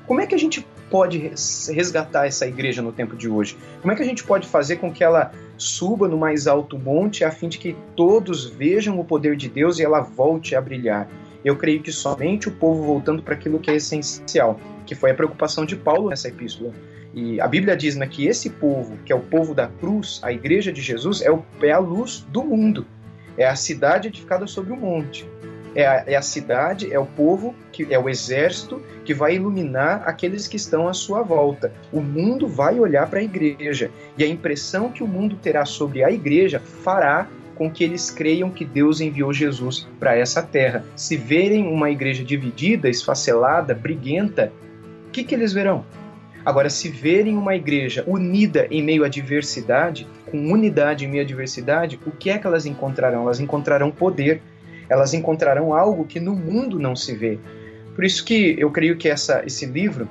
como 0.07 0.21
é 0.21 0.27
que 0.27 0.35
a 0.35 0.39
gente 0.39 0.67
pode 0.91 1.33
resgatar 1.73 2.27
essa 2.27 2.47
igreja 2.47 2.83
no 2.83 2.93
tempo 2.93 3.17
de 3.17 3.29
hoje? 3.29 3.57
Como 3.81 3.93
é 3.93 3.97
que 3.97 4.03
a 4.03 4.05
gente 4.05 4.23
pode 4.23 4.47
fazer 4.47 4.77
com 4.77 4.93
que 4.93 5.03
ela 5.03 5.33
suba 5.57 6.07
no 6.07 6.19
mais 6.19 6.47
alto 6.47 6.79
monte 6.79 7.25
a 7.25 7.31
fim 7.31 7.49
de 7.49 7.57
que 7.57 7.75
todos 7.97 8.45
vejam 8.45 9.01
o 9.01 9.05
poder 9.05 9.37
de 9.37 9.49
Deus 9.49 9.79
e 9.79 9.85
ela 9.85 10.01
volte 10.01 10.55
a 10.55 10.61
brilhar? 10.61 11.09
Eu 11.43 11.57
creio 11.57 11.83
que 11.83 11.91
somente 11.91 12.49
o 12.49 12.53
povo 12.53 12.83
voltando 12.83 13.23
para 13.23 13.35
aquilo 13.35 13.59
que 13.59 13.71
é 13.71 13.77
essencial, 13.77 14.61
que 14.85 14.95
foi 14.95 15.13
a 15.13 15.15
preocupação 15.15 15.65
de 15.65 15.77
Paulo 15.77 16.11
nessa 16.11 16.29
epístola. 16.29 16.73
E 17.15 17.41
a 17.41 17.47
Bíblia 17.47 17.77
diz 17.77 17.95
né, 17.97 18.07
que 18.07 18.27
esse 18.27 18.49
povo, 18.51 18.97
que 19.05 19.13
é 19.13 19.17
o 19.17 19.21
povo 19.21 19.55
da 19.55 19.67
cruz, 19.67 20.21
a 20.23 20.33
igreja 20.33 20.73
de 20.73 20.81
Jesus, 20.81 21.21
é, 21.21 21.31
o, 21.31 21.45
é 21.61 21.71
a 21.71 21.79
luz 21.79 22.27
do 22.31 22.43
mundo. 22.43 22.87
É 23.37 23.47
a 23.47 23.55
cidade 23.55 24.09
edificada 24.09 24.47
sobre 24.47 24.73
o 24.73 24.77
monte. 24.77 25.27
É 25.75 25.87
a, 25.87 26.05
é 26.07 26.17
a, 26.17 26.23
cidade, 26.23 26.93
é 26.93 26.99
o 26.99 27.07
povo, 27.07 27.55
que 27.71 27.87
é 27.93 27.99
o 27.99 28.09
exército 28.09 28.83
que 29.05 29.15
vai 29.15 29.37
iluminar 29.37 30.03
aqueles 30.07 30.47
que 30.47 30.57
estão 30.57 30.87
à 30.87 30.93
sua 30.93 31.23
volta. 31.23 31.73
O 31.91 32.01
mundo 32.01 32.47
vai 32.47 32.79
olhar 32.79 33.09
para 33.09 33.21
a 33.21 33.23
igreja 33.23 33.91
e 34.17 34.25
a 34.25 34.29
impressão 34.29 34.91
que 34.91 35.03
o 35.03 35.09
mundo 35.09 35.37
terá 35.37 35.65
sobre 35.65 36.05
a 36.05 36.11
igreja 36.11 36.61
fará 36.61 37.27
com 37.55 37.71
que 37.71 37.85
eles 37.85 38.11
creiam 38.11 38.51
que 38.51 38.65
Deus 38.65 39.01
enviou 39.01 39.33
Jesus 39.33 39.87
para 39.99 40.17
essa 40.17 40.43
terra. 40.43 40.85
Se 40.97 41.17
verem 41.17 41.67
uma 41.67 41.91
igreja 41.91 42.25
dividida, 42.25 42.89
esfacelada, 42.89 43.75
briguenta, 43.75 44.53
o 45.09 45.11
que, 45.11 45.25
que 45.25 45.35
eles 45.35 45.53
verão? 45.53 45.85
Agora, 46.45 46.69
se 46.69 46.89
verem 46.89 47.37
uma 47.37 47.55
igreja 47.55 48.05
unida 48.07 48.67
em 48.71 48.83
meio 48.83 49.05
à 49.05 49.09
diversidade, 49.09 50.07
com 50.31 50.39
unidade 50.51 51.05
em 51.05 51.09
meio 51.09 51.23
à 51.23 51.27
diversidade, 51.27 51.99
o 52.05 52.11
que 52.11 52.31
é 52.31 52.39
que 52.39 52.47
elas 52.47 52.67
encontrarão? 52.67 53.23
Elas 53.23 53.39
encontrarão 53.39 53.91
poder, 53.91 54.43
elas 54.89 55.15
encontrarão 55.15 55.73
algo 55.73 56.05
que 56.05 56.19
no 56.19 56.35
mundo 56.35 56.79
não 56.79 56.97
se 56.97 57.15
vê. 57.15 57.39
Por 57.95 58.05
isso 58.05 58.25
que 58.25 58.57
eu 58.59 58.71
creio 58.71 58.97
que 58.97 59.09
essa, 59.09 59.43
esse 59.47 59.67
livro 59.67 60.09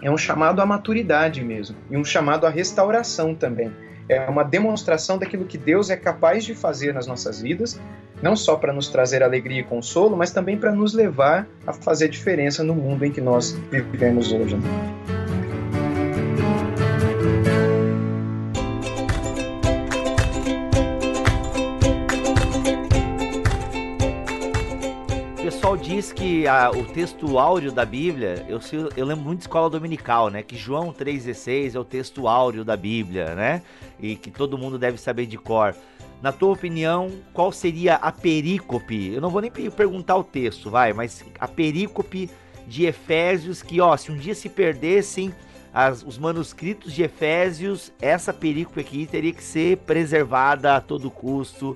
é 0.00 0.10
um 0.10 0.16
chamado 0.16 0.62
à 0.62 0.66
maturidade 0.66 1.42
mesmo, 1.42 1.76
e 1.90 1.96
um 1.96 2.04
chamado 2.04 2.46
à 2.46 2.50
restauração 2.50 3.34
também. 3.34 3.70
É 4.08 4.20
uma 4.30 4.44
demonstração 4.44 5.18
daquilo 5.18 5.44
que 5.44 5.58
Deus 5.58 5.90
é 5.90 5.96
capaz 5.96 6.44
de 6.44 6.54
fazer 6.54 6.94
nas 6.94 7.06
nossas 7.06 7.42
vidas, 7.42 7.78
não 8.22 8.36
só 8.36 8.56
para 8.56 8.72
nos 8.72 8.88
trazer 8.88 9.22
alegria 9.22 9.60
e 9.60 9.64
consolo, 9.64 10.16
mas 10.16 10.30
também 10.30 10.56
para 10.56 10.72
nos 10.72 10.94
levar 10.94 11.46
a 11.66 11.72
fazer 11.72 12.08
diferença 12.08 12.62
no 12.62 12.74
mundo 12.74 13.04
em 13.04 13.10
que 13.10 13.20
nós 13.20 13.52
vivemos 13.70 14.32
hoje. 14.32 14.56
Diz 25.96 26.12
que 26.12 26.46
a, 26.46 26.70
o 26.70 26.84
texto 26.84 27.38
áureo 27.38 27.72
da 27.72 27.82
Bíblia, 27.82 28.44
eu, 28.50 28.60
eu 28.94 29.06
lembro 29.06 29.24
muito 29.24 29.38
de 29.38 29.44
escola 29.44 29.70
dominical, 29.70 30.28
né? 30.28 30.42
Que 30.42 30.54
João 30.54 30.92
3,16 30.92 31.74
é 31.74 31.78
o 31.78 31.84
texto 31.84 32.28
áureo 32.28 32.62
da 32.66 32.76
Bíblia, 32.76 33.34
né? 33.34 33.62
E 33.98 34.14
que 34.14 34.30
todo 34.30 34.58
mundo 34.58 34.78
deve 34.78 34.98
saber 34.98 35.24
de 35.24 35.38
cor. 35.38 35.74
Na 36.20 36.32
tua 36.32 36.52
opinião, 36.52 37.10
qual 37.32 37.50
seria 37.50 37.94
a 37.94 38.12
perícope? 38.12 39.14
Eu 39.14 39.22
não 39.22 39.30
vou 39.30 39.40
nem 39.40 39.50
perguntar 39.50 40.16
o 40.16 40.24
texto, 40.24 40.68
vai, 40.68 40.92
mas 40.92 41.24
a 41.40 41.48
perícope 41.48 42.28
de 42.66 42.84
Efésios 42.84 43.62
que, 43.62 43.80
ó, 43.80 43.96
se 43.96 44.12
um 44.12 44.18
dia 44.18 44.34
se 44.34 44.50
perdessem 44.50 45.32
as, 45.72 46.02
os 46.02 46.18
manuscritos 46.18 46.92
de 46.92 47.04
Efésios, 47.04 47.90
essa 48.02 48.34
perícope 48.34 48.80
aqui 48.80 49.06
teria 49.06 49.32
que 49.32 49.42
ser 49.42 49.78
preservada 49.78 50.76
a 50.76 50.80
todo 50.80 51.10
custo 51.10 51.74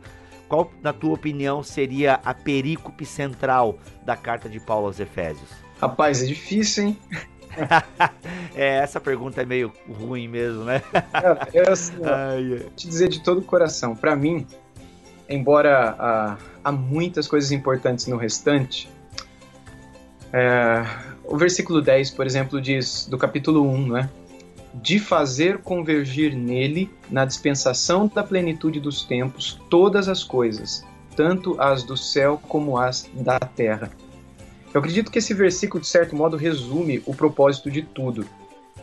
qual, 0.50 0.68
na 0.82 0.92
tua 0.92 1.14
opinião, 1.14 1.62
seria 1.62 2.14
a 2.24 2.34
perícope 2.34 3.06
central 3.06 3.78
da 4.04 4.16
carta 4.16 4.48
de 4.48 4.58
Paulo 4.58 4.88
aos 4.88 4.98
Efésios? 4.98 5.48
Rapaz, 5.80 6.24
é 6.24 6.26
difícil, 6.26 6.88
hein? 6.88 6.98
é, 8.56 8.78
essa 8.78 9.00
pergunta 9.00 9.42
é 9.42 9.44
meio 9.44 9.72
ruim 9.88 10.26
mesmo, 10.26 10.64
né? 10.64 10.82
é, 11.52 11.58
é 11.60 11.70
assim, 11.70 11.94
Ai, 12.02 12.66
te 12.74 12.88
dizer 12.88 13.08
de 13.08 13.22
todo 13.22 13.38
o 13.38 13.44
coração, 13.44 13.94
para 13.94 14.16
mim, 14.16 14.44
embora 15.28 15.94
ah, 15.96 16.36
há 16.64 16.72
muitas 16.72 17.28
coisas 17.28 17.52
importantes 17.52 18.08
no 18.08 18.16
restante, 18.16 18.90
é, 20.32 20.84
o 21.24 21.36
versículo 21.36 21.80
10, 21.80 22.10
por 22.10 22.26
exemplo, 22.26 22.60
diz, 22.60 23.06
do 23.06 23.16
capítulo 23.16 23.62
1, 23.62 23.92
né? 23.92 24.10
De 24.74 24.98
fazer 24.98 25.58
convergir 25.58 26.34
nele, 26.34 26.90
na 27.10 27.24
dispensação 27.24 28.10
da 28.12 28.22
plenitude 28.22 28.80
dos 28.80 29.02
tempos, 29.02 29.60
todas 29.68 30.08
as 30.08 30.22
coisas, 30.22 30.84
tanto 31.16 31.60
as 31.60 31.82
do 31.82 31.96
céu 31.96 32.40
como 32.48 32.78
as 32.78 33.08
da 33.14 33.38
terra. 33.38 33.90
Eu 34.72 34.78
acredito 34.78 35.10
que 35.10 35.18
esse 35.18 35.34
versículo, 35.34 35.80
de 35.80 35.88
certo 35.88 36.14
modo, 36.14 36.36
resume 36.36 37.02
o 37.04 37.14
propósito 37.14 37.70
de 37.70 37.82
tudo, 37.82 38.24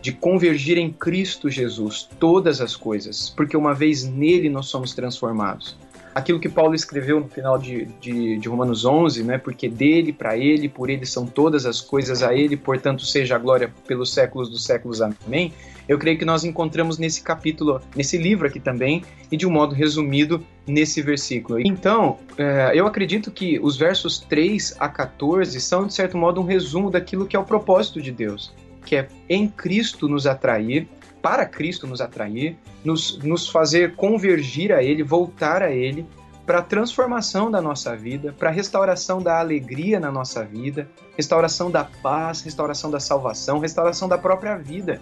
de 0.01 0.11
convergir 0.11 0.77
em 0.77 0.91
Cristo 0.91 1.49
Jesus 1.49 2.07
todas 2.19 2.59
as 2.59 2.75
coisas, 2.75 3.29
porque 3.29 3.55
uma 3.55 3.73
vez 3.73 4.03
nele 4.03 4.49
nós 4.49 4.67
somos 4.67 4.93
transformados. 4.93 5.77
Aquilo 6.13 6.39
que 6.39 6.49
Paulo 6.49 6.73
escreveu 6.73 7.19
no 7.19 7.27
final 7.27 7.59
de, 7.59 7.85
de, 8.01 8.37
de 8.37 8.49
Romanos 8.49 8.83
11, 8.83 9.23
né, 9.23 9.37
porque 9.37 9.69
dele, 9.69 10.11
para 10.11 10.35
ele, 10.35 10.67
por 10.67 10.89
ele 10.89 11.05
são 11.05 11.27
todas 11.27 11.65
as 11.65 11.79
coisas, 11.79 12.23
a 12.23 12.33
ele, 12.33 12.57
portanto, 12.57 13.05
seja 13.05 13.35
a 13.35 13.37
glória 13.37 13.71
pelos 13.85 14.11
séculos 14.13 14.49
dos 14.49 14.65
séculos. 14.65 14.99
Amém 14.99 15.53
eu 15.87 15.97
creio 15.97 16.17
que 16.17 16.25
nós 16.25 16.43
encontramos 16.43 16.97
nesse 16.97 17.21
capítulo, 17.21 17.81
nesse 17.95 18.17
livro 18.17 18.47
aqui 18.47 18.59
também, 18.59 19.03
e 19.31 19.37
de 19.37 19.47
um 19.47 19.51
modo 19.51 19.73
resumido 19.73 20.43
nesse 20.65 21.01
versículo. 21.01 21.59
Então, 21.59 22.17
é, 22.37 22.71
eu 22.73 22.85
acredito 22.85 23.31
que 23.31 23.59
os 23.59 23.77
versos 23.77 24.19
3 24.19 24.75
a 24.79 24.89
14 24.89 25.59
são, 25.61 25.87
de 25.87 25.93
certo 25.93 26.17
modo, 26.17 26.41
um 26.41 26.45
resumo 26.45 26.91
daquilo 26.91 27.25
que 27.25 27.35
é 27.35 27.39
o 27.39 27.43
propósito 27.43 28.01
de 28.01 28.11
Deus, 28.11 28.53
que 28.85 28.95
é 28.95 29.07
em 29.29 29.47
Cristo 29.47 30.07
nos 30.07 30.27
atrair, 30.27 30.87
para 31.21 31.45
Cristo 31.45 31.87
nos 31.87 31.99
atrair, 31.99 32.55
nos, 32.83 33.17
nos 33.19 33.49
fazer 33.49 33.95
convergir 33.95 34.71
a 34.71 34.83
Ele, 34.83 35.03
voltar 35.03 35.61
a 35.61 35.71
Ele, 35.71 36.05
para 36.47 36.59
a 36.59 36.61
transformação 36.61 37.51
da 37.51 37.61
nossa 37.61 37.93
vida, 37.93 38.33
para 38.39 38.49
a 38.49 38.51
restauração 38.53 39.21
da 39.21 39.37
alegria 39.37 39.99
na 39.99 40.09
nossa 40.09 40.45
vida, 40.45 40.89
restauração 41.17 41.69
da 41.69 41.83
paz, 41.83 42.41
restauração 42.41 42.89
da 42.89 43.01
salvação, 43.01 43.59
restauração 43.59 44.07
da 44.07 44.17
própria 44.17 44.55
vida. 44.55 45.01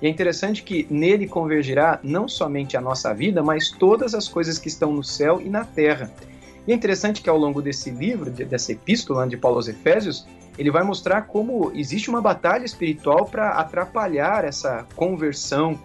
E 0.00 0.06
é 0.06 0.10
interessante 0.10 0.62
que 0.62 0.86
nele 0.90 1.26
convergirá 1.26 2.00
não 2.02 2.28
somente 2.28 2.76
a 2.76 2.80
nossa 2.80 3.12
vida, 3.12 3.42
mas 3.42 3.70
todas 3.70 4.14
as 4.14 4.28
coisas 4.28 4.58
que 4.58 4.68
estão 4.68 4.92
no 4.92 5.04
céu 5.04 5.40
e 5.40 5.48
na 5.48 5.64
terra. 5.64 6.10
E 6.66 6.72
é 6.72 6.74
interessante 6.74 7.20
que 7.20 7.28
ao 7.28 7.36
longo 7.36 7.60
desse 7.60 7.90
livro, 7.90 8.30
dessa 8.30 8.72
epístola 8.72 9.26
de 9.28 9.36
Paulo 9.36 9.56
aos 9.56 9.68
Efésios, 9.68 10.26
ele 10.58 10.70
vai 10.70 10.82
mostrar 10.82 11.22
como 11.22 11.72
existe 11.74 12.08
uma 12.08 12.20
batalha 12.20 12.64
espiritual 12.64 13.26
para 13.26 13.50
atrapalhar 13.50 14.44
essa 14.44 14.86
conversão 14.94 15.78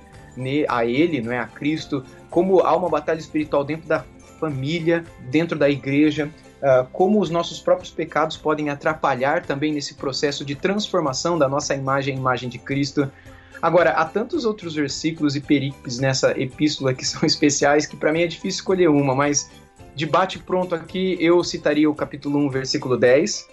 a 0.67 0.85
ele, 0.85 1.21
não 1.21 1.31
é 1.31 1.39
a 1.39 1.47
Cristo, 1.47 2.03
como 2.29 2.59
há 2.59 2.75
uma 2.75 2.89
batalha 2.89 3.19
espiritual 3.19 3.63
dentro 3.63 3.87
da 3.87 4.03
família, 4.37 5.03
dentro 5.29 5.57
da 5.57 5.69
igreja, 5.69 6.29
ah, 6.61 6.85
como 6.91 7.19
os 7.19 7.29
nossos 7.29 7.59
próprios 7.59 7.91
pecados 7.91 8.35
podem 8.35 8.69
atrapalhar 8.69 9.45
também 9.45 9.73
nesse 9.73 9.93
processo 9.93 10.43
de 10.43 10.55
transformação 10.55 11.37
da 11.37 11.47
nossa 11.47 11.75
imagem 11.75 12.15
em 12.15 12.17
imagem 12.17 12.49
de 12.49 12.57
Cristo. 12.57 13.09
Agora, 13.65 13.93
há 13.93 14.05
tantos 14.05 14.45
outros 14.45 14.75
versículos 14.75 15.35
e 15.35 15.41
perícopes 15.41 15.97
nessa 15.97 16.39
epístola 16.39 16.93
que 16.93 17.03
são 17.03 17.21
especiais 17.25 17.87
que 17.87 17.97
para 17.97 18.13
mim 18.13 18.21
é 18.21 18.27
difícil 18.27 18.59
escolher 18.59 18.89
uma, 18.89 19.15
mas 19.15 19.49
de 19.95 20.05
bate 20.05 20.37
pronto 20.37 20.75
aqui 20.75 21.17
eu 21.19 21.43
citaria 21.43 21.89
o 21.89 21.95
capítulo 21.95 22.37
1, 22.45 22.49
versículo 22.51 22.95
10, 22.95 23.49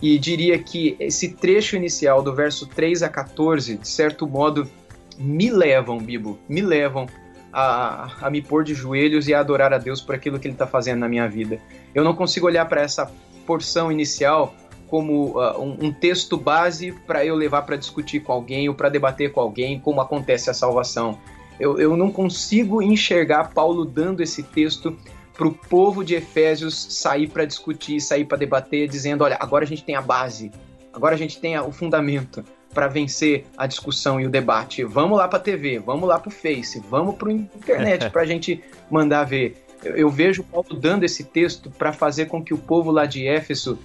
e 0.00 0.16
diria 0.20 0.56
que 0.56 0.94
esse 1.00 1.30
trecho 1.30 1.74
inicial 1.74 2.22
do 2.22 2.32
verso 2.32 2.64
3 2.64 3.02
a 3.02 3.08
14, 3.08 3.76
de 3.76 3.88
certo 3.88 4.24
modo, 4.24 4.70
me 5.18 5.50
levam, 5.50 5.98
Bibo, 5.98 6.38
me 6.48 6.60
levam 6.60 7.08
a, 7.52 8.24
a 8.24 8.30
me 8.30 8.40
pôr 8.40 8.62
de 8.62 8.72
joelhos 8.72 9.26
e 9.26 9.34
a 9.34 9.40
adorar 9.40 9.74
a 9.74 9.78
Deus 9.78 10.00
por 10.00 10.14
aquilo 10.14 10.38
que 10.38 10.46
Ele 10.46 10.54
está 10.54 10.66
fazendo 10.68 11.00
na 11.00 11.08
minha 11.08 11.28
vida. 11.28 11.60
Eu 11.92 12.04
não 12.04 12.14
consigo 12.14 12.46
olhar 12.46 12.66
para 12.66 12.82
essa 12.82 13.10
porção 13.44 13.90
inicial 13.90 14.54
como 14.90 15.38
uh, 15.38 15.62
um, 15.62 15.86
um, 15.86 15.92
texto 15.92 16.36
base 16.36 16.92
para 17.06 17.24
eu 17.24 17.36
levar 17.36 17.62
para 17.62 17.76
discutir 17.76 18.20
com 18.20 18.32
alguém 18.32 18.68
ou 18.68 18.74
para 18.74 18.88
debater 18.88 19.30
com 19.30 19.40
alguém 19.40 19.78
como 19.78 20.00
acontece 20.00 20.50
a 20.50 20.54
salvação. 20.54 21.16
Eu, 21.60 21.78
eu 21.78 21.96
não 21.96 22.10
consigo 22.10 22.82
enxergar 22.82 23.52
Paulo 23.54 23.84
dando 23.84 24.20
esse 24.20 24.42
texto 24.42 24.96
para 25.32 25.46
o 25.46 25.52
povo 25.54 26.04
de 26.04 26.16
Efésios 26.16 26.74
sair 26.90 27.28
para 27.28 27.44
discutir, 27.44 28.00
sair 28.00 28.24
para 28.24 28.36
debater, 28.36 28.88
dizendo: 28.88 29.22
olha, 29.22 29.36
agora 29.38 29.64
a 29.64 29.66
gente 29.66 29.84
tem 29.84 29.94
a 29.94 30.02
base, 30.02 30.50
agora 30.92 31.14
a 31.14 31.18
gente 31.18 31.40
tem 31.40 31.58
o 31.58 31.70
fundamento 31.70 32.44
para 32.74 32.88
vencer 32.88 33.46
a 33.56 33.66
discussão 33.66 34.20
e 34.20 34.26
o 34.26 34.30
debate. 34.30 34.82
Vamos 34.84 35.18
lá 35.18 35.28
para 35.28 35.38
a 35.38 35.42
TV, 35.42 35.78
vamos 35.78 36.08
lá 36.08 36.18
para 36.18 36.28
o 36.28 36.32
Face, 36.32 36.82
vamos 36.90 37.14
para 37.14 37.30
a 37.30 37.32
internet 37.32 38.10
para 38.10 38.22
a 38.22 38.26
gente 38.26 38.62
mandar 38.90 39.24
ver. 39.24 39.64
Eu, 39.84 39.96
eu 39.96 40.10
vejo 40.10 40.42
Paulo 40.42 40.74
dando 40.74 41.04
esse 41.04 41.24
texto 41.24 41.70
para 41.70 41.92
fazer 41.92 42.26
com 42.26 42.42
que 42.42 42.52
o 42.52 42.58
povo 42.58 42.90
lá 42.90 43.06
de 43.06 43.26
Éfeso 43.26 43.78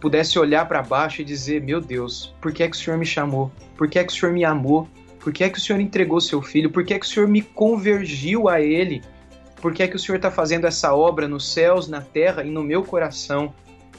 pudesse 0.00 0.38
olhar 0.38 0.66
para 0.66 0.82
baixo 0.82 1.22
e 1.22 1.24
dizer: 1.24 1.62
Meu 1.62 1.80
Deus, 1.80 2.34
por 2.40 2.52
que 2.52 2.62
é 2.62 2.68
que 2.68 2.76
o 2.76 2.78
Senhor 2.78 2.98
me 2.98 3.06
chamou? 3.06 3.50
Por 3.76 3.88
que 3.88 3.98
é 3.98 4.04
que 4.04 4.12
o 4.12 4.16
Senhor 4.16 4.32
me 4.32 4.44
amou? 4.44 4.88
Por 5.20 5.32
que 5.32 5.44
é 5.44 5.48
que 5.48 5.58
o 5.58 5.60
Senhor 5.60 5.80
entregou 5.80 6.20
seu 6.20 6.40
filho? 6.40 6.70
Por 6.70 6.84
que 6.84 6.94
é 6.94 6.98
que 6.98 7.06
o 7.06 7.08
Senhor 7.08 7.28
me 7.28 7.42
convergiu 7.42 8.48
a 8.48 8.60
Ele? 8.60 9.02
Por 9.60 9.74
que 9.74 9.82
é 9.82 9.88
que 9.88 9.96
o 9.96 9.98
Senhor 9.98 10.16
está 10.16 10.30
fazendo 10.30 10.66
essa 10.66 10.94
obra 10.94 11.26
nos 11.26 11.52
céus, 11.52 11.88
na 11.88 12.00
terra 12.00 12.44
e 12.44 12.50
no 12.50 12.62
meu 12.62 12.84
coração? 12.84 13.52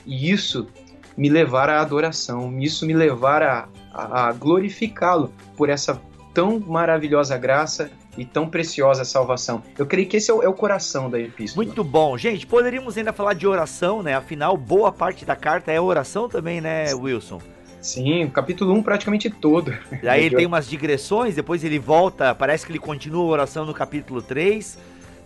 E 0.05 0.31
isso 0.31 0.67
me 1.17 1.29
levar 1.29 1.69
à 1.69 1.81
adoração, 1.81 2.57
isso 2.59 2.85
me 2.85 2.93
levar 2.93 3.43
a, 3.43 3.67
a, 3.93 4.29
a 4.29 4.31
glorificá-lo 4.31 5.33
por 5.57 5.69
essa 5.69 6.01
tão 6.33 6.59
maravilhosa 6.59 7.37
graça 7.37 7.91
e 8.17 8.25
tão 8.25 8.49
preciosa 8.49 9.03
a 9.03 9.05
salvação. 9.05 9.63
Eu 9.77 9.85
creio 9.85 10.07
que 10.07 10.17
esse 10.17 10.29
é 10.29 10.33
o, 10.33 10.43
é 10.43 10.47
o, 10.47 10.53
coração 10.53 11.09
da 11.09 11.19
epístola. 11.19 11.65
Muito 11.65 11.83
bom. 11.83 12.17
Gente, 12.17 12.45
poderíamos 12.45 12.97
ainda 12.97 13.13
falar 13.13 13.33
de 13.33 13.47
oração, 13.47 14.03
né? 14.03 14.15
Afinal, 14.15 14.57
boa 14.57 14.91
parte 14.91 15.25
da 15.25 15.35
carta 15.35 15.71
é 15.71 15.79
oração 15.79 16.27
também, 16.27 16.59
né, 16.59 16.93
Wilson? 16.93 17.41
Sim, 17.81 18.25
o 18.25 18.31
capítulo 18.31 18.73
1 18.73 18.83
praticamente 18.83 19.29
todo. 19.29 19.73
Aí 20.03 20.25
ele 20.27 20.35
tem 20.35 20.45
umas 20.45 20.67
digressões, 20.67 21.35
depois 21.35 21.63
ele 21.63 21.79
volta, 21.79 22.35
parece 22.35 22.65
que 22.65 22.71
ele 22.71 22.79
continua 22.79 23.23
a 23.23 23.27
oração 23.27 23.65
no 23.65 23.73
capítulo 23.73 24.21
3. 24.21 24.77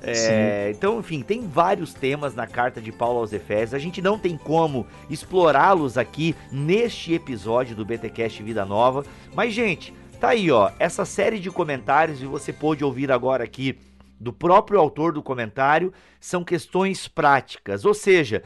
É, 0.06 0.70
então, 0.76 1.00
enfim, 1.00 1.22
tem 1.22 1.48
vários 1.48 1.94
temas 1.94 2.36
na 2.36 2.46
carta 2.46 2.82
de 2.82 2.92
Paulo 2.92 3.20
aos 3.20 3.32
Efésios. 3.32 3.74
A 3.74 3.80
gente 3.80 4.02
não 4.02 4.20
tem 4.20 4.38
como 4.38 4.86
explorá-los 5.10 5.98
aqui 5.98 6.36
neste 6.52 7.14
episódio 7.14 7.74
do 7.74 7.86
BTcast 7.86 8.44
Vida 8.44 8.66
Nova. 8.66 9.06
Mas, 9.34 9.54
gente, 9.54 9.94
Tá 10.24 10.30
aí, 10.30 10.50
ó, 10.50 10.72
essa 10.80 11.04
série 11.04 11.38
de 11.38 11.52
comentários 11.52 12.22
e 12.22 12.26
você 12.26 12.54
pôde 12.54 12.82
ouvir 12.82 13.12
agora 13.12 13.44
aqui 13.44 13.78
do 14.18 14.32
próprio 14.32 14.80
autor 14.80 15.12
do 15.12 15.22
comentário 15.22 15.92
são 16.18 16.46
questões 16.46 17.10
práticas, 17.10 17.84
ou 17.84 17.94
seja, 17.94 18.42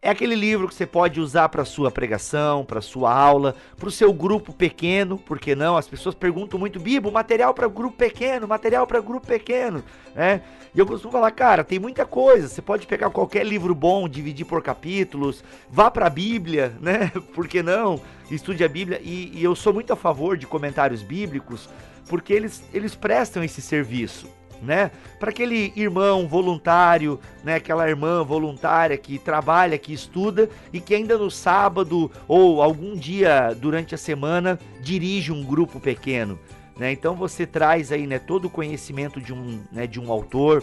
é 0.00 0.10
aquele 0.10 0.36
livro 0.36 0.68
que 0.68 0.74
você 0.74 0.86
pode 0.86 1.20
usar 1.20 1.48
para 1.48 1.64
sua 1.64 1.90
pregação, 1.90 2.64
para 2.64 2.80
sua 2.80 3.12
aula, 3.12 3.56
para 3.76 3.88
o 3.88 3.92
seu 3.92 4.12
grupo 4.12 4.52
pequeno, 4.52 5.18
por 5.18 5.40
que 5.40 5.56
não? 5.56 5.76
As 5.76 5.88
pessoas 5.88 6.14
perguntam 6.14 6.58
muito, 6.58 6.78
Bibo, 6.78 7.10
material 7.10 7.52
para 7.52 7.66
grupo 7.66 7.96
pequeno, 7.96 8.46
material 8.46 8.86
para 8.86 9.00
grupo 9.00 9.26
pequeno, 9.26 9.82
né? 10.14 10.42
E 10.72 10.78
eu 10.78 10.86
costumo 10.86 11.10
falar, 11.10 11.32
cara, 11.32 11.64
tem 11.64 11.80
muita 11.80 12.06
coisa. 12.06 12.46
Você 12.46 12.62
pode 12.62 12.86
pegar 12.86 13.10
qualquer 13.10 13.44
livro 13.44 13.74
bom, 13.74 14.08
dividir 14.08 14.46
por 14.46 14.62
capítulos, 14.62 15.42
vá 15.68 15.90
para 15.90 16.06
a 16.06 16.10
Bíblia, 16.10 16.76
né? 16.80 17.10
Por 17.34 17.48
que 17.48 17.60
não? 17.60 18.00
Estude 18.30 18.62
a 18.62 18.68
Bíblia. 18.68 19.00
E, 19.02 19.32
e 19.34 19.42
eu 19.42 19.56
sou 19.56 19.74
muito 19.74 19.92
a 19.92 19.96
favor 19.96 20.36
de 20.36 20.46
comentários 20.46 21.02
bíblicos, 21.02 21.68
porque 22.08 22.32
eles, 22.32 22.62
eles 22.72 22.94
prestam 22.94 23.42
esse 23.42 23.60
serviço 23.60 24.37
né? 24.62 24.90
Para 25.18 25.30
aquele 25.30 25.72
irmão 25.76 26.26
voluntário, 26.26 27.18
né? 27.44 27.56
Aquela 27.56 27.88
irmã 27.88 28.22
voluntária 28.22 28.96
que 28.96 29.18
trabalha, 29.18 29.78
que 29.78 29.92
estuda 29.92 30.48
e 30.72 30.80
que 30.80 30.94
ainda 30.94 31.16
no 31.16 31.30
sábado 31.30 32.10
ou 32.26 32.62
algum 32.62 32.94
dia 32.96 33.54
durante 33.58 33.94
a 33.94 33.98
semana 33.98 34.58
dirige 34.80 35.32
um 35.32 35.44
grupo 35.44 35.80
pequeno, 35.80 36.38
né? 36.78 36.92
Então 36.92 37.14
você 37.14 37.46
traz 37.46 37.92
aí, 37.92 38.06
né, 38.06 38.18
todo 38.18 38.46
o 38.46 38.50
conhecimento 38.50 39.20
de 39.20 39.32
um, 39.32 39.60
né, 39.70 39.86
de 39.86 40.00
um 40.00 40.10
autor 40.10 40.62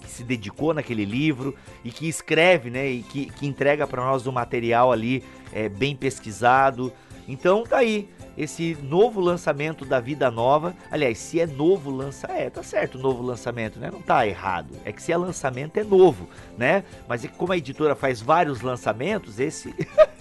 que 0.00 0.10
se 0.10 0.24
dedicou 0.24 0.72
naquele 0.72 1.04
livro 1.04 1.54
e 1.84 1.90
que 1.90 2.08
escreve, 2.08 2.70
né, 2.70 2.88
e 2.88 3.02
que, 3.02 3.26
que 3.26 3.46
entrega 3.46 3.86
para 3.86 4.04
nós 4.04 4.26
o 4.26 4.32
material 4.32 4.92
ali 4.92 5.22
é, 5.52 5.68
bem 5.68 5.94
pesquisado. 5.94 6.92
Então 7.28 7.64
tá 7.64 7.78
aí 7.78 8.08
esse 8.40 8.74
novo 8.82 9.20
lançamento 9.20 9.84
da 9.84 10.00
Vida 10.00 10.30
Nova. 10.30 10.74
Aliás, 10.90 11.18
se 11.18 11.38
é 11.38 11.46
novo 11.46 11.90
lançamento, 11.90 12.40
é, 12.40 12.48
tá 12.48 12.62
certo, 12.62 12.98
novo 12.98 13.22
lançamento, 13.22 13.78
né? 13.78 13.90
Não 13.92 14.00
tá 14.00 14.26
errado. 14.26 14.70
É 14.82 14.90
que 14.90 15.02
se 15.02 15.12
é 15.12 15.16
lançamento 15.16 15.76
é 15.76 15.84
novo, 15.84 16.26
né? 16.56 16.82
Mas 17.06 17.22
é 17.22 17.28
que 17.28 17.34
como 17.34 17.52
a 17.52 17.58
editora 17.58 17.94
faz 17.94 18.22
vários 18.22 18.62
lançamentos, 18.62 19.38
esse 19.38 19.74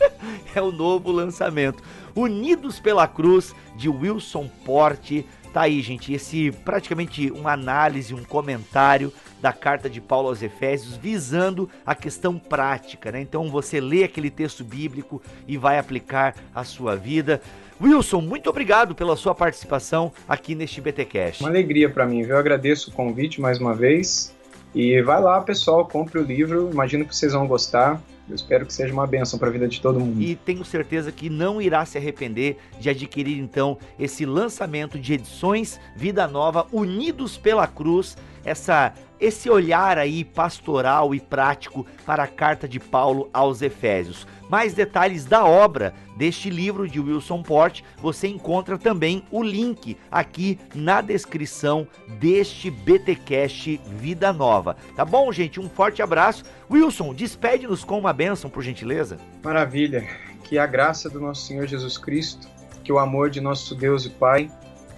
é 0.53 0.61
o 0.61 0.69
novo 0.69 1.13
lançamento. 1.13 1.81
Unidos 2.13 2.77
pela 2.77 3.07
Cruz 3.07 3.55
de 3.77 3.87
Wilson 3.87 4.49
Porte. 4.65 5.25
Tá 5.59 5.63
aí, 5.63 5.81
gente, 5.81 6.13
esse 6.13 6.51
praticamente 6.63 7.29
uma 7.31 7.51
análise, 7.51 8.13
um 8.13 8.23
comentário 8.23 9.11
da 9.41 9.51
carta 9.51 9.89
de 9.89 9.99
Paulo 9.99 10.29
aos 10.29 10.41
Efésios, 10.41 10.95
visando 10.95 11.69
a 11.85 11.93
questão 11.93 12.39
prática, 12.39 13.11
né? 13.11 13.19
Então 13.19 13.51
você 13.51 13.81
lê 13.81 14.05
aquele 14.05 14.29
texto 14.29 14.63
bíblico 14.63 15.21
e 15.45 15.57
vai 15.57 15.77
aplicar 15.77 16.33
a 16.55 16.63
sua 16.63 16.95
vida. 16.95 17.41
Wilson, 17.81 18.21
muito 18.21 18.49
obrigado 18.49 18.95
pela 18.95 19.17
sua 19.17 19.35
participação 19.35 20.13
aqui 20.29 20.55
neste 20.55 20.79
BTcast. 20.79 21.43
Uma 21.43 21.49
alegria 21.49 21.89
para 21.89 22.05
mim, 22.05 22.21
viu? 22.21 22.35
Eu 22.35 22.37
agradeço 22.37 22.89
o 22.89 22.93
convite 22.93 23.41
mais 23.41 23.59
uma 23.59 23.73
vez. 23.73 24.33
E 24.73 25.01
vai 25.01 25.21
lá, 25.21 25.41
pessoal, 25.41 25.85
compre 25.85 26.19
o 26.19 26.23
livro. 26.23 26.69
Imagino 26.71 27.03
que 27.03 27.13
vocês 27.13 27.33
vão 27.33 27.45
gostar. 27.45 28.01
Eu 28.29 28.35
espero 28.35 28.65
que 28.65 28.73
seja 28.73 28.93
uma 28.93 29.07
benção 29.07 29.39
para 29.39 29.49
a 29.49 29.51
vida 29.51 29.67
de 29.67 29.81
todo 29.81 29.99
mundo. 29.99 30.21
E 30.21 30.35
tenho 30.35 30.63
certeza 30.63 31.11
que 31.11 31.29
não 31.29 31.59
irá 31.59 31.83
se 31.85 31.97
arrepender 31.97 32.57
de 32.79 32.89
adquirir 32.89 33.39
então 33.39 33.77
esse 33.97 34.25
lançamento 34.25 34.99
de 34.99 35.13
edições 35.13 35.79
Vida 35.95 36.27
Nova 36.27 36.67
Unidos 36.71 37.37
pela 37.37 37.65
Cruz, 37.65 38.15
essa 38.43 38.93
esse 39.19 39.49
olhar 39.49 39.97
aí 39.97 40.23
pastoral 40.23 41.13
e 41.13 41.19
prático 41.19 41.85
para 42.05 42.23
a 42.23 42.27
carta 42.27 42.67
de 42.67 42.79
Paulo 42.79 43.29
aos 43.33 43.61
Efésios. 43.61 44.25
Mais 44.49 44.73
detalhes 44.73 45.25
da 45.25 45.45
obra 45.45 45.93
deste 46.17 46.49
livro 46.49 46.87
de 46.87 46.99
Wilson 46.99 47.43
Port, 47.43 47.81
você 48.01 48.27
encontra 48.27 48.77
também 48.77 49.23
o 49.29 49.43
link 49.43 49.97
aqui 50.09 50.57
na 50.73 51.01
descrição 51.01 51.87
deste 52.19 52.71
BTcast 52.71 53.79
Vida 53.85 54.33
Nova. 54.33 54.75
Tá 54.95 55.05
bom, 55.05 55.31
gente? 55.31 55.59
Um 55.59 55.69
forte 55.69 56.01
abraço. 56.01 56.43
Wilson, 56.71 57.13
despede-nos 57.13 57.83
com 57.83 57.99
uma 57.99 58.13
bênção, 58.13 58.49
por 58.49 58.63
gentileza. 58.63 59.17
Maravilha. 59.43 60.07
Que 60.45 60.57
a 60.57 60.65
graça 60.65 61.09
do 61.09 61.19
nosso 61.19 61.45
Senhor 61.45 61.67
Jesus 61.67 61.97
Cristo, 61.97 62.47
que 62.83 62.91
o 62.91 62.97
amor 62.97 63.29
de 63.29 63.39
nosso 63.39 63.75
Deus 63.75 64.05
e 64.05 64.09
Pai 64.09 64.49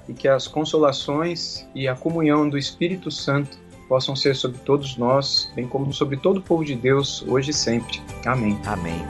e 0.08 0.14
que 0.14 0.28
as 0.28 0.48
consolações 0.48 1.68
e 1.76 1.88
a 1.88 1.96
comunhão 1.96 2.50
do 2.50 2.58
Espírito 2.58 3.12
Santo 3.12 3.58
possam 3.88 4.16
ser 4.16 4.36
sobre 4.36 4.58
todos 4.60 4.96
nós, 4.96 5.52
bem 5.54 5.68
como 5.68 5.92
sobre 5.94 6.18
todo 6.18 6.38
o 6.38 6.42
povo 6.42 6.64
de 6.64 6.76
Deus, 6.76 7.24
hoje 7.28 7.52
e 7.52 7.54
sempre. 7.54 8.02
Amém. 8.26 8.58
Amém. 8.66 9.02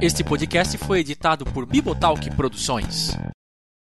Este 0.00 0.24
podcast 0.24 0.76
foi 0.78 1.00
editado 1.00 1.44
por 1.44 1.64
Bibotalk 1.64 2.28
Produções. 2.36 3.16